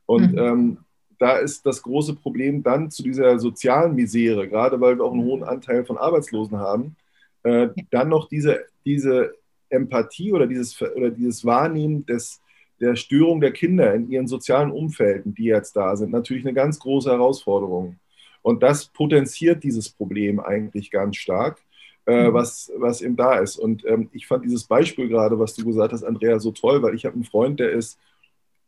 Und 0.07 0.33
mhm. 0.33 0.39
ähm, 0.39 0.79
da 1.19 1.37
ist 1.37 1.67
das 1.67 1.83
große 1.83 2.15
Problem 2.15 2.63
dann 2.63 2.91
zu 2.91 3.03
dieser 3.03 3.39
sozialen 3.39 3.95
Misere, 3.95 4.49
gerade 4.49 4.81
weil 4.81 4.97
wir 4.97 5.05
auch 5.05 5.13
einen 5.13 5.25
hohen 5.25 5.45
Anteil 5.45 5.85
von 5.85 5.99
Arbeitslosen 5.99 6.57
haben, 6.57 6.97
äh, 7.43 7.69
dann 7.91 8.09
noch 8.09 8.27
diese, 8.31 8.65
diese 8.87 9.35
Empathie 9.69 10.33
oder 10.33 10.47
dieses, 10.47 10.81
oder 10.81 11.11
dieses 11.11 11.45
Wahrnehmen 11.45 12.07
des, 12.07 12.41
der 12.81 12.97
Störung 12.97 13.41
der 13.41 13.53
Kinder 13.53 13.95
in 13.95 14.11
ihren 14.11 14.27
sozialen 14.27 14.71
Umfelden, 14.71 15.35
die 15.35 15.45
jetzt 15.45 15.77
da 15.77 15.97
sind, 15.97 16.13
natürlich 16.13 16.45
eine 16.45 16.55
ganz 16.55 16.79
große 16.79 17.11
Herausforderung. 17.11 17.97
Und 18.43 18.63
das 18.63 18.87
potenziert 18.87 19.65
dieses 19.65 19.89
Problem 19.89 20.41
eigentlich 20.41 20.91
ganz 20.91 21.17
stark 21.17 21.61
äh, 22.07 22.29
mhm. 22.29 22.35
was, 22.35 22.73
was 22.77 23.03
eben 23.03 23.17
da 23.17 23.39
ist. 23.39 23.57
Und 23.57 23.85
ähm, 23.85 24.09
ich 24.13 24.27
fand 24.27 24.45
dieses 24.45 24.65
Beispiel 24.65 25.09
gerade, 25.09 25.39
was 25.39 25.55
du 25.55 25.65
gesagt 25.65 25.93
hast, 25.93 26.05
Andrea, 26.05 26.39
so 26.39 26.53
toll, 26.53 26.83
weil 26.83 26.95
ich 26.95 27.05
habe 27.05 27.15
einen 27.15 27.25
Freund, 27.25 27.61
der 27.61 27.71
ist, 27.71 27.99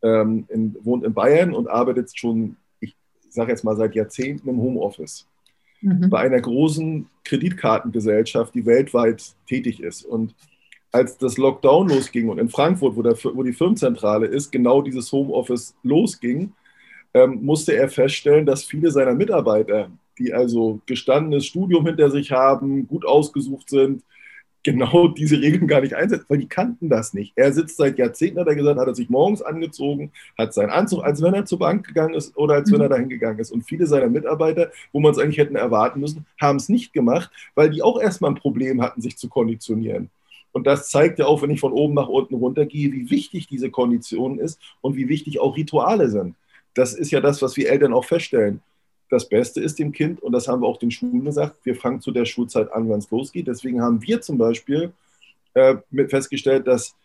ähm, 0.01 0.45
in, 0.49 0.75
wohnt 0.81 1.05
in 1.05 1.13
Bayern 1.13 1.53
und 1.53 1.69
arbeitet 1.69 2.11
schon, 2.17 2.57
ich 2.79 2.95
sage 3.29 3.51
jetzt 3.51 3.63
mal 3.63 3.75
seit 3.75 3.95
Jahrzehnten 3.95 4.49
im 4.49 4.57
Homeoffice. 4.57 5.25
Mhm. 5.81 6.09
Bei 6.09 6.19
einer 6.19 6.41
großen 6.41 7.07
Kreditkartengesellschaft, 7.23 8.53
die 8.53 8.65
weltweit 8.65 9.33
tätig 9.47 9.81
ist. 9.81 10.03
Und 10.03 10.35
als 10.91 11.17
das 11.17 11.37
Lockdown 11.37 11.89
losging 11.89 12.29
und 12.29 12.39
in 12.39 12.49
Frankfurt, 12.49 12.95
wo, 12.95 13.01
der, 13.01 13.15
wo 13.33 13.43
die 13.43 13.53
Firmenzentrale 13.53 14.25
ist, 14.25 14.51
genau 14.51 14.81
dieses 14.81 15.11
Homeoffice 15.11 15.75
losging, 15.83 16.53
ähm, 17.13 17.39
musste 17.41 17.75
er 17.75 17.89
feststellen, 17.89 18.45
dass 18.45 18.63
viele 18.63 18.91
seiner 18.91 19.13
Mitarbeiter 19.13 19.89
die 20.19 20.33
also 20.33 20.81
gestandenes 20.85 21.45
Studium 21.45 21.85
hinter 21.85 22.11
sich 22.11 22.31
haben, 22.31 22.87
gut 22.87 23.05
ausgesucht 23.05 23.69
sind, 23.69 24.03
genau 24.61 25.07
diese 25.17 25.41
Regeln 25.41 25.67
gar 25.67 25.81
nicht 25.81 25.95
einsetzen, 25.95 26.25
weil 26.27 26.39
die 26.39 26.47
kannten 26.47 26.89
das 26.89 27.13
nicht. 27.13 27.33
Er 27.35 27.53
sitzt 27.53 27.77
seit 27.77 27.97
Jahrzehnten, 27.97 28.39
hat 28.39 28.47
er 28.47 28.55
gesagt, 28.55 28.79
hat 28.79 28.87
er 28.87 28.95
sich 28.95 29.09
morgens 29.09 29.41
angezogen, 29.41 30.11
hat 30.37 30.53
seinen 30.53 30.69
Anzug, 30.69 31.03
als 31.03 31.21
wenn 31.21 31.33
er 31.33 31.45
zur 31.45 31.59
Bank 31.59 31.87
gegangen 31.87 32.13
ist 32.13 32.37
oder 32.37 32.55
als 32.55 32.71
wenn 32.71 32.81
er 32.81 32.87
mhm. 32.87 32.91
dahin 32.91 33.09
gegangen 33.09 33.39
ist. 33.39 33.51
Und 33.51 33.63
viele 33.63 33.87
seiner 33.87 34.09
Mitarbeiter, 34.09 34.71
wo 34.91 34.99
man 34.99 35.13
es 35.13 35.17
eigentlich 35.17 35.37
hätten 35.37 35.55
erwarten 35.55 36.01
müssen, 36.01 36.25
haben 36.39 36.57
es 36.57 36.69
nicht 36.69 36.93
gemacht, 36.93 37.31
weil 37.55 37.69
die 37.69 37.81
auch 37.81 37.99
erstmal 37.99 38.31
ein 38.31 38.35
Problem 38.35 38.81
hatten, 38.81 39.01
sich 39.01 39.17
zu 39.17 39.29
konditionieren. 39.29 40.09
Und 40.51 40.65
das 40.65 40.89
zeigt 40.89 41.19
ja 41.19 41.25
auch, 41.25 41.41
wenn 41.41 41.51
ich 41.51 41.59
von 41.59 41.73
oben 41.73 41.93
nach 41.93 42.07
unten 42.07 42.35
runtergehe, 42.35 42.91
wie 42.91 43.09
wichtig 43.09 43.47
diese 43.47 43.69
Kondition 43.69 44.39
ist 44.39 44.59
und 44.81 44.95
wie 44.95 45.07
wichtig 45.07 45.39
auch 45.39 45.55
Rituale 45.55 46.09
sind. 46.09 46.35
Das 46.73 46.93
ist 46.93 47.11
ja 47.11 47.21
das, 47.21 47.41
was 47.41 47.55
wir 47.57 47.69
Eltern 47.69 47.93
auch 47.93 48.05
feststellen 48.05 48.61
das 49.09 49.27
Beste 49.27 49.59
ist 49.59 49.79
dem 49.79 49.91
Kind, 49.91 50.21
und 50.21 50.31
das 50.31 50.47
haben 50.47 50.61
wir 50.61 50.67
auch 50.67 50.77
den 50.77 50.91
Schulen 50.91 51.25
gesagt, 51.25 51.57
wir 51.63 51.75
fangen 51.75 51.99
zu 51.99 52.11
der 52.11 52.25
Schulzeit 52.25 52.71
an, 52.71 52.89
wenn 52.89 52.99
es 52.99 53.09
losgeht. 53.09 53.47
Deswegen 53.47 53.81
haben 53.81 54.01
wir 54.01 54.21
zum 54.21 54.37
Beispiel 54.37 54.93
äh, 55.55 55.77
festgestellt, 56.07 56.67
dass 56.67 56.95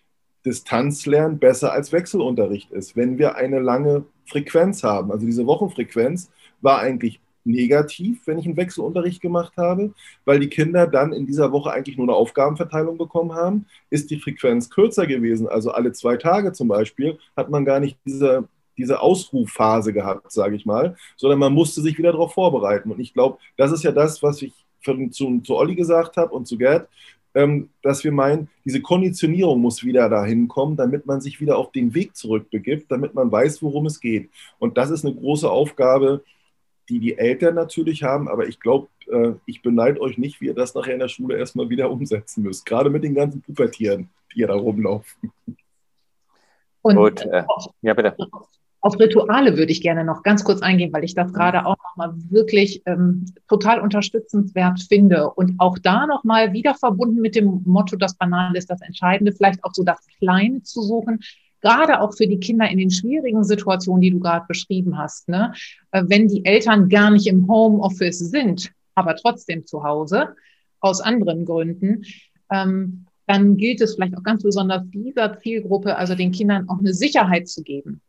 Distanzlernen 0.45 1.39
besser 1.39 1.73
als 1.73 1.93
Wechselunterricht 1.93 2.71
ist, 2.71 2.97
wenn 2.97 3.19
wir 3.19 3.37
eine 3.37 3.61
lange 3.61 4.05
Frequenz 4.27 4.85
haben. 4.85 5.11
Also 5.11 5.25
diese 5.25 5.47
Wochenfrequenz 5.47 6.31
war 6.61 6.81
eigentlich 6.81 7.21
negativ, 7.45 8.27
wenn 8.27 8.39
ich 8.39 8.47
einen 8.47 8.57
Wechselunterricht 8.57 9.21
gemacht 9.21 9.53
habe, 9.57 9.93
weil 10.25 10.41
die 10.41 10.49
Kinder 10.49 10.87
dann 10.87 11.13
in 11.13 11.27
dieser 11.27 11.53
Woche 11.53 11.73
eigentlich 11.73 11.97
nur 11.97 12.07
eine 12.07 12.17
Aufgabenverteilung 12.17 12.99
bekommen 12.99 13.35
haben. 13.35 13.67
Ist 13.91 14.11
die 14.11 14.19
Frequenz 14.19 14.71
kürzer 14.71 15.07
gewesen, 15.07 15.49
also 15.49 15.71
alle 15.71 15.93
zwei 15.93 16.17
Tage 16.17 16.53
zum 16.53 16.69
Beispiel, 16.69 17.19
hat 17.37 17.51
man 17.51 17.65
gar 17.65 17.81
nicht 17.81 17.99
diese 18.05 18.49
diese 18.77 19.01
Ausrufphase 19.01 19.93
gehabt, 19.93 20.33
sage 20.33 20.57
ich 20.57 20.67
mal, 20.67 20.97
sondern 21.17 21.39
man 21.39 21.53
musste 21.53 21.81
sich 21.81 21.97
wieder 21.97 22.11
darauf 22.11 22.35
vorbereiten. 22.35 22.91
Und 22.91 22.99
ich 22.99 23.15
glaube, 23.15 23.39
das 23.57 23.71
ist 23.71 23.85
ja 23.85 23.93
das, 23.93 24.21
was 24.21 24.43
ich 24.43 24.53
zu, 24.83 25.41
zu 25.41 25.57
Olli 25.57 25.75
gesagt 25.75 26.17
habe 26.17 26.35
und 26.35 26.47
zu 26.47 26.59
Gerd, 26.59 26.89
ähm, 27.35 27.71
dass 27.83 28.05
wir 28.05 28.13
meinen, 28.13 28.49
diese 28.65 28.81
Konditionierung 28.81 29.61
muss 29.61 29.83
wieder 29.83 30.09
dahin 30.09 30.47
kommen, 30.49 30.77
damit 30.77 31.07
man 31.07 31.21
sich 31.21 31.41
wieder 31.41 31.59
auf 31.59 31.73
den 31.73 31.95
Weg 31.95 32.17
zurückbegibt, 32.17 32.91
damit 32.91 33.15
man 33.15 33.31
weiß, 33.31 33.63
worum 33.63 33.87
es 33.87 34.01
geht. 34.01 34.31
Und 34.59 34.79
das 34.79 34.91
ist 34.91 35.05
eine 35.05 35.15
große 35.15 35.51
Aufgabe, 35.51 36.23
die 36.89 36.99
die 36.99 37.19
Eltern 37.19 37.55
natürlich 37.55 38.03
haben, 38.03 38.29
aber 38.29 38.47
ich 38.47 38.61
glaube, 38.61 38.89
äh, 39.11 39.33
ich 39.47 39.63
beneide 39.63 40.01
euch 40.01 40.19
nicht, 40.19 40.41
wie 40.41 40.47
ihr 40.47 40.55
das 40.55 40.75
nachher 40.75 40.95
in 40.95 41.01
der 41.01 41.09
Schule 41.09 41.37
erstmal 41.37 41.69
wieder 41.71 41.91
umsetzen 41.91 42.43
müsst, 42.43 42.67
gerade 42.67 42.91
mit 42.91 43.05
den 43.05 43.15
ganzen 43.15 43.41
Pubertieren, 43.43 44.11
die 44.35 44.41
ja 44.41 44.47
da 44.47 44.55
rumlaufen. 44.55 45.33
Und 46.83 46.97
Gut, 46.97 47.23
äh, 47.23 47.45
ja, 47.83 47.95
bitte. 47.95 48.15
Auf 48.83 49.01
Rituale 49.01 49.57
würde 49.57 49.73
ich 49.73 49.81
gerne 49.81 50.05
noch 50.05 50.23
ganz 50.23 50.45
kurz 50.45 50.61
eingehen, 50.61 50.93
weil 50.93 51.05
ich 51.05 51.15
das 51.15 51.31
mhm. 51.31 51.35
gerade 51.35 51.65
auch 51.65 51.77
nochmal 51.83 52.13
wirklich 52.29 52.83
ähm, 52.85 53.25
total 53.49 53.81
unterstützenswert 53.81 54.79
finde. 54.87 55.31
Und 55.31 55.55
auch 55.57 55.79
da 55.79 56.07
nochmal 56.07 56.53
wieder 56.53 56.75
verbunden 56.75 57.23
mit 57.23 57.35
dem 57.35 57.63
Motto, 57.65 57.97
das 57.97 58.15
Banale 58.15 58.59
ist 58.59 58.69
das 58.69 58.83
Entscheidende, 58.83 59.33
vielleicht 59.33 59.65
auch 59.65 59.73
so 59.73 59.85
das 59.85 60.07
Kleine 60.19 60.63
zu 60.63 60.83
suchen, 60.83 61.21
gerade 61.65 62.01
auch 62.01 62.15
für 62.15 62.27
die 62.27 62.39
Kinder 62.39 62.69
in 62.69 62.79
den 62.79 62.91
schwierigen 62.91 63.43
Situationen, 63.43 64.03
die 64.03 64.11
du 64.11 64.21
gerade 64.21 64.45
beschrieben 64.47 64.99
hast. 64.99 65.29
Ne? 65.29 65.53
Äh, 65.91 66.05
wenn 66.07 66.29
die 66.29 66.45
Eltern 66.45 66.89
gar 66.89 67.11
nicht 67.11 67.27
im 67.27 67.49
Homeoffice 67.49 68.19
sind, 68.19 68.71
aber 68.95 69.17
trotzdem 69.17 69.67
zu 69.67 69.83
Hause, 69.83 70.37
aus 70.81 71.01
anderen 71.01 71.47
Gründen, 71.47 72.05
ähm, 72.53 73.07
dann 73.27 73.57
gilt 73.57 73.81
es 73.81 73.95
vielleicht 73.95 74.17
auch 74.19 74.23
ganz 74.23 74.43
besonders 74.43 74.83
dieser 74.91 75.39
Zielgruppe, 75.39 75.97
also 75.97 76.15
den 76.15 76.31
Kindern 76.31 76.69
auch 76.69 76.79
eine 76.79 76.93
Sicherheit 76.93 77.49
zu 77.49 77.63
geben. 77.63 78.03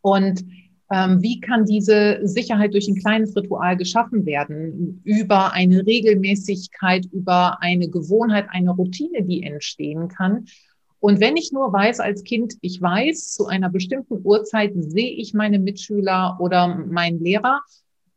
Und 0.00 0.44
ähm, 0.92 1.22
wie 1.22 1.38
kann 1.38 1.66
diese 1.66 2.18
Sicherheit 2.24 2.74
durch 2.74 2.88
ein 2.88 2.96
kleines 2.96 3.36
Ritual 3.36 3.76
geschaffen 3.76 4.26
werden? 4.26 5.00
Über 5.04 5.52
eine 5.52 5.86
Regelmäßigkeit, 5.86 7.06
über 7.12 7.62
eine 7.62 7.88
Gewohnheit, 7.88 8.46
eine 8.48 8.72
Routine, 8.72 9.22
die 9.22 9.44
entstehen 9.44 10.08
kann. 10.08 10.46
Und 11.00 11.18
wenn 11.20 11.36
ich 11.36 11.50
nur 11.50 11.72
weiß 11.72 11.98
als 12.00 12.24
Kind, 12.24 12.54
ich 12.60 12.80
weiß, 12.80 13.32
zu 13.32 13.46
einer 13.46 13.70
bestimmten 13.70 14.20
Uhrzeit 14.22 14.72
sehe 14.74 15.12
ich 15.12 15.34
meine 15.34 15.58
Mitschüler 15.58 16.36
oder 16.40 16.68
meinen 16.68 17.20
Lehrer. 17.20 17.62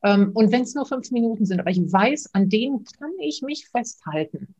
Ähm, 0.04 0.32
und 0.34 0.52
wenn 0.52 0.64
es 0.64 0.76
nur 0.76 0.86
fünf 0.86 1.10
Minuten 1.12 1.46
sind, 1.46 1.60
aber 1.60 1.72
ich 1.72 1.80
weiß, 1.80 2.34
an 2.34 2.50
denen 2.50 2.84
kann 2.84 3.12
ich 3.20 3.42
mich 3.42 3.70
festhalten 3.70 4.54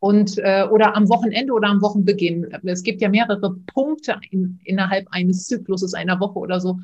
und 0.00 0.38
äh, 0.38 0.66
oder 0.70 0.96
am 0.96 1.08
Wochenende 1.08 1.52
oder 1.52 1.68
am 1.68 1.82
Wochenbeginn. 1.82 2.48
Es 2.64 2.82
gibt 2.82 3.00
ja 3.00 3.08
mehrere 3.08 3.54
Punkte 3.66 4.18
in, 4.30 4.58
innerhalb 4.64 5.06
eines 5.12 5.46
Zykluses 5.46 5.94
einer 5.94 6.18
Woche 6.18 6.38
oder 6.38 6.58
so, 6.58 6.80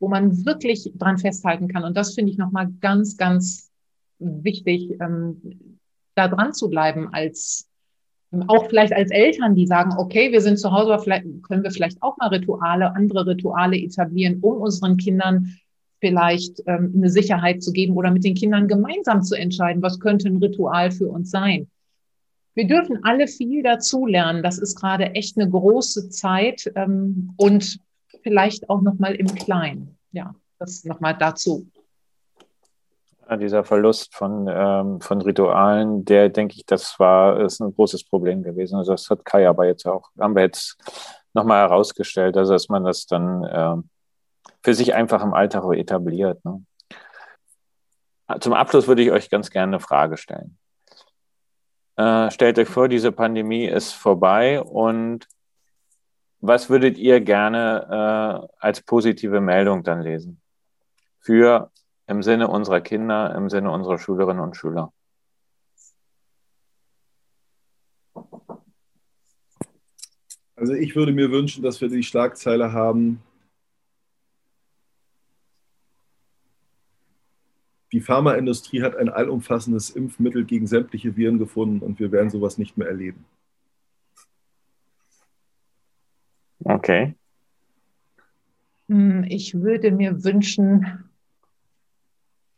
wo 0.00 0.08
man 0.08 0.44
wirklich 0.44 0.92
dran 0.96 1.16
festhalten 1.16 1.68
kann. 1.68 1.84
Und 1.84 1.96
das 1.96 2.14
finde 2.14 2.32
ich 2.32 2.38
nochmal 2.38 2.70
ganz, 2.80 3.16
ganz 3.16 3.70
wichtig, 4.18 4.96
ähm, 5.00 5.78
da 6.14 6.28
dran 6.28 6.52
zu 6.52 6.68
bleiben 6.68 7.08
als 7.12 7.68
auch 8.48 8.68
vielleicht 8.68 8.92
als 8.92 9.10
Eltern, 9.10 9.54
die 9.54 9.66
sagen, 9.66 9.92
okay, 9.98 10.32
wir 10.32 10.40
sind 10.40 10.58
zu 10.58 10.72
Hause, 10.72 10.92
aber 10.92 11.02
vielleicht 11.02 11.24
können 11.44 11.62
wir 11.62 11.70
vielleicht 11.70 12.02
auch 12.02 12.16
mal 12.18 12.28
Rituale, 12.28 12.94
andere 12.94 13.26
Rituale 13.26 13.76
etablieren, 13.76 14.38
um 14.40 14.60
unseren 14.60 14.96
Kindern 14.96 15.56
vielleicht 16.00 16.62
ähm, 16.66 16.92
eine 16.94 17.08
Sicherheit 17.08 17.62
zu 17.62 17.72
geben 17.72 17.94
oder 17.96 18.10
mit 18.10 18.24
den 18.24 18.34
Kindern 18.34 18.68
gemeinsam 18.68 19.22
zu 19.22 19.34
entscheiden, 19.34 19.82
was 19.82 20.00
könnte 20.00 20.28
ein 20.28 20.36
Ritual 20.36 20.90
für 20.90 21.08
uns 21.08 21.30
sein 21.30 21.68
wir 22.56 22.66
dürfen 22.66 23.04
alle 23.04 23.28
viel 23.28 23.62
dazulernen. 23.62 24.42
Das 24.42 24.58
ist 24.58 24.80
gerade 24.80 25.14
echt 25.14 25.38
eine 25.38 25.48
große 25.48 26.08
Zeit 26.08 26.72
ähm, 26.74 27.34
und 27.36 27.78
vielleicht 28.22 28.68
auch 28.70 28.80
noch 28.80 28.98
mal 28.98 29.14
im 29.14 29.26
Kleinen. 29.26 29.96
Ja, 30.10 30.34
das 30.58 30.84
noch 30.84 30.98
mal 31.00 31.12
dazu. 31.12 31.66
Dieser 33.40 33.64
Verlust 33.64 34.14
von, 34.14 34.48
ähm, 34.48 35.00
von 35.00 35.20
Ritualen, 35.20 36.04
der 36.04 36.28
denke 36.28 36.54
ich, 36.54 36.64
das 36.64 37.00
war 37.00 37.40
ist 37.40 37.60
ein 37.60 37.74
großes 37.74 38.04
Problem 38.04 38.44
gewesen. 38.44 38.76
Also 38.76 38.92
das 38.92 39.10
hat 39.10 39.24
Kai 39.24 39.48
aber 39.48 39.66
jetzt 39.66 39.86
auch, 39.86 40.10
haben 40.18 40.36
wir 40.36 40.42
jetzt 40.42 40.76
nochmal 41.34 41.68
herausgestellt, 41.68 42.36
also 42.36 42.52
dass 42.52 42.68
man 42.68 42.84
das 42.84 43.06
dann 43.06 43.44
äh, 43.44 43.76
für 44.62 44.74
sich 44.74 44.94
einfach 44.94 45.22
im 45.24 45.34
Alltag 45.34 45.64
etabliert. 45.72 46.44
Ne? 46.44 46.62
Zum 48.40 48.52
Abschluss 48.52 48.86
würde 48.86 49.02
ich 49.02 49.10
euch 49.10 49.30
ganz 49.30 49.50
gerne 49.50 49.76
eine 49.76 49.80
Frage 49.80 50.16
stellen. 50.16 50.58
Äh, 51.96 52.30
stellt 52.30 52.58
euch 52.58 52.68
vor, 52.68 52.88
diese 52.88 53.10
Pandemie 53.10 53.66
ist 53.66 53.92
vorbei 53.92 54.60
und 54.60 55.26
was 56.40 56.68
würdet 56.68 56.98
ihr 56.98 57.20
gerne 57.20 57.86
äh, 57.90 58.48
als 58.58 58.82
positive 58.82 59.40
Meldung 59.40 59.82
dann 59.82 60.02
lesen? 60.02 60.40
Für 61.20 61.70
im 62.06 62.22
Sinne 62.22 62.48
unserer 62.48 62.80
Kinder, 62.80 63.34
im 63.34 63.50
Sinne 63.50 63.70
unserer 63.70 63.98
Schülerinnen 63.98 64.42
und 64.42 64.56
Schüler. 64.56 64.92
Also 70.54 70.72
ich 70.72 70.96
würde 70.96 71.12
mir 71.12 71.30
wünschen, 71.30 71.62
dass 71.62 71.80
wir 71.80 71.88
die 71.88 72.02
Schlagzeile 72.02 72.72
haben, 72.72 73.22
die 77.92 78.00
Pharmaindustrie 78.00 78.82
hat 78.82 78.96
ein 78.96 79.08
allumfassendes 79.08 79.90
Impfmittel 79.90 80.44
gegen 80.44 80.66
sämtliche 80.66 81.16
Viren 81.16 81.38
gefunden 81.38 81.80
und 81.80 82.00
wir 82.00 82.10
werden 82.12 82.30
sowas 82.30 82.58
nicht 82.58 82.76
mehr 82.76 82.88
erleben. 82.88 83.24
Okay. 86.64 87.14
Hm, 88.88 89.24
ich 89.28 89.54
würde 89.54 89.92
mir 89.92 90.24
wünschen, 90.24 91.05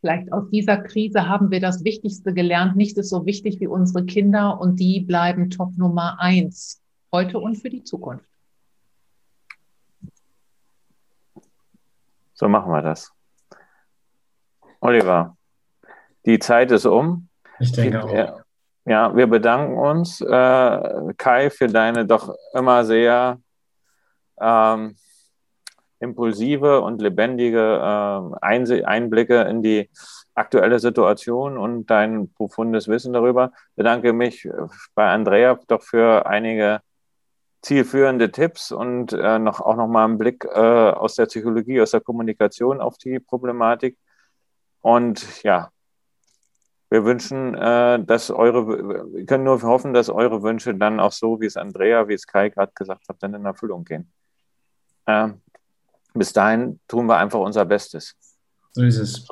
vielleicht 0.01 0.32
aus 0.32 0.49
dieser 0.51 0.78
Krise 0.78 1.28
haben 1.28 1.51
wir 1.51 1.61
das 1.61 1.84
Wichtigste 1.84 2.32
gelernt. 2.32 2.76
Nichts 2.76 2.99
ist 2.99 3.11
so 3.11 3.26
wichtig 3.26 3.61
wie 3.61 3.66
unsere 3.66 4.05
Kinder 4.05 4.61
und 4.61 4.78
die 4.80 5.01
bleiben 5.01 5.51
Top 5.51 5.76
Nummer 5.76 6.18
eins 6.20 6.82
heute 7.12 7.38
und 7.38 7.57
für 7.57 7.70
die 7.70 7.82
Zukunft. 7.82 8.24
So 12.34 12.49
machen 12.49 12.70
wir 12.70 12.82
das. 12.82 13.12
Oliver, 14.80 15.36
die 16.24 16.38
Zeit 16.38 16.70
ist 16.70 16.86
um. 16.86 17.28
Ich 17.59 17.72
denke 17.72 18.05
auch. 18.05 18.42
Ja, 18.84 19.14
wir 19.14 19.26
bedanken 19.26 19.76
uns, 19.76 20.22
äh, 20.22 21.14
Kai, 21.18 21.51
für 21.51 21.66
deine 21.66 22.07
doch 22.07 22.34
immer 22.55 22.86
sehr 22.86 23.38
ähm, 24.40 24.96
impulsive 26.01 26.80
und 26.80 27.03
lebendige 27.03 27.59
äh, 27.61 28.82
Einblicke 28.84 29.42
in 29.42 29.62
die 29.62 29.90
aktuelle 30.34 30.78
Situation 30.78 31.59
und 31.59 31.86
dein 31.86 32.32
profundes 32.32 32.88
Wissen 32.88 33.12
darüber. 33.12 33.53
Ich 33.70 33.76
bedanke 33.76 34.12
mich 34.12 34.49
bei 34.94 35.09
Andrea 35.09 35.59
doch 35.66 35.82
für 35.82 36.26
einige 36.26 36.80
zielführende 37.62 38.30
Tipps 38.30 38.70
und 38.70 39.12
äh, 39.12 39.38
noch, 39.38 39.61
auch 39.61 39.76
nochmal 39.76 40.05
einen 40.05 40.18
Blick 40.18 40.44
äh, 40.44 40.59
aus 40.59 41.16
der 41.16 41.26
Psychologie, 41.26 41.80
aus 41.80 41.90
der 41.90 42.01
Kommunikation 42.01 42.80
auf 42.80 42.99
die 42.99 43.18
Problematik. 43.18 43.99
Und 44.80 45.42
ja, 45.42 45.70
wir 46.90 47.05
wünschen, 47.05 47.55
äh, 47.55 48.03
dass 48.03 48.30
eure, 48.30 49.12
wir 49.12 49.26
können 49.26 49.44
nur 49.44 49.61
hoffen, 49.62 49.92
dass 49.92 50.09
eure 50.09 50.42
Wünsche 50.42 50.74
dann 50.74 51.01
auch 51.01 51.12
so, 51.12 51.40
wie 51.40 51.46
es 51.46 51.57
Andrea, 51.57 52.09
wie 52.09 52.14
es 52.14 52.26
Kai 52.26 52.49
gerade 52.49 52.72
gesagt 52.74 53.09
hat, 53.09 53.16
dann 53.20 53.34
in 53.34 53.44
Erfüllung 53.44 53.84
gehen. 53.84 54.11
Äh, 55.07 55.30
bis 56.18 56.32
dahin 56.32 56.80
tun 56.88 57.06
wir 57.06 57.16
einfach 57.16 57.40
unser 57.40 57.64
Bestes. 57.64 58.14
So 58.72 58.82
ist 58.82 58.98
es. 58.98 59.26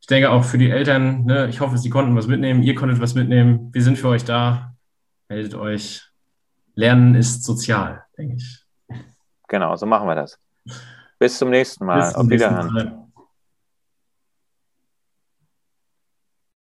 Ich 0.00 0.06
denke 0.06 0.30
auch 0.30 0.44
für 0.44 0.58
die 0.58 0.70
Eltern, 0.70 1.24
ne, 1.24 1.48
ich 1.48 1.60
hoffe, 1.60 1.78
sie 1.78 1.90
konnten 1.90 2.14
was 2.16 2.26
mitnehmen, 2.26 2.62
ihr 2.62 2.74
konntet 2.74 3.00
was 3.00 3.14
mitnehmen. 3.14 3.70
Wir 3.72 3.82
sind 3.82 3.98
für 3.98 4.08
euch 4.08 4.24
da. 4.24 4.74
Meldet 5.28 5.54
euch. 5.54 6.02
Lernen 6.74 7.14
ist 7.14 7.44
sozial, 7.44 8.04
denke 8.18 8.36
ich. 8.36 8.64
Genau, 9.48 9.76
so 9.76 9.86
machen 9.86 10.08
wir 10.08 10.14
das. 10.14 10.38
Bis 11.18 11.38
zum 11.38 11.50
nächsten 11.50 11.84
Mal. 11.86 12.00
Bis 12.00 12.14
Auf 12.14 12.28
Wiederhören. 12.28 13.03